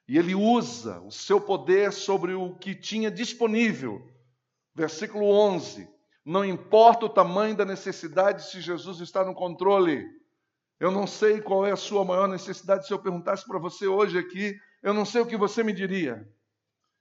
E 0.07 0.17
ele 0.17 0.33
usa 0.33 0.99
o 1.01 1.11
seu 1.11 1.39
poder 1.39 1.91
sobre 1.91 2.33
o 2.33 2.55
que 2.55 2.73
tinha 2.73 3.11
disponível. 3.11 4.01
Versículo 4.73 5.25
11: 5.25 5.87
Não 6.25 6.43
importa 6.43 7.05
o 7.05 7.09
tamanho 7.09 7.55
da 7.55 7.65
necessidade, 7.65 8.49
se 8.49 8.61
Jesus 8.61 9.01
está 9.01 9.23
no 9.23 9.35
controle. 9.35 10.03
Eu 10.79 10.91
não 10.91 11.05
sei 11.05 11.41
qual 11.41 11.65
é 11.65 11.71
a 11.71 11.75
sua 11.75 12.05
maior 12.05 12.27
necessidade. 12.27 12.87
Se 12.87 12.93
eu 12.93 12.99
perguntasse 12.99 13.45
para 13.45 13.59
você 13.59 13.85
hoje 13.85 14.17
aqui, 14.17 14.57
eu 14.81 14.93
não 14.93 15.05
sei 15.05 15.21
o 15.21 15.25
que 15.25 15.37
você 15.37 15.61
me 15.61 15.73
diria. 15.73 16.27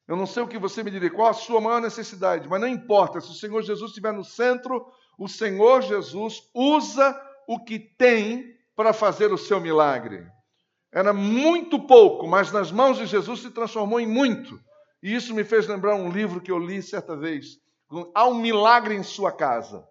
Eu 0.08 0.16
não 0.16 0.26
sei 0.26 0.42
o 0.42 0.48
que 0.48 0.58
você 0.58 0.82
me 0.82 0.90
diria, 0.90 1.10
qual 1.10 1.28
a 1.28 1.34
sua 1.34 1.60
maior 1.60 1.82
necessidade, 1.82 2.48
mas 2.48 2.60
não 2.60 2.66
importa, 2.66 3.20
se 3.20 3.30
o 3.30 3.34
Senhor 3.34 3.62
Jesus 3.62 3.90
estiver 3.90 4.10
no 4.10 4.24
centro, 4.24 4.90
o 5.18 5.28
Senhor 5.28 5.82
Jesus 5.82 6.48
usa 6.54 7.12
o 7.48 7.58
que 7.58 7.80
tem 7.80 8.56
para 8.76 8.92
fazer 8.92 9.32
o 9.32 9.38
seu 9.38 9.58
milagre. 9.58 10.24
Era 10.92 11.12
muito 11.12 11.80
pouco, 11.80 12.28
mas 12.28 12.52
nas 12.52 12.70
mãos 12.70 12.96
de 12.96 13.06
Jesus 13.06 13.40
se 13.40 13.50
transformou 13.50 13.98
em 13.98 14.06
muito. 14.06 14.60
E 15.02 15.12
isso 15.12 15.34
me 15.34 15.42
fez 15.42 15.66
lembrar 15.66 15.96
um 15.96 16.10
livro 16.10 16.40
que 16.40 16.52
eu 16.52 16.58
li 16.60 16.80
certa 16.80 17.16
vez. 17.16 17.58
Há 18.14 18.28
um 18.28 18.34
milagre 18.34 18.94
em 18.94 19.02
sua 19.02 19.32
casa. 19.32 19.84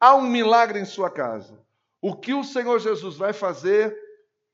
Há 0.00 0.16
um 0.16 0.22
milagre 0.22 0.80
em 0.80 0.84
sua 0.84 1.08
casa. 1.08 1.64
O 2.00 2.16
que 2.16 2.34
o 2.34 2.42
Senhor 2.42 2.80
Jesus 2.80 3.16
vai 3.16 3.32
fazer 3.32 3.96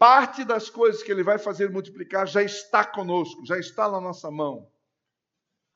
Parte 0.01 0.47
das 0.47 0.71
coisas 0.71 1.03
que 1.03 1.13
ele 1.13 1.23
vai 1.23 1.37
fazer 1.37 1.71
multiplicar 1.71 2.27
já 2.27 2.43
está 2.43 2.83
conosco, 2.83 3.45
já 3.45 3.59
está 3.59 3.87
na 3.87 4.01
nossa 4.01 4.31
mão. 4.31 4.67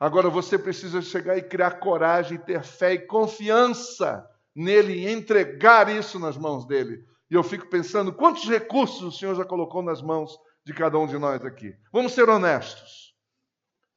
Agora 0.01 0.31
você 0.31 0.59
precisa 0.59 1.03
chegar 1.03 1.37
e 1.37 1.43
criar 1.43 1.73
coragem, 1.73 2.39
ter 2.39 2.63
fé 2.63 2.95
e 2.95 2.99
confiança 3.01 4.27
nele 4.55 4.93
e 4.95 5.13
entregar 5.13 5.89
isso 5.89 6.19
nas 6.19 6.37
mãos 6.37 6.65
dele. 6.67 7.05
E 7.31 7.35
eu 7.35 7.43
fico 7.43 7.67
pensando 7.69 8.13
quantos 8.13 8.49
recursos 8.49 9.03
o 9.03 9.13
Senhor 9.13 9.35
já 9.35 9.45
colocou 9.45 9.83
nas 9.83 10.01
mãos 10.01 10.39
de 10.65 10.73
cada 10.73 10.99
um 10.99 11.07
de 11.07 11.19
nós 11.19 11.45
aqui. 11.45 11.75
Vamos 11.93 12.13
ser 12.13 12.29
honestos. 12.29 13.15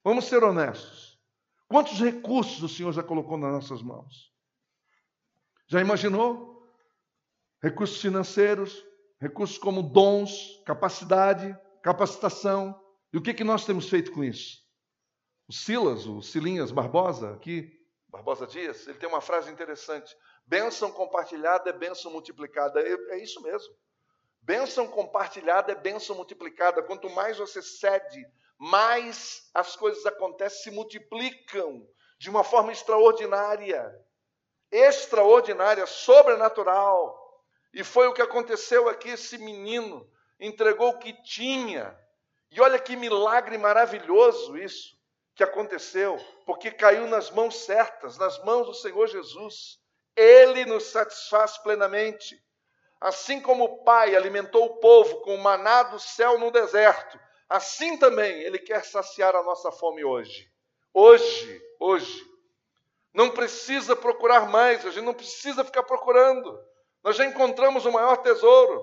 Vamos 0.03 0.25
ser 0.25 0.43
honestos. 0.43 1.19
Quantos 1.67 1.99
recursos 1.99 2.63
o 2.63 2.69
Senhor 2.69 2.91
já 2.93 3.03
colocou 3.03 3.37
nas 3.37 3.51
nossas 3.51 3.81
mãos? 3.81 4.31
Já 5.67 5.81
imaginou? 5.81 6.65
Recursos 7.61 7.99
financeiros, 7.99 8.83
recursos 9.19 9.57
como 9.57 9.83
dons, 9.83 10.61
capacidade, 10.65 11.57
capacitação. 11.83 12.79
E 13.11 13.17
o 13.17 13.21
que, 13.21 13.33
que 13.33 13.43
nós 13.43 13.65
temos 13.65 13.89
feito 13.89 14.11
com 14.11 14.23
isso? 14.23 14.65
O 15.47 15.53
Silas, 15.53 16.05
o 16.05 16.21
Silinhas 16.21 16.71
Barbosa, 16.71 17.33
aqui, 17.33 17.77
Barbosa 18.07 18.47
Dias, 18.47 18.87
ele 18.87 18.97
tem 18.97 19.09
uma 19.09 19.21
frase 19.21 19.51
interessante. 19.51 20.15
Bênção 20.47 20.89
compartilhada 20.91 21.69
é 21.69 21.73
bênção 21.73 22.09
multiplicada. 22.09 22.81
É, 22.81 22.93
é 23.15 23.17
isso 23.21 23.41
mesmo. 23.41 23.75
Bênção 24.41 24.87
compartilhada 24.87 25.73
é 25.73 25.75
bênção 25.75 26.15
multiplicada. 26.15 26.81
Quanto 26.81 27.09
mais 27.09 27.37
você 27.37 27.61
cede, 27.61 28.25
mais 28.57 29.49
as 29.53 29.75
coisas 29.75 30.05
acontecem, 30.05 30.63
se 30.63 30.71
multiplicam 30.71 31.85
de 32.17 32.29
uma 32.29 32.45
forma 32.45 32.71
extraordinária. 32.71 33.93
Extraordinária, 34.71 35.85
sobrenatural. 35.85 37.43
E 37.73 37.83
foi 37.83 38.07
o 38.07 38.13
que 38.13 38.21
aconteceu 38.21 38.87
aqui. 38.87 39.09
Esse 39.09 39.37
menino 39.37 40.09
entregou 40.39 40.91
o 40.91 40.97
que 40.97 41.11
tinha. 41.23 41.93
E 42.49 42.61
olha 42.61 42.79
que 42.79 42.95
milagre 42.95 43.57
maravilhoso 43.57 44.57
isso 44.57 44.97
que 45.35 45.43
aconteceu, 45.43 46.17
porque 46.45 46.71
caiu 46.71 47.05
nas 47.05 47.29
mãos 47.29 47.65
certas, 47.65 48.17
nas 48.17 48.41
mãos 48.43 48.65
do 48.65 48.73
Senhor 48.73 49.07
Jesus. 49.07 49.85
Ele 50.18 50.65
nos 50.65 50.86
satisfaz 50.86 51.59
plenamente. 51.59 52.43
Assim 52.99 53.39
como 53.39 53.63
o 53.63 53.84
Pai 53.84 54.15
alimentou 54.15 54.65
o 54.65 54.78
povo 54.78 55.22
com 55.22 55.36
o 55.36 55.41
maná 55.41 55.84
do 55.84 55.99
céu 55.99 56.39
no 56.39 56.49
deserto, 56.49 57.20
assim 57.47 57.95
também 57.97 58.41
Ele 58.41 58.57
quer 58.57 58.84
saciar 58.84 59.36
a 59.36 59.43
nossa 59.43 59.72
fome 59.72 60.03
hoje. 60.03 60.51
Hoje, 60.91 61.61
hoje. 61.80 62.26
Não 63.13 63.30
precisa 63.30 63.95
procurar 63.95 64.49
mais, 64.49 64.84
a 64.84 64.89
gente 64.89 65.05
não 65.05 65.13
precisa 65.13 65.63
ficar 65.63 65.84
procurando. 65.84 66.59
Nós 67.03 67.15
já 67.15 67.26
encontramos 67.26 67.86
o 67.86 67.91
maior 67.91 68.18
tesouro. 68.18 68.82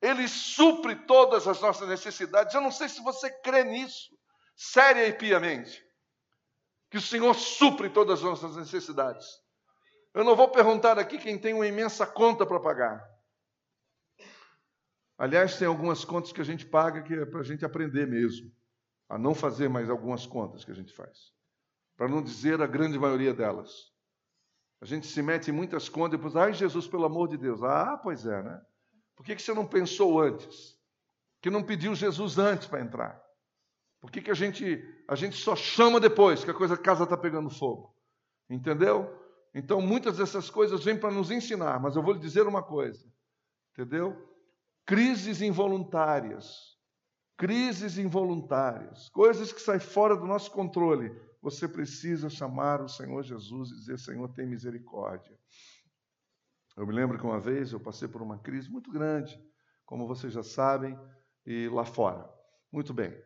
Ele 0.00 0.28
supre 0.28 0.94
todas 1.06 1.48
as 1.48 1.60
nossas 1.60 1.88
necessidades. 1.88 2.54
Eu 2.54 2.60
não 2.60 2.70
sei 2.70 2.88
se 2.88 3.02
você 3.02 3.30
crê 3.40 3.64
nisso, 3.64 4.16
séria 4.54 5.06
e 5.08 5.12
piamente. 5.12 5.84
Que 6.90 6.98
o 6.98 7.02
Senhor 7.02 7.34
supre 7.34 7.90
todas 7.90 8.20
as 8.20 8.24
nossas 8.24 8.56
necessidades. 8.56 9.43
Eu 10.14 10.22
não 10.22 10.36
vou 10.36 10.48
perguntar 10.48 10.96
aqui 10.96 11.18
quem 11.18 11.36
tem 11.36 11.52
uma 11.52 11.66
imensa 11.66 12.06
conta 12.06 12.46
para 12.46 12.60
pagar. 12.60 13.04
Aliás, 15.18 15.58
tem 15.58 15.66
algumas 15.66 16.04
contas 16.04 16.32
que 16.32 16.40
a 16.40 16.44
gente 16.44 16.64
paga 16.64 17.02
que 17.02 17.14
é 17.14 17.26
para 17.26 17.40
a 17.40 17.44
gente 17.44 17.64
aprender 17.64 18.06
mesmo, 18.06 18.50
a 19.08 19.18
não 19.18 19.34
fazer 19.34 19.68
mais 19.68 19.90
algumas 19.90 20.24
contas 20.24 20.64
que 20.64 20.70
a 20.70 20.74
gente 20.74 20.92
faz. 20.92 21.32
Para 21.96 22.08
não 22.08 22.22
dizer 22.22 22.62
a 22.62 22.66
grande 22.66 22.96
maioria 22.96 23.34
delas. 23.34 23.92
A 24.80 24.86
gente 24.86 25.06
se 25.06 25.20
mete 25.20 25.48
em 25.48 25.52
muitas 25.52 25.88
contas 25.88 26.14
e 26.14 26.16
depois, 26.16 26.36
ai 26.36 26.52
Jesus, 26.52 26.86
pelo 26.86 27.04
amor 27.04 27.28
de 27.28 27.36
Deus. 27.36 27.62
Ah, 27.62 27.98
pois 28.00 28.24
é, 28.24 28.42
né? 28.42 28.60
Por 29.16 29.24
que, 29.24 29.34
que 29.34 29.42
você 29.42 29.52
não 29.52 29.66
pensou 29.66 30.20
antes? 30.20 30.78
Que 31.40 31.50
não 31.50 31.62
pediu 31.62 31.94
Jesus 31.94 32.38
antes 32.38 32.68
para 32.68 32.80
entrar? 32.80 33.20
Por 34.00 34.10
que, 34.10 34.20
que 34.20 34.30
a, 34.30 34.34
gente, 34.34 34.80
a 35.08 35.14
gente 35.14 35.36
só 35.36 35.56
chama 35.56 35.98
depois 35.98 36.44
que 36.44 36.50
a 36.50 36.54
coisa 36.54 36.74
a 36.74 36.78
casa 36.78 37.04
está 37.04 37.16
pegando 37.16 37.50
fogo? 37.50 37.96
Entendeu? 38.50 39.23
Então, 39.54 39.80
muitas 39.80 40.16
dessas 40.16 40.50
coisas 40.50 40.84
vêm 40.84 40.98
para 40.98 41.12
nos 41.12 41.30
ensinar, 41.30 41.78
mas 41.80 41.94
eu 41.94 42.02
vou 42.02 42.14
lhe 42.14 42.18
dizer 42.18 42.46
uma 42.46 42.62
coisa. 42.62 43.06
Entendeu? 43.72 44.16
Crises 44.84 45.40
involuntárias. 45.40 46.74
Crises 47.36 47.96
involuntárias. 47.96 49.08
Coisas 49.10 49.52
que 49.52 49.60
saem 49.60 49.80
fora 49.80 50.16
do 50.16 50.26
nosso 50.26 50.50
controle. 50.50 51.10
Você 51.40 51.68
precisa 51.68 52.28
chamar 52.28 52.80
o 52.80 52.88
Senhor 52.88 53.22
Jesus 53.22 53.70
e 53.70 53.74
dizer: 53.76 53.98
Senhor, 53.98 54.28
tem 54.34 54.46
misericórdia. 54.46 55.38
Eu 56.76 56.86
me 56.86 56.92
lembro 56.92 57.18
que 57.18 57.24
uma 57.24 57.38
vez 57.38 57.72
eu 57.72 57.78
passei 57.78 58.08
por 58.08 58.22
uma 58.22 58.38
crise 58.38 58.68
muito 58.68 58.90
grande, 58.90 59.40
como 59.84 60.08
vocês 60.08 60.32
já 60.32 60.42
sabem, 60.42 60.98
e 61.46 61.68
lá 61.68 61.84
fora. 61.84 62.28
Muito 62.72 62.92
bem. 62.92 63.16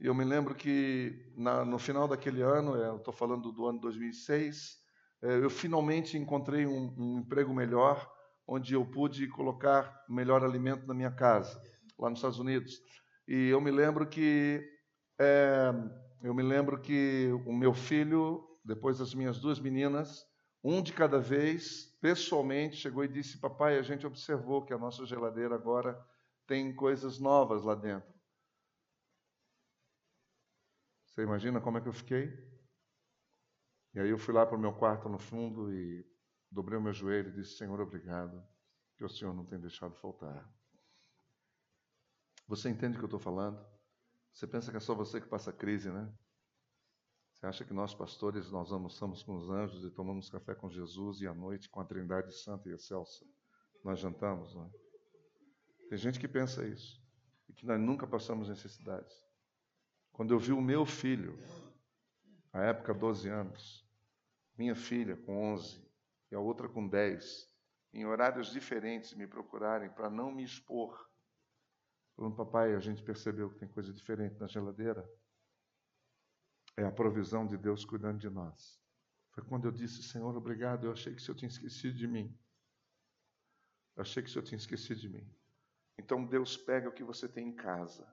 E 0.00 0.06
eu 0.06 0.14
me 0.14 0.24
lembro 0.24 0.54
que 0.54 1.32
na, 1.36 1.64
no 1.64 1.78
final 1.78 2.08
daquele 2.08 2.42
ano, 2.42 2.76
é, 2.76 2.96
estou 2.96 3.12
falando 3.12 3.52
do 3.52 3.66
ano 3.66 3.80
2006, 3.80 4.56
é, 4.56 4.83
eu 5.30 5.50
finalmente 5.50 6.16
encontrei 6.18 6.66
um, 6.66 6.94
um 6.98 7.18
emprego 7.20 7.52
melhor 7.54 8.10
onde 8.46 8.74
eu 8.74 8.84
pude 8.84 9.26
colocar 9.28 10.04
melhor 10.08 10.44
alimento 10.44 10.86
na 10.86 10.94
minha 10.94 11.10
casa, 11.10 11.60
lá 11.98 12.10
nos 12.10 12.18
Estados 12.18 12.38
Unidos. 12.38 12.80
E 13.26 13.48
eu 13.48 13.60
me 13.60 13.70
lembro 13.70 14.06
que 14.06 14.62
é, 15.18 15.72
eu 16.22 16.34
me 16.34 16.42
lembro 16.42 16.80
que 16.80 17.30
o 17.46 17.52
meu 17.52 17.72
filho, 17.72 18.44
depois 18.64 18.98
das 18.98 19.14
minhas 19.14 19.38
duas 19.38 19.58
meninas, 19.58 20.24
um 20.62 20.82
de 20.82 20.92
cada 20.92 21.18
vez, 21.18 21.96
pessoalmente 22.00 22.76
chegou 22.76 23.04
e 23.04 23.08
disse: 23.08 23.38
"Papai, 23.38 23.78
a 23.78 23.82
gente 23.82 24.06
observou 24.06 24.64
que 24.64 24.74
a 24.74 24.78
nossa 24.78 25.06
geladeira 25.06 25.54
agora 25.54 25.98
tem 26.46 26.74
coisas 26.74 27.18
novas 27.18 27.62
lá 27.64 27.74
dentro". 27.74 28.12
Você 31.06 31.22
imagina 31.22 31.60
como 31.60 31.78
é 31.78 31.80
que 31.80 31.88
eu 31.88 31.92
fiquei? 31.92 32.53
E 33.94 34.00
aí 34.00 34.10
eu 34.10 34.18
fui 34.18 34.34
lá 34.34 34.44
para 34.44 34.56
o 34.56 34.60
meu 34.60 34.72
quarto 34.72 35.08
no 35.08 35.18
fundo 35.18 35.72
e 35.72 36.04
dobrei 36.50 36.78
o 36.78 36.82
meu 36.82 36.92
joelho 36.92 37.28
e 37.28 37.32
disse: 37.32 37.56
Senhor, 37.56 37.80
obrigado, 37.80 38.44
que 38.96 39.04
o 39.04 39.08
Senhor 39.08 39.32
não 39.32 39.44
tem 39.44 39.58
deixado 39.58 39.94
faltar. 39.94 40.52
Você 42.48 42.68
entende 42.68 42.96
o 42.96 42.98
que 42.98 43.04
eu 43.04 43.06
estou 43.06 43.20
falando? 43.20 43.64
Você 44.32 44.46
pensa 44.46 44.70
que 44.70 44.76
é 44.76 44.80
só 44.80 44.94
você 44.94 45.20
que 45.20 45.28
passa 45.28 45.52
crise, 45.52 45.90
né? 45.90 46.12
Você 47.32 47.46
acha 47.46 47.64
que 47.64 47.72
nós, 47.72 47.94
pastores, 47.94 48.50
nós 48.50 48.72
almoçamos 48.72 49.22
com 49.22 49.36
os 49.36 49.48
anjos 49.48 49.84
e 49.84 49.90
tomamos 49.90 50.28
café 50.28 50.54
com 50.54 50.68
Jesus 50.68 51.20
e 51.20 51.26
à 51.26 51.34
noite 51.34 51.68
com 51.68 51.80
a 51.80 51.84
Trindade 51.84 52.34
Santa 52.34 52.68
e 52.68 52.72
Excelsa? 52.72 53.24
Nós 53.82 54.00
jantamos, 54.00 54.54
não 54.54 54.66
é? 54.66 54.70
Tem 55.88 55.98
gente 55.98 56.18
que 56.18 56.26
pensa 56.26 56.66
isso 56.66 57.00
e 57.48 57.52
que 57.52 57.64
nós 57.64 57.80
nunca 57.80 58.06
passamos 58.06 58.48
necessidades. 58.48 59.14
Quando 60.12 60.32
eu 60.32 60.38
vi 60.38 60.52
o 60.52 60.60
meu 60.60 60.84
filho, 60.84 61.38
à 62.52 62.62
época 62.62 62.94
12 62.94 63.28
anos, 63.28 63.83
minha 64.56 64.74
filha 64.74 65.16
com 65.16 65.52
11, 65.54 65.84
e 66.30 66.34
a 66.34 66.40
outra 66.40 66.68
com 66.68 66.86
10, 66.86 67.52
em 67.92 68.06
horários 68.06 68.50
diferentes, 68.50 69.14
me 69.14 69.26
procurarem 69.26 69.90
para 69.90 70.10
não 70.10 70.32
me 70.32 70.42
expor. 70.42 71.08
Falando, 72.16 72.36
papai, 72.36 72.74
a 72.74 72.80
gente 72.80 73.02
percebeu 73.02 73.50
que 73.50 73.58
tem 73.58 73.68
coisa 73.68 73.92
diferente 73.92 74.38
na 74.38 74.46
geladeira. 74.46 75.08
É 76.76 76.84
a 76.84 76.92
provisão 76.92 77.46
de 77.46 77.56
Deus 77.56 77.84
cuidando 77.84 78.18
de 78.18 78.28
nós. 78.28 78.82
Foi 79.30 79.44
quando 79.44 79.66
eu 79.66 79.72
disse, 79.72 80.02
Senhor, 80.02 80.36
obrigado. 80.36 80.86
Eu 80.86 80.92
achei 80.92 81.14
que 81.14 81.20
o 81.20 81.24
Senhor 81.24 81.36
tinha 81.36 81.48
esquecido 81.48 81.96
de 81.96 82.06
mim. 82.06 82.36
Eu 83.96 84.02
achei 84.02 84.22
que 84.22 84.28
o 84.28 84.32
Senhor 84.32 84.44
tinha 84.44 84.58
esquecido 84.58 85.00
de 85.00 85.08
mim. 85.08 85.28
Então 85.98 86.24
Deus 86.24 86.56
pega 86.56 86.88
o 86.88 86.92
que 86.92 87.04
você 87.04 87.28
tem 87.28 87.48
em 87.48 87.54
casa. 87.54 88.12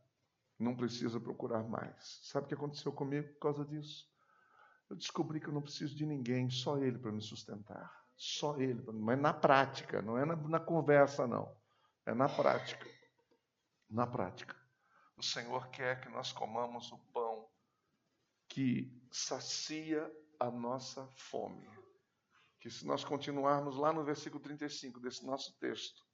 Não 0.59 0.75
precisa 0.75 1.19
procurar 1.19 1.63
mais. 1.63 2.19
Sabe 2.23 2.45
o 2.45 2.47
que 2.47 2.53
aconteceu 2.53 2.91
comigo 2.91 3.33
por 3.33 3.39
causa 3.39 3.65
disso? 3.65 4.10
Eu 4.91 4.95
descobri 4.97 5.39
que 5.39 5.47
eu 5.47 5.53
não 5.53 5.61
preciso 5.61 5.95
de 5.95 6.05
ninguém, 6.05 6.49
só 6.49 6.77
Ele 6.77 6.99
para 6.99 7.11
me 7.11 7.21
sustentar. 7.21 8.01
Só 8.21 8.55
ele, 8.61 8.83
mas 8.93 9.19
na 9.19 9.33
prática, 9.33 9.99
não 9.99 10.15
é 10.15 10.23
na, 10.23 10.35
na 10.35 10.59
conversa, 10.59 11.25
não. 11.25 11.57
É 12.05 12.13
na 12.13 12.29
prática. 12.29 12.87
Na 13.89 14.05
prática. 14.05 14.55
O 15.17 15.23
Senhor 15.23 15.71
quer 15.71 16.01
que 16.01 16.09
nós 16.09 16.31
comamos 16.31 16.91
o 16.91 16.99
pão 17.11 17.49
que 18.47 18.95
sacia 19.11 20.07
a 20.39 20.51
nossa 20.51 21.07
fome. 21.15 21.67
Que 22.59 22.69
se 22.69 22.85
nós 22.85 23.03
continuarmos 23.03 23.75
lá 23.75 23.91
no 23.91 24.03
versículo 24.03 24.39
35 24.39 24.99
desse 24.99 25.25
nosso 25.25 25.57
texto, 25.57 26.05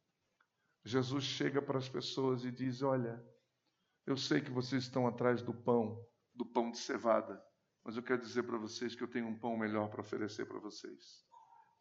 Jesus 0.85 1.25
chega 1.25 1.61
para 1.61 1.77
as 1.77 1.89
pessoas 1.89 2.45
e 2.45 2.51
diz: 2.53 2.81
Olha, 2.81 3.21
eu 4.05 4.15
sei 4.15 4.39
que 4.39 4.49
vocês 4.49 4.83
estão 4.83 5.05
atrás 5.05 5.41
do 5.41 5.53
pão, 5.53 6.01
do 6.33 6.45
pão 6.45 6.71
de 6.71 6.77
cevada, 6.77 7.45
mas 7.87 7.95
eu 7.95 8.03
quero 8.03 8.21
dizer 8.21 8.43
para 8.43 8.57
vocês 8.57 8.93
que 8.93 9.01
eu 9.01 9.07
tenho 9.07 9.27
um 9.27 9.39
pão 9.39 9.55
melhor 9.55 9.87
para 9.87 10.01
oferecer 10.01 10.45
para 10.45 10.59
vocês. 10.59 11.23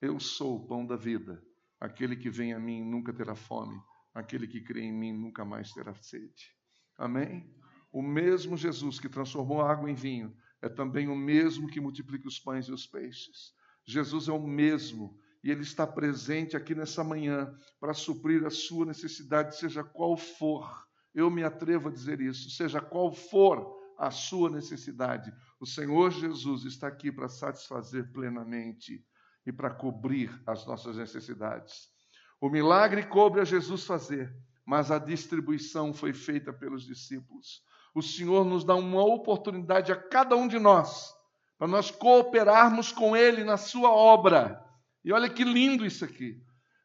Eu 0.00 0.20
sou 0.20 0.54
o 0.54 0.64
pão 0.64 0.86
da 0.86 0.94
vida. 0.94 1.44
Aquele 1.80 2.14
que 2.14 2.30
vem 2.30 2.52
a 2.52 2.60
mim 2.60 2.88
nunca 2.88 3.12
terá 3.12 3.34
fome. 3.34 3.76
Aquele 4.14 4.46
que 4.46 4.60
crê 4.60 4.82
em 4.82 4.92
mim 4.92 5.12
nunca 5.12 5.44
mais 5.44 5.72
terá 5.72 5.92
sede. 5.96 6.54
Amém? 6.96 7.52
O 7.90 8.00
mesmo 8.00 8.56
Jesus 8.56 9.00
que 9.00 9.08
transformou 9.08 9.60
a 9.60 9.68
água 9.68 9.90
em 9.90 9.96
vinho 9.96 10.32
é 10.62 10.68
também 10.68 11.08
o 11.08 11.16
mesmo 11.16 11.66
que 11.66 11.80
multiplica 11.80 12.28
os 12.28 12.38
pães 12.38 12.66
e 12.66 12.72
os 12.72 12.86
peixes. 12.86 13.52
Jesus 13.84 14.28
é 14.28 14.32
o 14.32 14.46
mesmo 14.46 15.18
e 15.42 15.50
ele 15.50 15.62
está 15.62 15.84
presente 15.84 16.56
aqui 16.56 16.72
nessa 16.72 17.02
manhã 17.02 17.52
para 17.80 17.92
suprir 17.92 18.46
a 18.46 18.50
sua 18.50 18.86
necessidade, 18.86 19.56
seja 19.56 19.82
qual 19.82 20.16
for. 20.16 20.86
Eu 21.12 21.28
me 21.28 21.42
atrevo 21.42 21.88
a 21.88 21.92
dizer 21.92 22.20
isso, 22.20 22.48
seja 22.50 22.80
qual 22.80 23.12
for 23.12 23.74
a 23.98 24.10
sua 24.10 24.50
necessidade, 24.50 25.34
o 25.58 25.66
Senhor 25.66 26.10
Jesus 26.10 26.64
está 26.64 26.88
aqui 26.88 27.10
para 27.10 27.28
satisfazer 27.28 28.12
plenamente 28.12 29.04
e 29.46 29.52
para 29.52 29.70
cobrir 29.70 30.42
as 30.46 30.66
nossas 30.66 30.96
necessidades. 30.96 31.88
O 32.40 32.48
milagre 32.48 33.06
coube 33.06 33.40
a 33.40 33.44
Jesus 33.44 33.84
fazer, 33.84 34.34
mas 34.64 34.90
a 34.90 34.98
distribuição 34.98 35.94
foi 35.94 36.12
feita 36.12 36.52
pelos 36.52 36.84
discípulos. 36.84 37.62
O 37.94 38.02
Senhor 38.02 38.44
nos 38.44 38.64
dá 38.64 38.74
uma 38.74 39.04
oportunidade 39.04 39.90
a 39.92 39.96
cada 39.96 40.36
um 40.36 40.46
de 40.46 40.58
nós 40.58 41.14
para 41.58 41.66
nós 41.66 41.90
cooperarmos 41.90 42.92
com 42.92 43.16
Ele 43.16 43.42
na 43.44 43.56
Sua 43.56 43.90
obra. 43.90 44.62
E 45.04 45.12
olha 45.12 45.30
que 45.30 45.44
lindo 45.44 45.86
isso 45.86 46.04
aqui. 46.04 46.42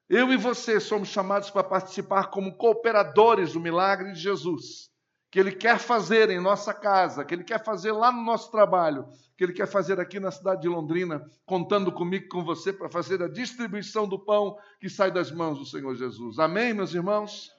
Eu 0.07 0.31
e 0.31 0.37
você 0.37 0.79
somos 0.79 1.09
chamados 1.09 1.49
para 1.49 1.63
participar 1.63 2.27
como 2.27 2.55
cooperadores 2.57 3.53
do 3.53 3.59
milagre 3.59 4.11
de 4.13 4.19
Jesus, 4.19 4.90
que 5.31 5.39
Ele 5.39 5.53
quer 5.53 5.79
fazer 5.79 6.29
em 6.29 6.41
nossa 6.41 6.73
casa, 6.73 7.23
que 7.23 7.33
Ele 7.33 7.45
quer 7.45 7.63
fazer 7.63 7.93
lá 7.93 8.11
no 8.11 8.21
nosso 8.21 8.51
trabalho, 8.51 9.07
que 9.37 9.45
Ele 9.45 9.53
quer 9.53 9.65
fazer 9.65 9.97
aqui 9.97 10.19
na 10.19 10.29
cidade 10.29 10.61
de 10.61 10.67
Londrina, 10.67 11.25
contando 11.45 11.89
comigo 11.89 12.27
com 12.27 12.43
você 12.43 12.73
para 12.73 12.89
fazer 12.89 13.23
a 13.23 13.29
distribuição 13.29 14.05
do 14.05 14.19
pão 14.19 14.57
que 14.79 14.89
sai 14.89 15.09
das 15.09 15.31
mãos 15.31 15.57
do 15.57 15.65
Senhor 15.65 15.95
Jesus. 15.95 16.37
Amém, 16.37 16.73
meus 16.73 16.93
irmãos? 16.93 17.49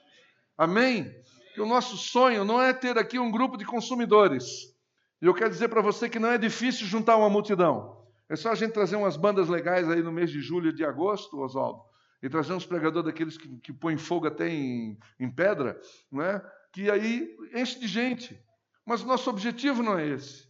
Amém? 0.55 1.11
Que 1.55 1.61
o 1.61 1.65
nosso 1.65 1.97
sonho 1.97 2.45
não 2.45 2.61
é 2.61 2.71
ter 2.71 2.95
aqui 2.99 3.17
um 3.17 3.31
grupo 3.31 3.57
de 3.57 3.65
consumidores. 3.65 4.71
E 5.19 5.25
eu 5.25 5.33
quero 5.33 5.49
dizer 5.49 5.67
para 5.69 5.81
você 5.81 6.07
que 6.07 6.19
não 6.19 6.29
é 6.29 6.37
difícil 6.37 6.85
juntar 6.85 7.17
uma 7.17 7.29
multidão. 7.29 8.03
É 8.29 8.35
só 8.35 8.51
a 8.51 8.55
gente 8.55 8.73
trazer 8.73 8.97
umas 8.97 9.17
bandas 9.17 9.49
legais 9.49 9.89
aí 9.89 10.03
no 10.03 10.11
mês 10.11 10.29
de 10.29 10.41
julho 10.41 10.69
e 10.69 10.73
de 10.73 10.85
agosto, 10.85 11.39
Oswaldo, 11.39 11.81
e 12.21 12.29
trazer 12.29 12.53
uns 12.53 12.65
pregadores 12.65 13.05
daqueles 13.05 13.35
que, 13.35 13.47
que 13.57 13.73
põem 13.73 13.97
fogo 13.97 14.27
até 14.27 14.47
em, 14.47 14.97
em 15.19 15.29
pedra, 15.29 15.79
né? 16.11 16.39
Que 16.73 16.89
aí 16.89 17.37
enche 17.53 17.79
de 17.79 17.87
gente. 17.87 18.37
Mas 18.85 19.01
o 19.01 19.07
nosso 19.07 19.29
objetivo 19.29 19.81
não 19.81 19.97
é 19.97 20.05
esse. 20.05 20.45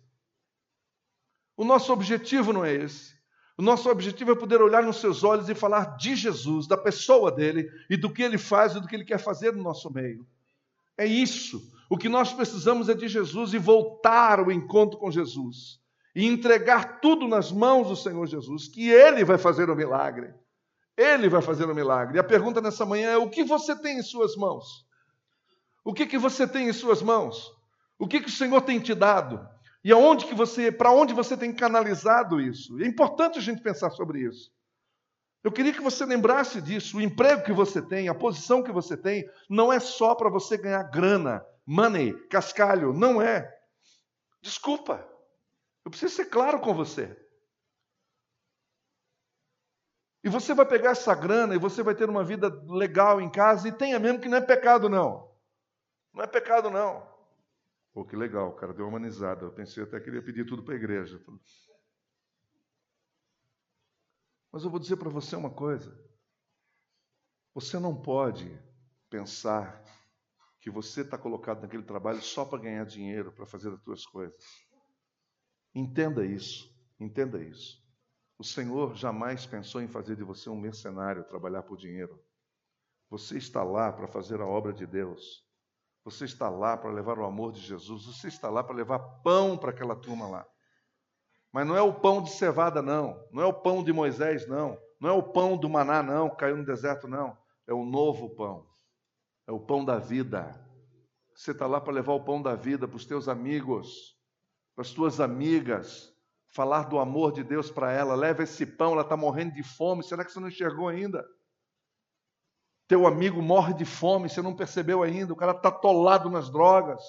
O 1.55 1.63
nosso 1.63 1.93
objetivo 1.93 2.51
não 2.51 2.65
é 2.65 2.73
esse. 2.73 3.13
O 3.55 3.61
nosso 3.61 3.87
objetivo 3.89 4.31
é 4.31 4.35
poder 4.35 4.59
olhar 4.61 4.81
nos 4.81 4.97
seus 4.97 5.23
olhos 5.23 5.47
e 5.47 5.53
falar 5.53 5.97
de 5.97 6.15
Jesus, 6.15 6.65
da 6.65 6.75
pessoa 6.75 7.31
dele 7.31 7.69
e 7.87 7.95
do 7.95 8.11
que 8.11 8.23
ele 8.23 8.39
faz 8.39 8.75
e 8.75 8.79
do 8.79 8.87
que 8.87 8.95
ele 8.95 9.05
quer 9.05 9.19
fazer 9.19 9.53
no 9.53 9.61
nosso 9.61 9.93
meio. 9.93 10.25
É 10.97 11.05
isso. 11.05 11.61
O 11.87 11.97
que 11.97 12.09
nós 12.09 12.33
precisamos 12.33 12.89
é 12.89 12.95
de 12.95 13.07
Jesus 13.07 13.53
e 13.53 13.59
voltar 13.59 14.39
ao 14.39 14.51
encontro 14.51 14.97
com 14.97 15.11
Jesus 15.11 15.79
e 16.15 16.25
entregar 16.25 16.99
tudo 16.99 17.27
nas 17.27 17.51
mãos 17.51 17.89
do 17.89 17.95
Senhor 17.95 18.25
Jesus, 18.25 18.67
que 18.67 18.89
Ele 18.89 19.23
vai 19.23 19.37
fazer 19.37 19.69
o 19.69 19.75
milagre. 19.75 20.33
Ele 20.95 21.27
vai 21.27 21.41
fazer 21.41 21.65
o 21.65 21.75
milagre. 21.75 22.17
E 22.17 22.19
a 22.19 22.23
pergunta 22.23 22.61
nessa 22.61 22.85
manhã 22.85 23.11
é: 23.11 23.17
o 23.17 23.29
que 23.29 23.43
você 23.43 23.75
tem 23.75 23.97
em 23.97 24.03
suas 24.03 24.35
mãos? 24.35 24.85
O 25.83 25.93
que, 25.93 26.05
que 26.05 26.17
você 26.17 26.47
tem 26.47 26.69
em 26.69 26.73
suas 26.73 27.01
mãos? 27.01 27.51
O 27.99 28.07
que, 28.07 28.21
que 28.21 28.29
o 28.29 28.31
Senhor 28.31 28.61
tem 28.61 28.79
te 28.79 28.93
dado? 28.93 29.47
E 29.83 29.91
aonde 29.91 30.25
que 30.25 30.33
você, 30.33 30.71
para 30.71 30.91
onde 30.91 31.13
você 31.13 31.35
tem 31.35 31.53
canalizado 31.53 32.39
isso? 32.39 32.81
É 32.81 32.87
importante 32.87 33.37
a 33.37 33.41
gente 33.41 33.61
pensar 33.61 33.89
sobre 33.91 34.21
isso. 34.21 34.51
Eu 35.43 35.51
queria 35.51 35.73
que 35.73 35.81
você 35.81 36.05
lembrasse 36.05 36.61
disso. 36.61 36.97
O 36.97 37.01
emprego 37.01 37.43
que 37.43 37.51
você 37.51 37.81
tem, 37.81 38.07
a 38.07 38.15
posição 38.15 38.63
que 38.63 38.71
você 38.71 38.95
tem, 38.95 39.29
não 39.49 39.73
é 39.73 39.79
só 39.79 40.15
para 40.15 40.29
você 40.29 40.57
ganhar 40.57 40.83
grana, 40.83 41.45
money, 41.65 42.13
cascalho. 42.29 42.93
Não 42.93 43.21
é. 43.21 43.53
Desculpa. 44.41 45.05
Eu 45.83 45.91
preciso 45.91 46.15
ser 46.15 46.25
claro 46.25 46.61
com 46.61 46.73
você. 46.73 47.19
E 50.23 50.29
você 50.29 50.53
vai 50.53 50.65
pegar 50.65 50.91
essa 50.91 51.13
grana 51.13 51.53
e 51.53 51.59
você 51.59 51.83
vai 51.83 51.93
ter 51.93 52.09
uma 52.09 52.23
vida 52.23 52.47
legal 52.69 53.19
em 53.19 53.29
casa 53.29 53.67
e 53.67 53.71
tenha 53.73 53.99
mesmo 53.99 54.21
que 54.21 54.29
não 54.29 54.37
é 54.37 54.41
pecado, 54.41 54.87
não. 54.87 55.32
Não 56.13 56.23
é 56.23 56.27
pecado, 56.27 56.69
não. 56.69 57.11
Pô, 57.91 58.05
que 58.05 58.15
legal, 58.15 58.49
o 58.49 58.55
cara 58.55 58.73
deu 58.73 58.85
uma 58.85 58.97
humanizada. 58.97 59.45
Eu 59.45 59.53
pensei 59.53 59.83
até 59.83 59.99
que 59.99 60.09
ele 60.09 60.17
ia 60.17 60.23
pedir 60.23 60.45
tudo 60.45 60.63
para 60.63 60.73
a 60.73 60.77
igreja. 60.77 61.23
Mas 64.51 64.63
eu 64.63 64.69
vou 64.69 64.79
dizer 64.79 64.97
para 64.97 65.09
você 65.09 65.35
uma 65.35 65.49
coisa. 65.49 65.99
Você 67.53 67.79
não 67.79 67.99
pode 67.99 68.59
pensar 69.09 69.83
que 70.59 70.69
você 70.69 71.01
está 71.01 71.17
colocado 71.17 71.61
naquele 71.61 71.83
trabalho 71.83 72.21
só 72.21 72.45
para 72.45 72.61
ganhar 72.61 72.85
dinheiro, 72.85 73.31
para 73.31 73.45
fazer 73.45 73.71
as 73.73 73.83
suas 73.83 74.05
coisas. 74.05 74.35
Entenda 75.75 76.25
isso, 76.25 76.73
entenda 76.99 77.43
isso. 77.43 77.83
O 78.37 78.43
Senhor 78.43 78.95
jamais 78.95 79.45
pensou 79.45 79.81
em 79.81 79.87
fazer 79.87 80.15
de 80.15 80.23
você 80.23 80.49
um 80.49 80.59
mercenário, 80.59 81.27
trabalhar 81.27 81.63
por 81.63 81.77
dinheiro. 81.77 82.23
Você 83.09 83.37
está 83.37 83.63
lá 83.63 83.91
para 83.91 84.07
fazer 84.07 84.41
a 84.41 84.47
obra 84.47 84.73
de 84.73 84.87
Deus. 84.87 85.43
Você 86.03 86.25
está 86.25 86.49
lá 86.49 86.75
para 86.75 86.91
levar 86.91 87.17
o 87.17 87.25
amor 87.25 87.51
de 87.53 87.61
Jesus. 87.61 88.05
Você 88.05 88.27
está 88.27 88.49
lá 88.49 88.63
para 88.63 88.75
levar 88.75 88.99
pão 88.99 89.57
para 89.57 89.71
aquela 89.71 89.95
turma 89.95 90.27
lá. 90.27 90.45
Mas 91.51 91.65
não 91.65 91.77
é 91.77 91.81
o 91.81 91.93
pão 91.93 92.21
de 92.21 92.31
cevada, 92.31 92.81
não. 92.81 93.23
Não 93.31 93.41
é 93.41 93.45
o 93.45 93.53
pão 93.53 93.83
de 93.83 93.93
Moisés, 93.93 94.47
não. 94.47 94.77
Não 94.99 95.09
é 95.09 95.13
o 95.13 95.23
pão 95.23 95.57
do 95.57 95.69
maná, 95.69 96.01
não, 96.01 96.29
caiu 96.29 96.57
no 96.57 96.65
deserto, 96.65 97.07
não. 97.07 97.37
É 97.67 97.73
o 97.73 97.85
novo 97.85 98.35
pão. 98.35 98.67
É 99.47 99.51
o 99.51 99.59
pão 99.59 99.85
da 99.85 99.97
vida. 99.97 100.59
Você 101.35 101.51
está 101.51 101.67
lá 101.67 101.79
para 101.79 101.93
levar 101.93 102.13
o 102.13 102.23
pão 102.23 102.41
da 102.41 102.55
vida 102.55 102.87
para 102.87 102.97
os 102.97 103.05
teus 103.05 103.27
amigos, 103.27 104.17
para 104.75 104.83
as 104.83 104.91
tuas 104.91 105.19
amigas, 105.19 106.13
falar 106.53 106.83
do 106.83 106.99
amor 106.99 107.31
de 107.31 107.43
Deus 107.43 107.71
para 107.71 107.91
ela. 107.91 108.15
Leva 108.15 108.43
esse 108.43 108.65
pão, 108.65 108.93
ela 108.93 109.01
está 109.01 109.17
morrendo 109.17 109.53
de 109.53 109.63
fome. 109.63 110.03
Será 110.03 110.23
que 110.23 110.31
você 110.31 110.39
não 110.39 110.47
enxergou 110.47 110.87
ainda? 110.87 111.25
Teu 112.93 113.07
amigo 113.07 113.41
morre 113.41 113.73
de 113.73 113.85
fome, 113.85 114.29
você 114.29 114.39
não 114.39 114.55
percebeu 114.55 115.01
ainda. 115.01 115.33
O 115.33 115.35
cara 115.35 115.51
está 115.51 115.69
atolado 115.69 116.29
nas 116.29 116.47
drogas, 116.47 117.01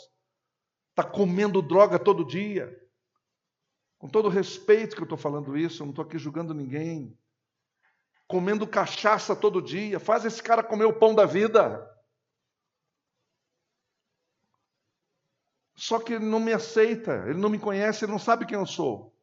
está 0.88 1.04
comendo 1.04 1.60
droga 1.60 1.98
todo 1.98 2.24
dia. 2.24 2.74
Com 3.98 4.08
todo 4.08 4.30
respeito 4.30 4.96
que 4.96 5.02
eu 5.02 5.04
estou 5.04 5.18
falando 5.18 5.58
isso, 5.58 5.82
eu 5.82 5.84
não 5.84 5.90
estou 5.90 6.02
aqui 6.02 6.16
julgando 6.16 6.54
ninguém. 6.54 7.14
Comendo 8.26 8.66
cachaça 8.66 9.36
todo 9.36 9.60
dia, 9.60 10.00
faz 10.00 10.24
esse 10.24 10.42
cara 10.42 10.62
comer 10.62 10.86
o 10.86 10.98
pão 10.98 11.14
da 11.14 11.26
vida. 11.26 11.86
Só 15.76 15.98
que 15.98 16.14
ele 16.14 16.24
não 16.24 16.40
me 16.40 16.54
aceita, 16.54 17.26
ele 17.26 17.38
não 17.38 17.50
me 17.50 17.58
conhece, 17.58 18.06
ele 18.06 18.12
não 18.12 18.18
sabe 18.18 18.46
quem 18.46 18.56
eu 18.56 18.64
sou. 18.64 19.14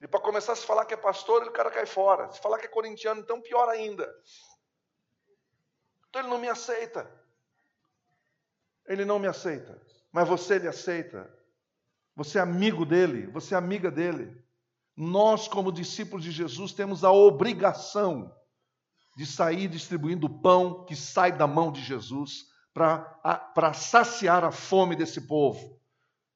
E 0.00 0.08
para 0.08 0.20
começar 0.20 0.54
a 0.54 0.56
se 0.56 0.64
falar 0.64 0.86
que 0.86 0.94
é 0.94 0.96
pastor, 0.96 1.42
o 1.42 1.52
cara 1.52 1.70
cai 1.70 1.84
fora. 1.84 2.32
Se 2.32 2.40
falar 2.40 2.58
que 2.58 2.64
é 2.64 2.70
corintiano, 2.70 3.20
então 3.20 3.38
pior 3.38 3.68
ainda. 3.68 4.10
Então 6.10 6.22
ele 6.22 6.28
não 6.28 6.38
me 6.38 6.48
aceita. 6.48 7.10
Ele 8.86 9.04
não 9.04 9.18
me 9.18 9.26
aceita. 9.26 9.80
Mas 10.12 10.28
você 10.28 10.58
lhe 10.58 10.68
aceita. 10.68 11.32
Você 12.16 12.38
é 12.38 12.42
amigo 12.42 12.84
dele, 12.84 13.28
você 13.28 13.54
é 13.54 13.56
amiga 13.56 13.90
dele. 13.90 14.44
Nós, 14.96 15.48
como 15.48 15.72
discípulos 15.72 16.24
de 16.24 16.32
Jesus, 16.32 16.72
temos 16.72 17.04
a 17.04 17.12
obrigação 17.12 18.34
de 19.16 19.24
sair 19.24 19.68
distribuindo 19.68 20.26
o 20.26 20.40
pão 20.40 20.84
que 20.84 20.94
sai 20.94 21.32
da 21.32 21.46
mão 21.46 21.72
de 21.72 21.80
Jesus 21.80 22.50
para 22.74 23.72
saciar 23.72 24.44
a 24.44 24.50
fome 24.50 24.96
desse 24.96 25.26
povo. 25.26 25.80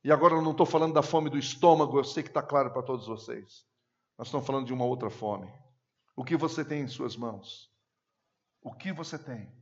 E 0.03 0.13
agora 0.13 0.35
eu 0.35 0.43
não 0.43 0.53
estou 0.53 0.67
falando 0.67 0.95
da 0.95 1.03
fome 1.03 1.29
do 1.29 1.39
estômago, 1.39 1.99
eu 1.99 2.05
sei 2.05 2.23
que 2.23 2.29
está 2.29 2.43
claro 2.43 2.71
para 2.71 2.83
todos 2.83 3.07
vocês. 3.07 3.67
Nós 4.17 4.29
estamos 4.29 4.47
falando 4.47 4.67
de 4.67 4.73
uma 4.73 4.85
outra 4.85 5.11
fome. 5.11 5.53
O 6.15 6.25
que 6.25 6.37
você 6.37 6.65
tem 6.65 6.83
em 6.83 6.89
suas 6.89 7.17
mãos? 7.17 7.71
O 8.63 8.73
que 8.73 8.93
você 8.93 9.19
tem? 9.19 9.53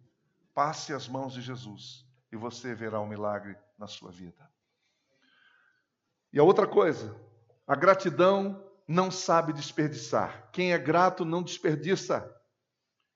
Passe 0.55 0.93
as 0.93 1.09
mãos 1.09 1.33
de 1.33 1.41
Jesus 1.41 2.07
e 2.31 2.37
você 2.37 2.75
verá 2.75 3.01
um 3.01 3.07
milagre 3.07 3.57
na 3.79 3.87
sua 3.87 4.11
vida. 4.11 4.51
E 6.33 6.39
a 6.39 6.43
outra 6.43 6.67
coisa, 6.67 7.15
a 7.67 7.75
gratidão 7.75 8.67
não 8.89 9.11
sabe 9.11 9.53
desperdiçar. 9.53 10.51
Quem 10.53 10.73
é 10.73 10.79
grato 10.79 11.25
não 11.25 11.43
desperdiça. 11.43 12.31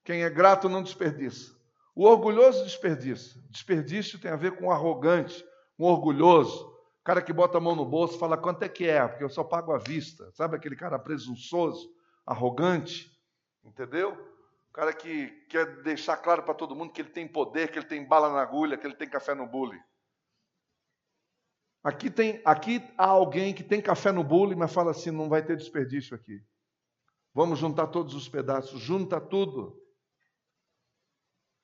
Quem 0.04 0.22
é 0.22 0.30
grato 0.30 0.68
não 0.68 0.82
desperdiça. 0.82 1.56
O 1.94 2.04
orgulhoso 2.04 2.62
desperdiça. 2.64 3.40
Desperdício 3.50 4.18
tem 4.18 4.30
a 4.30 4.36
ver 4.36 4.56
com 4.56 4.66
o 4.66 4.70
arrogante, 4.70 5.44
um 5.78 5.84
orgulhoso. 5.84 6.74
Cara 7.02 7.22
que 7.22 7.32
bota 7.32 7.58
a 7.58 7.60
mão 7.60 7.74
no 7.74 7.84
bolso 7.84 8.18
fala 8.18 8.36
quanto 8.36 8.62
é 8.62 8.68
que 8.68 8.86
é, 8.86 9.06
porque 9.06 9.24
eu 9.24 9.30
só 9.30 9.42
pago 9.42 9.72
à 9.72 9.78
vista. 9.78 10.30
Sabe 10.32 10.56
aquele 10.56 10.76
cara 10.76 10.98
presunçoso, 10.98 11.90
arrogante? 12.26 13.10
Entendeu? 13.64 14.35
Cara 14.76 14.92
que 14.92 15.30
quer 15.48 15.82
deixar 15.82 16.18
claro 16.18 16.42
para 16.42 16.52
todo 16.52 16.76
mundo 16.76 16.92
que 16.92 17.00
ele 17.00 17.08
tem 17.08 17.26
poder, 17.26 17.72
que 17.72 17.78
ele 17.78 17.86
tem 17.86 18.06
bala 18.06 18.30
na 18.30 18.42
agulha, 18.42 18.76
que 18.76 18.86
ele 18.86 18.94
tem 18.94 19.08
café 19.08 19.34
no 19.34 19.46
bule. 19.46 19.82
Aqui, 21.82 22.10
tem, 22.10 22.42
aqui 22.44 22.86
há 22.98 23.06
alguém 23.06 23.54
que 23.54 23.64
tem 23.64 23.80
café 23.80 24.12
no 24.12 24.22
bule, 24.22 24.54
mas 24.54 24.74
fala 24.74 24.90
assim: 24.90 25.10
não 25.10 25.30
vai 25.30 25.42
ter 25.42 25.56
desperdício 25.56 26.14
aqui. 26.14 26.44
Vamos 27.32 27.58
juntar 27.58 27.86
todos 27.86 28.14
os 28.14 28.28
pedaços, 28.28 28.78
junta 28.78 29.18
tudo. 29.18 29.82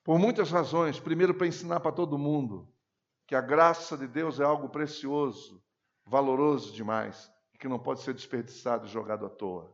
Por 0.03 0.17
muitas 0.17 0.49
razões. 0.49 0.99
Primeiro, 0.99 1.35
para 1.35 1.45
ensinar 1.45 1.81
para 1.81 1.91
todo 1.91 2.17
mundo 2.17 2.67
que 3.27 3.35
a 3.35 3.41
graça 3.41 3.95
de 3.95 4.07
Deus 4.07 4.39
é 4.39 4.43
algo 4.43 4.69
precioso, 4.69 5.63
valoroso 6.03 6.73
demais, 6.73 7.31
e 7.53 7.59
que 7.59 7.67
não 7.67 7.77
pode 7.77 8.01
ser 8.01 8.15
desperdiçado 8.15 8.87
e 8.87 8.89
jogado 8.89 9.23
à 9.23 9.29
toa. 9.29 9.71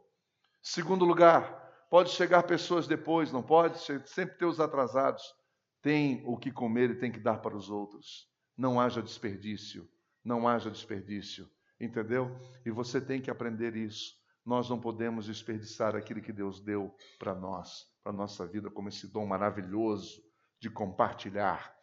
Segundo 0.61 1.05
lugar, 1.05 1.58
pode 1.89 2.11
chegar 2.11 2.43
pessoas 2.43 2.87
depois, 2.87 3.31
não 3.31 3.41
pode? 3.41 3.79
Sempre 3.79 4.37
ter 4.37 4.45
os 4.45 4.59
atrasados. 4.59 5.23
Tem 5.81 6.23
o 6.25 6.37
que 6.37 6.51
comer 6.51 6.91
e 6.91 6.99
tem 6.99 7.11
que 7.11 7.19
dar 7.19 7.39
para 7.39 7.55
os 7.55 7.69
outros. 7.69 8.29
Não 8.57 8.79
haja 8.79 9.01
desperdício. 9.01 9.89
Não 10.23 10.47
haja 10.47 10.69
desperdício. 10.69 11.49
Entendeu? 11.79 12.37
E 12.65 12.71
você 12.71 12.99
tem 12.99 13.21
que 13.21 13.31
aprender 13.31 13.75
isso. 13.75 14.13
Nós 14.45 14.69
não 14.69 14.79
podemos 14.79 15.25
desperdiçar 15.25 15.95
aquilo 15.95 16.21
que 16.21 16.33
Deus 16.33 16.59
deu 16.59 16.93
para 17.17 17.33
nós 17.33 17.89
para 18.03 18.11
a 18.11 18.15
nossa 18.15 18.45
vida 18.45 18.69
como 18.69 18.89
esse 18.89 19.07
dom 19.07 19.25
maravilhoso 19.25 20.23
de 20.59 20.69
compartilhar. 20.69 21.75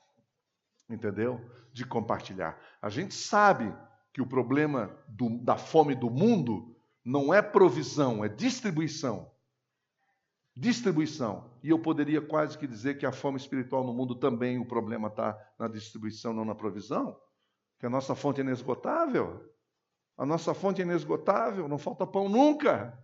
Entendeu? 0.88 1.40
De 1.72 1.84
compartilhar. 1.84 2.60
A 2.80 2.88
gente 2.88 3.14
sabe 3.14 3.72
que 4.12 4.20
o 4.20 4.26
problema 4.26 4.96
do, 5.08 5.38
da 5.38 5.56
fome 5.56 5.94
do 5.94 6.10
mundo 6.10 6.76
não 7.04 7.32
é 7.32 7.40
provisão, 7.42 8.24
é 8.24 8.28
distribuição. 8.28 9.30
Distribuição. 10.56 11.50
E 11.62 11.68
eu 11.68 11.78
poderia 11.78 12.22
quase 12.22 12.56
que 12.56 12.66
dizer 12.66 12.96
que 12.96 13.04
a 13.04 13.12
fome 13.12 13.36
espiritual 13.36 13.84
no 13.84 13.92
mundo 13.92 14.14
também 14.14 14.58
o 14.58 14.64
problema 14.64 15.08
está 15.08 15.38
na 15.58 15.68
distribuição, 15.68 16.32
não 16.32 16.46
na 16.46 16.54
provisão. 16.54 17.20
Que 17.78 17.84
a 17.84 17.90
nossa 17.90 18.14
fonte 18.14 18.40
é 18.40 18.44
inesgotável. 18.44 19.54
A 20.16 20.24
nossa 20.24 20.54
fonte 20.54 20.80
é 20.80 20.84
inesgotável, 20.84 21.68
não 21.68 21.76
falta 21.76 22.06
pão 22.06 22.26
nunca. 22.26 22.98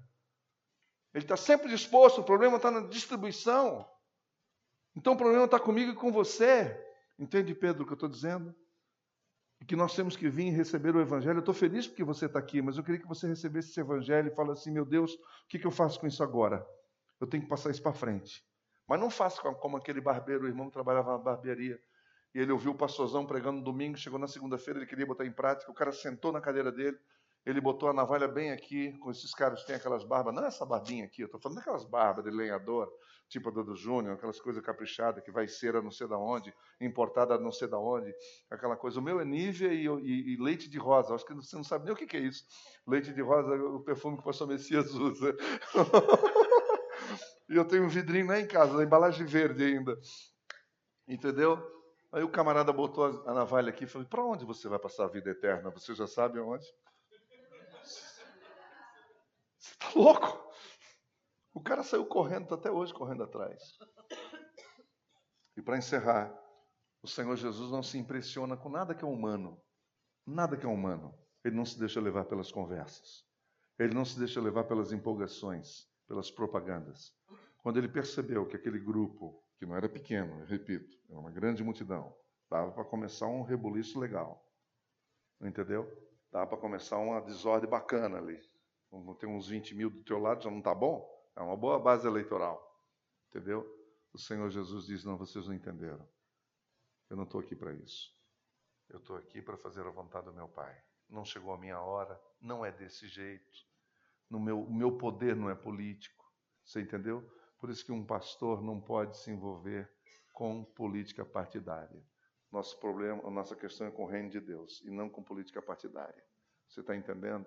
Ele 1.12 1.24
está 1.24 1.36
sempre 1.36 1.68
disposto, 1.68 2.22
o 2.22 2.24
problema 2.24 2.56
está 2.56 2.70
na 2.70 2.80
distribuição. 2.86 3.86
Então 4.96 5.12
o 5.12 5.16
problema 5.16 5.44
está 5.44 5.60
comigo 5.60 5.92
e 5.92 5.94
com 5.94 6.10
você. 6.10 6.74
Entende, 7.18 7.54
Pedro, 7.54 7.82
o 7.82 7.86
que 7.86 7.92
eu 7.92 7.96
estou 7.96 8.08
dizendo? 8.08 8.54
Que 9.66 9.76
nós 9.76 9.94
temos 9.94 10.16
que 10.16 10.30
vir 10.30 10.50
receber 10.50 10.96
o 10.96 11.00
Evangelho. 11.02 11.36
Eu 11.36 11.40
estou 11.40 11.54
feliz 11.54 11.86
porque 11.86 12.02
você 12.02 12.24
está 12.24 12.38
aqui, 12.38 12.62
mas 12.62 12.78
eu 12.78 12.82
queria 12.82 13.00
que 13.00 13.06
você 13.06 13.26
recebesse 13.26 13.70
esse 13.70 13.80
Evangelho 13.80 14.28
e 14.28 14.34
falasse 14.34 14.62
assim: 14.62 14.72
meu 14.72 14.86
Deus, 14.86 15.12
o 15.12 15.18
que, 15.48 15.58
que 15.58 15.66
eu 15.66 15.70
faço 15.70 16.00
com 16.00 16.06
isso 16.06 16.22
agora? 16.22 16.66
Eu 17.22 17.26
tenho 17.28 17.44
que 17.44 17.48
passar 17.48 17.70
isso 17.70 17.80
para 17.80 17.92
frente. 17.92 18.44
Mas 18.88 18.98
não 18.98 19.08
faça 19.08 19.40
como 19.40 19.76
aquele 19.76 20.00
barbeiro, 20.00 20.42
o 20.42 20.48
irmão 20.48 20.66
que 20.66 20.72
trabalhava 20.72 21.12
na 21.12 21.18
barbearia. 21.18 21.80
E 22.34 22.40
ele 22.40 22.50
ouviu 22.50 22.72
o 22.72 22.74
pastorzão 22.74 23.24
pregando 23.24 23.58
no 23.58 23.64
domingo, 23.64 23.96
chegou 23.96 24.18
na 24.18 24.26
segunda-feira, 24.26 24.80
ele 24.80 24.88
queria 24.88 25.06
botar 25.06 25.24
em 25.24 25.30
prática, 25.30 25.70
o 25.70 25.74
cara 25.74 25.92
sentou 25.92 26.32
na 26.32 26.40
cadeira 26.40 26.72
dele, 26.72 26.98
ele 27.46 27.60
botou 27.60 27.88
a 27.88 27.92
navalha 27.92 28.26
bem 28.26 28.50
aqui, 28.50 28.98
com 28.98 29.08
esses 29.12 29.32
caras 29.34 29.60
que 29.60 29.68
têm 29.68 29.76
aquelas 29.76 30.02
barbas, 30.02 30.34
não 30.34 30.42
é 30.42 30.48
essa 30.48 30.66
barbinha 30.66 31.04
aqui, 31.04 31.22
eu 31.22 31.26
estou 31.26 31.40
falando 31.40 31.58
daquelas 31.58 31.84
barbas 31.84 32.24
de 32.24 32.30
lenhador, 32.30 32.92
tipo 33.28 33.48
a 33.50 33.52
do 33.52 33.76
Júnior, 33.76 34.14
aquelas 34.14 34.40
coisas 34.40 34.60
caprichadas, 34.64 35.22
que 35.22 35.30
vai 35.30 35.46
cera 35.46 35.80
não 35.80 35.92
sei 35.92 36.08
da 36.08 36.18
onde, 36.18 36.52
importada 36.80 37.38
não 37.38 37.52
sei 37.52 37.68
da 37.68 37.78
onde, 37.78 38.12
aquela 38.50 38.76
coisa. 38.76 38.98
O 38.98 39.02
meu 39.02 39.20
é 39.20 39.24
Nívea 39.24 39.72
e, 39.72 39.86
e, 39.86 40.34
e, 40.34 40.36
leite 40.42 40.68
de 40.68 40.78
rosa, 40.78 41.14
acho 41.14 41.24
que 41.24 41.34
você 41.34 41.54
não 41.54 41.64
sabe 41.64 41.84
nem 41.84 41.92
o 41.92 41.96
que, 41.96 42.06
que 42.06 42.16
é 42.16 42.20
isso. 42.20 42.44
Leite 42.84 43.12
de 43.12 43.22
rosa, 43.22 43.54
o 43.54 43.80
perfume 43.80 44.16
que 44.16 44.22
o 44.22 44.26
pastor 44.26 44.48
Messias 44.48 44.92
usa. 44.94 45.36
e 47.48 47.56
eu 47.56 47.66
tenho 47.66 47.84
um 47.84 47.88
vidrinho 47.88 48.26
lá 48.26 48.40
em 48.40 48.46
casa, 48.46 48.76
na 48.76 48.84
embalagem 48.84 49.26
verde 49.26 49.64
ainda. 49.64 49.98
Entendeu? 51.06 51.60
Aí 52.12 52.22
o 52.22 52.30
camarada 52.30 52.72
botou 52.72 53.26
a 53.26 53.34
navalha 53.34 53.70
aqui 53.70 53.84
e 53.84 53.86
falou: 53.86 54.06
Para 54.06 54.24
onde 54.24 54.44
você 54.44 54.68
vai 54.68 54.78
passar 54.78 55.04
a 55.04 55.08
vida 55.08 55.30
eterna? 55.30 55.70
Você 55.70 55.94
já 55.94 56.06
sabe 56.06 56.38
aonde? 56.38 56.66
Você 59.58 59.72
está 59.72 59.92
louco? 59.94 60.52
O 61.54 61.60
cara 61.60 61.82
saiu 61.82 62.06
correndo, 62.06 62.44
está 62.44 62.54
até 62.54 62.70
hoje 62.70 62.94
correndo 62.94 63.22
atrás. 63.24 63.78
E 65.56 65.62
para 65.62 65.76
encerrar, 65.76 66.32
o 67.02 67.08
Senhor 67.08 67.36
Jesus 67.36 67.70
não 67.70 67.82
se 67.82 67.98
impressiona 67.98 68.56
com 68.56 68.68
nada 68.68 68.94
que 68.94 69.04
é 69.04 69.08
humano. 69.08 69.60
Nada 70.26 70.56
que 70.56 70.64
é 70.64 70.68
humano. 70.68 71.14
Ele 71.44 71.56
não 71.56 71.66
se 71.66 71.78
deixa 71.78 72.00
levar 72.00 72.24
pelas 72.24 72.50
conversas. 72.50 73.26
Ele 73.78 73.94
não 73.94 74.04
se 74.04 74.18
deixa 74.18 74.40
levar 74.40 74.64
pelas 74.64 74.92
empolgações, 74.92 75.88
pelas 76.06 76.30
propagandas. 76.30 77.14
Quando 77.58 77.78
ele 77.78 77.88
percebeu 77.88 78.46
que 78.46 78.56
aquele 78.56 78.78
grupo, 78.78 79.42
que 79.56 79.66
não 79.66 79.76
era 79.76 79.88
pequeno, 79.88 80.40
eu 80.40 80.46
repito, 80.46 80.96
era 81.08 81.18
uma 81.18 81.30
grande 81.30 81.62
multidão, 81.62 82.14
dava 82.50 82.72
para 82.72 82.84
começar 82.84 83.26
um 83.26 83.42
rebuliço 83.42 83.98
legal. 83.98 84.44
Entendeu? 85.40 85.90
Dava 86.30 86.46
para 86.46 86.58
começar 86.58 86.98
uma 86.98 87.20
desordem 87.20 87.68
bacana 87.68 88.18
ali. 88.18 88.40
Ter 89.18 89.26
uns 89.26 89.48
20 89.48 89.74
mil 89.74 89.90
do 89.90 90.02
teu 90.02 90.18
lado, 90.18 90.42
já 90.42 90.50
não 90.50 90.58
está 90.58 90.74
bom? 90.74 91.08
É 91.36 91.42
uma 91.42 91.56
boa 91.56 91.78
base 91.78 92.06
eleitoral. 92.06 92.60
Entendeu? 93.28 93.66
O 94.12 94.18
Senhor 94.18 94.50
Jesus 94.50 94.86
diz: 94.86 95.04
Não, 95.04 95.16
vocês 95.16 95.46
não 95.46 95.54
entenderam. 95.54 96.06
Eu 97.08 97.16
não 97.16 97.24
estou 97.24 97.40
aqui 97.40 97.56
para 97.56 97.72
isso. 97.72 98.14
Eu 98.88 98.98
estou 98.98 99.16
aqui 99.16 99.40
para 99.40 99.56
fazer 99.56 99.86
a 99.86 99.90
vontade 99.90 100.26
do 100.26 100.34
meu 100.34 100.48
Pai. 100.48 100.76
Não 101.08 101.24
chegou 101.24 101.52
a 101.52 101.58
minha 101.58 101.80
hora, 101.80 102.20
não 102.40 102.64
é 102.64 102.70
desse 102.70 103.08
jeito. 103.08 103.71
No 104.32 104.40
meu, 104.40 104.62
o 104.62 104.72
meu 104.72 104.96
poder 104.96 105.36
não 105.36 105.50
é 105.50 105.54
político. 105.54 106.24
Você 106.64 106.80
entendeu? 106.80 107.22
Por 107.58 107.68
isso 107.68 107.84
que 107.84 107.92
um 107.92 108.02
pastor 108.02 108.62
não 108.62 108.80
pode 108.80 109.18
se 109.18 109.30
envolver 109.30 109.92
com 110.32 110.64
política 110.64 111.22
partidária. 111.22 112.02
Nosso 112.50 112.80
problema, 112.80 113.22
a 113.28 113.30
nossa 113.30 113.54
questão 113.54 113.86
é 113.86 113.90
com 113.90 114.04
o 114.04 114.06
reino 114.06 114.30
de 114.30 114.40
Deus 114.40 114.80
e 114.86 114.90
não 114.90 115.10
com 115.10 115.22
política 115.22 115.60
partidária. 115.60 116.24
Você 116.66 116.80
está 116.80 116.96
entendendo? 116.96 117.46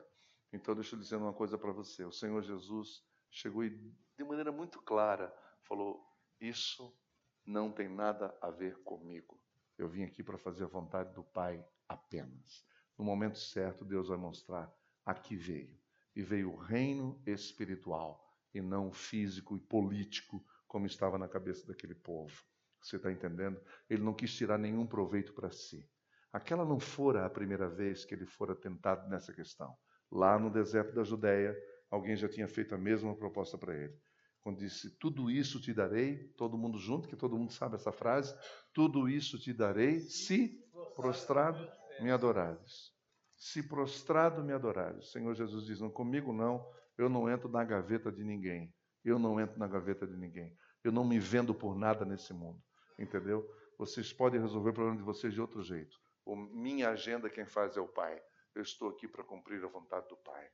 Então, 0.54 0.76
deixa 0.76 0.96
eu 0.96 1.00
dizer 1.00 1.16
uma 1.16 1.34
coisa 1.34 1.58
para 1.58 1.72
você. 1.72 2.06
O 2.06 2.12
Senhor 2.12 2.40
Jesus 2.44 3.04
chegou 3.32 3.64
e, 3.64 3.72
de 3.72 4.24
maneira 4.24 4.52
muito 4.52 4.80
clara, 4.80 5.36
falou: 5.64 6.08
Isso 6.40 6.96
não 7.44 7.72
tem 7.72 7.90
nada 7.90 8.38
a 8.40 8.52
ver 8.52 8.78
comigo. 8.84 9.42
Eu 9.76 9.90
vim 9.90 10.04
aqui 10.04 10.22
para 10.22 10.38
fazer 10.38 10.66
a 10.66 10.68
vontade 10.68 11.16
do 11.16 11.24
Pai 11.24 11.66
apenas. 11.90 12.64
No 12.96 13.04
momento 13.04 13.40
certo, 13.40 13.84
Deus 13.84 14.10
vai 14.10 14.18
mostrar 14.20 14.72
a 15.04 15.16
que 15.16 15.36
veio. 15.36 15.84
E 16.16 16.24
veio 16.24 16.54
o 16.54 16.56
reino 16.56 17.22
espiritual 17.26 18.24
e 18.54 18.62
não 18.62 18.92
físico 18.92 19.58
e 19.58 19.60
político, 19.60 20.44
como 20.68 20.86
estava 20.86 21.18
na 21.18 21.28
cabeça 21.28 21.68
daquele 21.68 21.96
povo. 21.96 22.42
Você 22.82 22.98
está 22.98 23.12
entendendo? 23.12 23.60
Ele 23.90 24.04
não 24.04 24.14
quis 24.14 24.34
tirar 24.34 24.58
nenhum 24.58 24.86
proveito 24.86 25.34
para 25.34 25.52
si. 25.52 25.90
Aquela 26.32 26.64
não 26.64 26.80
fora 26.80 27.26
a 27.26 27.30
primeira 27.30 27.68
vez 27.68 28.06
que 28.06 28.14
ele 28.14 28.26
fora 28.26 28.56
tentado 28.56 29.10
nessa 29.10 29.34
questão. 29.34 29.76
Lá 30.12 30.38
no 30.38 30.50
deserto 30.50 30.94
da 30.94 31.04
Judéia, 31.04 31.56
alguém 31.90 32.16
já 32.16 32.30
tinha 32.30 32.48
feito 32.48 32.76
a 32.76 32.78
mesma 32.78 33.16
proposta 33.16 33.58
para 33.58 33.76
ele. 33.76 33.98
Quando 34.42 34.60
disse: 34.60 34.92
Tudo 35.00 35.32
isso 35.32 35.60
te 35.60 35.74
darei, 35.74 36.28
todo 36.38 36.58
mundo 36.58 36.78
junto, 36.78 37.08
que 37.08 37.16
todo 37.16 37.38
mundo 37.38 37.52
sabe 37.52 37.76
essa 37.76 37.92
frase: 37.92 38.38
Tudo 38.74 39.10
isso 39.10 39.40
te 39.40 39.52
darei 39.52 40.00
se 40.00 40.64
prostrado 40.96 41.68
me 42.00 42.12
adorares. 42.12 42.95
Se 43.36 43.68
prostrado 43.68 44.44
me 44.44 44.54
adorares. 44.54 45.08
O 45.08 45.12
Senhor 45.12 45.34
Jesus 45.34 45.66
diz: 45.66 45.80
Não 45.80 45.90
comigo 45.90 46.32
não, 46.32 46.66
eu 46.98 47.10
não 47.10 47.30
entro 47.30 47.50
na 47.50 47.64
gaveta 47.64 48.12
de 48.12 48.24
ninguém. 48.24 48.74
Eu 49.04 49.20
não 49.20 49.40
entro 49.40 49.60
na 49.60 49.68
gaveta 49.68 50.08
de 50.08 50.16
ninguém. 50.16 50.58
Eu 50.84 50.92
não 50.92 51.06
me 51.06 51.20
vendo 51.20 51.54
por 51.54 51.76
nada 51.76 52.06
nesse 52.06 52.34
mundo. 52.34 52.62
Entendeu? 52.98 53.48
Vocês 53.78 54.14
podem 54.14 54.40
resolver 54.40 54.70
o 54.70 54.74
problema 54.74 54.98
de 54.98 55.04
vocês 55.04 55.34
de 55.34 55.42
outro 55.42 55.62
jeito. 55.62 56.00
O, 56.24 56.36
minha 56.36 56.90
agenda, 56.90 57.30
quem 57.30 57.46
faz 57.46 57.78
é 57.78 57.82
o 57.82 57.88
Pai. 57.88 58.22
Eu 58.54 58.62
estou 58.62 58.90
aqui 58.90 59.08
para 59.08 59.24
cumprir 59.24 59.64
a 59.64 59.68
vontade 59.68 60.08
do 60.08 60.18
Pai. 60.18 60.50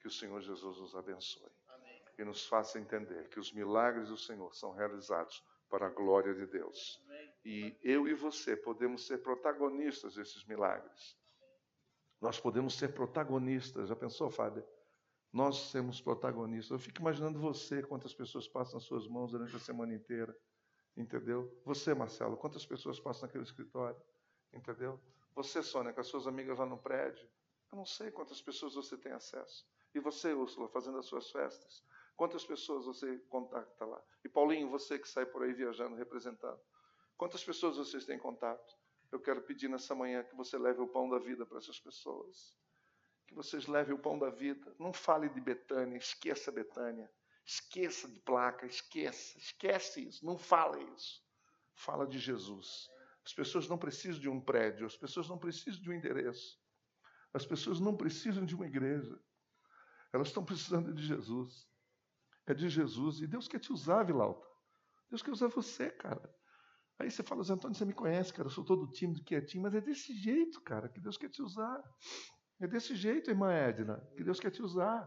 Que 0.00 0.08
o 0.08 0.10
Senhor 0.10 0.40
Jesus 0.40 0.80
nos 0.80 0.94
abençoe 0.94 1.50
Amém. 1.68 2.02
e 2.18 2.24
nos 2.24 2.46
faça 2.46 2.78
entender 2.78 3.28
que 3.28 3.38
os 3.38 3.52
milagres 3.52 4.08
do 4.08 4.16
Senhor 4.16 4.54
são 4.54 4.72
realizados 4.72 5.42
para 5.68 5.86
a 5.86 5.90
glória 5.90 6.34
de 6.34 6.46
Deus. 6.46 7.00
Amém. 7.06 7.32
E 7.44 7.78
eu 7.82 8.08
e 8.08 8.14
você 8.14 8.56
podemos 8.56 9.06
ser 9.06 9.18
protagonistas 9.18 10.14
desses 10.14 10.44
milagres. 10.44 11.16
Nós 12.24 12.40
podemos 12.40 12.72
ser 12.72 12.94
protagonistas. 12.94 13.90
Já 13.90 13.94
pensou, 13.94 14.30
Fábio? 14.30 14.64
Nós 15.30 15.58
sermos 15.70 16.00
protagonistas. 16.00 16.70
Eu 16.70 16.78
fico 16.78 17.02
imaginando 17.02 17.38
você, 17.38 17.82
quantas 17.82 18.14
pessoas 18.14 18.48
passam 18.48 18.76
nas 18.76 18.84
suas 18.84 19.06
mãos 19.06 19.32
durante 19.32 19.54
a 19.54 19.58
semana 19.58 19.92
inteira. 19.92 20.34
Entendeu? 20.96 21.54
Você, 21.66 21.92
Marcelo, 21.92 22.38
quantas 22.38 22.64
pessoas 22.64 22.98
passam 22.98 23.26
naquele 23.26 23.44
escritório? 23.44 24.00
Entendeu? 24.54 24.98
Você, 25.34 25.62
Sônia, 25.62 25.92
com 25.92 26.00
as 26.00 26.06
suas 26.06 26.26
amigas 26.26 26.58
lá 26.58 26.64
no 26.64 26.78
prédio. 26.78 27.28
Eu 27.70 27.76
não 27.76 27.84
sei 27.84 28.10
quantas 28.10 28.40
pessoas 28.40 28.74
você 28.74 28.96
tem 28.96 29.12
acesso. 29.12 29.66
E 29.94 30.00
você, 30.00 30.32
Úrsula, 30.32 30.66
fazendo 30.70 30.96
as 30.96 31.04
suas 31.04 31.30
festas? 31.30 31.84
Quantas 32.16 32.42
pessoas 32.46 32.86
você 32.86 33.18
contacta 33.28 33.84
lá? 33.84 34.02
E 34.24 34.30
Paulinho, 34.30 34.70
você 34.70 34.98
que 34.98 35.06
sai 35.06 35.26
por 35.26 35.42
aí 35.42 35.52
viajando, 35.52 35.94
representando. 35.94 36.58
Quantas 37.18 37.44
pessoas 37.44 37.76
vocês 37.76 38.06
têm 38.06 38.18
contato? 38.18 38.78
Eu 39.12 39.20
quero 39.20 39.42
pedir 39.42 39.68
nessa 39.68 39.94
manhã 39.94 40.22
que 40.24 40.34
você 40.34 40.58
leve 40.58 40.80
o 40.80 40.88
pão 40.88 41.08
da 41.08 41.18
vida 41.18 41.46
para 41.46 41.58
essas 41.58 41.78
pessoas. 41.78 42.56
Que 43.26 43.34
vocês 43.34 43.66
levem 43.66 43.94
o 43.94 43.98
pão 43.98 44.18
da 44.18 44.30
vida. 44.30 44.74
Não 44.78 44.92
fale 44.92 45.28
de 45.28 45.40
Betânia, 45.40 45.96
esqueça 45.96 46.50
Betânia. 46.50 47.10
Esqueça 47.46 48.08
de 48.08 48.18
placa, 48.20 48.66
esqueça, 48.66 49.36
esquece 49.38 50.08
isso. 50.08 50.24
Não 50.24 50.38
fale 50.38 50.82
isso. 50.94 51.22
Fala 51.74 52.06
de 52.06 52.18
Jesus. 52.18 52.88
As 53.24 53.32
pessoas 53.32 53.68
não 53.68 53.78
precisam 53.78 54.20
de 54.20 54.28
um 54.28 54.40
prédio, 54.40 54.86
as 54.86 54.96
pessoas 54.96 55.28
não 55.28 55.38
precisam 55.38 55.80
de 55.80 55.90
um 55.90 55.92
endereço. 55.92 56.58
As 57.32 57.44
pessoas 57.44 57.80
não 57.80 57.96
precisam 57.96 58.44
de 58.44 58.54
uma 58.54 58.66
igreja. 58.66 59.18
Elas 60.12 60.28
estão 60.28 60.44
precisando 60.44 60.94
de 60.94 61.04
Jesus. 61.04 61.68
É 62.46 62.54
de 62.54 62.68
Jesus. 62.68 63.20
E 63.20 63.26
Deus 63.26 63.48
quer 63.48 63.58
te 63.58 63.72
usar, 63.72 64.04
Vilauta. 64.04 64.46
Deus 65.10 65.22
quer 65.22 65.32
usar 65.32 65.48
você, 65.48 65.90
cara. 65.90 66.34
Aí 67.04 67.10
você 67.10 67.22
fala, 67.22 67.42
Zé 67.42 67.52
Antônio, 67.52 67.76
você 67.76 67.84
me 67.84 67.92
conhece, 67.92 68.32
cara. 68.32 68.46
Eu 68.46 68.50
sou 68.50 68.64
todo 68.64 68.90
tímido, 68.90 69.22
quietinho, 69.22 69.62
mas 69.62 69.74
é 69.74 69.80
desse 69.82 70.14
jeito, 70.14 70.58
cara, 70.62 70.88
que 70.88 70.98
Deus 70.98 71.18
quer 71.18 71.28
te 71.28 71.42
usar. 71.42 71.82
É 72.58 72.66
desse 72.66 72.96
jeito, 72.96 73.30
irmã 73.30 73.52
Edna, 73.52 74.00
que 74.16 74.24
Deus 74.24 74.40
quer 74.40 74.50
te 74.50 74.62
usar. 74.62 75.06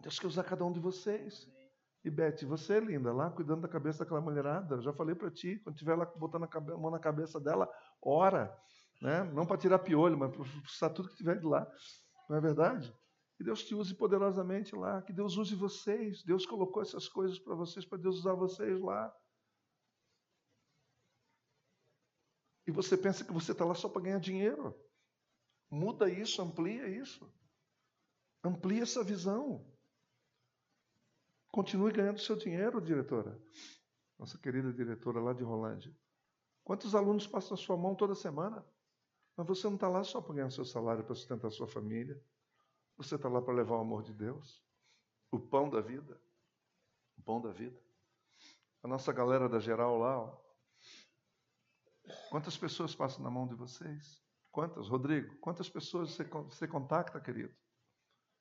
Deus 0.00 0.18
quer 0.18 0.26
usar 0.26 0.44
cada 0.44 0.64
um 0.64 0.72
de 0.72 0.80
vocês. 0.80 1.46
E 2.02 2.10
Beth, 2.10 2.46
você 2.46 2.78
é 2.78 2.80
linda, 2.80 3.12
lá 3.12 3.30
cuidando 3.30 3.60
da 3.60 3.68
cabeça 3.68 3.98
daquela 3.98 4.22
mulherada. 4.22 4.76
Eu 4.76 4.80
já 4.80 4.92
falei 4.94 5.14
para 5.14 5.30
ti, 5.30 5.60
quando 5.62 5.76
tiver 5.76 5.94
lá 5.96 6.06
botando 6.16 6.44
a 6.50 6.60
mão 6.78 6.90
na 6.90 6.98
cabeça 6.98 7.38
dela, 7.38 7.68
ora. 8.02 8.50
Né? 9.02 9.24
Não 9.24 9.44
para 9.44 9.58
tirar 9.58 9.80
piolho, 9.80 10.16
mas 10.16 10.30
para 10.30 10.46
expulsar 10.46 10.94
tudo 10.94 11.10
que 11.10 11.16
tiver 11.16 11.38
de 11.38 11.44
lá. 11.44 11.70
Não 12.30 12.38
é 12.38 12.40
verdade? 12.40 12.90
Que 13.36 13.44
Deus 13.44 13.62
te 13.64 13.74
use 13.74 13.94
poderosamente 13.94 14.74
lá. 14.74 15.02
Que 15.02 15.12
Deus 15.12 15.36
use 15.36 15.54
vocês. 15.54 16.22
Deus 16.22 16.46
colocou 16.46 16.80
essas 16.80 17.06
coisas 17.06 17.38
para 17.38 17.54
vocês, 17.54 17.84
para 17.84 17.98
Deus 17.98 18.20
usar 18.20 18.32
vocês 18.32 18.80
lá. 18.80 19.12
E 22.68 22.70
você 22.70 22.98
pensa 22.98 23.24
que 23.24 23.32
você 23.32 23.52
está 23.52 23.64
lá 23.64 23.74
só 23.74 23.88
para 23.88 24.02
ganhar 24.02 24.20
dinheiro. 24.20 24.78
Muda 25.70 26.10
isso, 26.10 26.42
amplia 26.42 26.86
isso. 26.86 27.26
Amplia 28.44 28.82
essa 28.82 29.02
visão. 29.02 29.66
Continue 31.50 31.90
ganhando 31.90 32.20
seu 32.20 32.36
dinheiro, 32.36 32.78
diretora. 32.78 33.40
Nossa 34.18 34.36
querida 34.36 34.70
diretora 34.70 35.18
lá 35.18 35.32
de 35.32 35.42
Rolândia. 35.42 35.96
Quantos 36.62 36.94
alunos 36.94 37.26
passam 37.26 37.52
na 37.52 37.56
sua 37.56 37.74
mão 37.74 37.94
toda 37.94 38.14
semana? 38.14 38.62
Mas 39.34 39.46
você 39.46 39.66
não 39.66 39.76
está 39.76 39.88
lá 39.88 40.04
só 40.04 40.20
para 40.20 40.34
ganhar 40.34 40.50
seu 40.50 40.66
salário, 40.66 41.02
para 41.02 41.14
sustentar 41.14 41.50
sua 41.50 41.66
família. 41.66 42.22
Você 42.98 43.14
está 43.14 43.30
lá 43.30 43.40
para 43.40 43.54
levar 43.54 43.76
o 43.76 43.80
amor 43.80 44.02
de 44.02 44.12
Deus, 44.12 44.62
o 45.30 45.40
pão 45.40 45.70
da 45.70 45.80
vida. 45.80 46.20
O 47.16 47.22
pão 47.22 47.40
da 47.40 47.50
vida. 47.50 47.80
A 48.82 48.88
nossa 48.88 49.10
galera 49.10 49.48
da 49.48 49.58
geral 49.58 49.96
lá, 49.96 50.20
ó. 50.20 50.47
Quantas 52.30 52.56
pessoas 52.56 52.94
passam 52.94 53.22
na 53.22 53.30
mão 53.30 53.46
de 53.46 53.54
vocês? 53.54 54.22
Quantas? 54.50 54.88
Rodrigo, 54.88 55.36
quantas 55.38 55.68
pessoas 55.68 56.10
você, 56.10 56.24
você 56.24 56.66
contacta, 56.66 57.20
querido? 57.20 57.54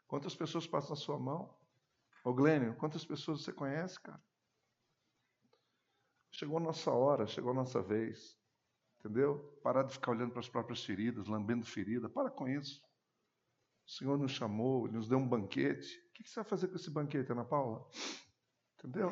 Quantas 0.08 0.36
pessoas 0.36 0.66
passam 0.66 0.92
na 0.92 0.96
sua 0.96 1.20
mão? 1.20 1.54
Ô 2.24 2.34
Glênio, 2.34 2.76
quantas 2.76 3.06
pessoas 3.06 3.42
você 3.42 3.54
conhece, 3.54 4.00
cara? 4.00 4.22
Chegou 6.32 6.58
a 6.58 6.62
nossa 6.62 6.92
hora, 6.92 7.28
chegou 7.28 7.52
a 7.52 7.54
nossa 7.54 7.82
vez. 7.82 8.38
Entendeu? 9.00 9.60
Parar 9.64 9.84
de 9.84 9.94
ficar 9.94 10.12
olhando 10.12 10.32
para 10.32 10.40
as 10.40 10.50
próprias 10.50 10.84
feridas, 10.84 11.28
lambendo 11.28 11.66
ferida. 11.66 12.10
Para 12.10 12.30
com 12.30 12.48
isso. 12.48 12.82
O 13.86 13.90
Senhor 13.92 14.18
nos 14.18 14.32
chamou, 14.32 14.88
nos 14.92 15.08
deu 15.08 15.18
um 15.18 15.28
banquete. 15.28 15.98
O 16.10 16.14
que 16.14 16.28
você 16.28 16.36
vai 16.36 16.50
fazer 16.50 16.68
com 16.68 16.76
esse 16.76 16.90
banquete, 16.90 17.32
Ana 17.32 17.46
Paula? 17.46 17.88
Entendeu? 18.78 19.12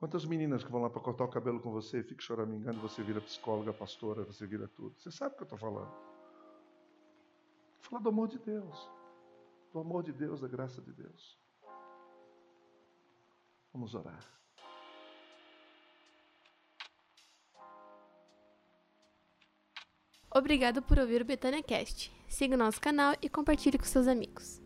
Quantas 0.00 0.24
meninas 0.24 0.64
que 0.64 0.72
vão 0.72 0.80
lá 0.80 0.88
para 0.88 1.02
cortar 1.02 1.24
o 1.24 1.28
cabelo 1.28 1.60
com 1.60 1.70
você 1.70 2.00
e 2.00 2.02
ficam 2.02 2.24
choramingando, 2.24 2.80
você 2.80 3.02
vira 3.02 3.20
psicóloga, 3.20 3.70
pastora, 3.70 4.24
você 4.24 4.46
vira 4.46 4.66
tudo. 4.66 4.98
Você 4.98 5.10
sabe 5.10 5.34
o 5.34 5.36
que 5.36 5.42
eu 5.42 5.44
estou 5.44 5.58
falando. 5.58 5.92
Fala 7.82 8.00
do 8.00 8.08
amor 8.08 8.26
de 8.28 8.38
Deus. 8.38 8.90
Do 9.70 9.80
amor 9.80 10.02
de 10.02 10.10
Deus, 10.10 10.40
da 10.40 10.48
graça 10.48 10.80
de 10.80 10.90
Deus. 10.90 11.38
Vamos 13.74 13.94
orar. 13.94 14.26
Obrigado 20.34 20.80
por 20.80 20.98
ouvir 20.98 21.20
o 21.20 21.26
Betânia 21.26 21.62
Cast. 21.62 22.10
Siga 22.26 22.54
o 22.54 22.58
nosso 22.58 22.80
canal 22.80 23.14
e 23.20 23.28
compartilhe 23.28 23.76
com 23.76 23.84
seus 23.84 24.08
amigos. 24.08 24.62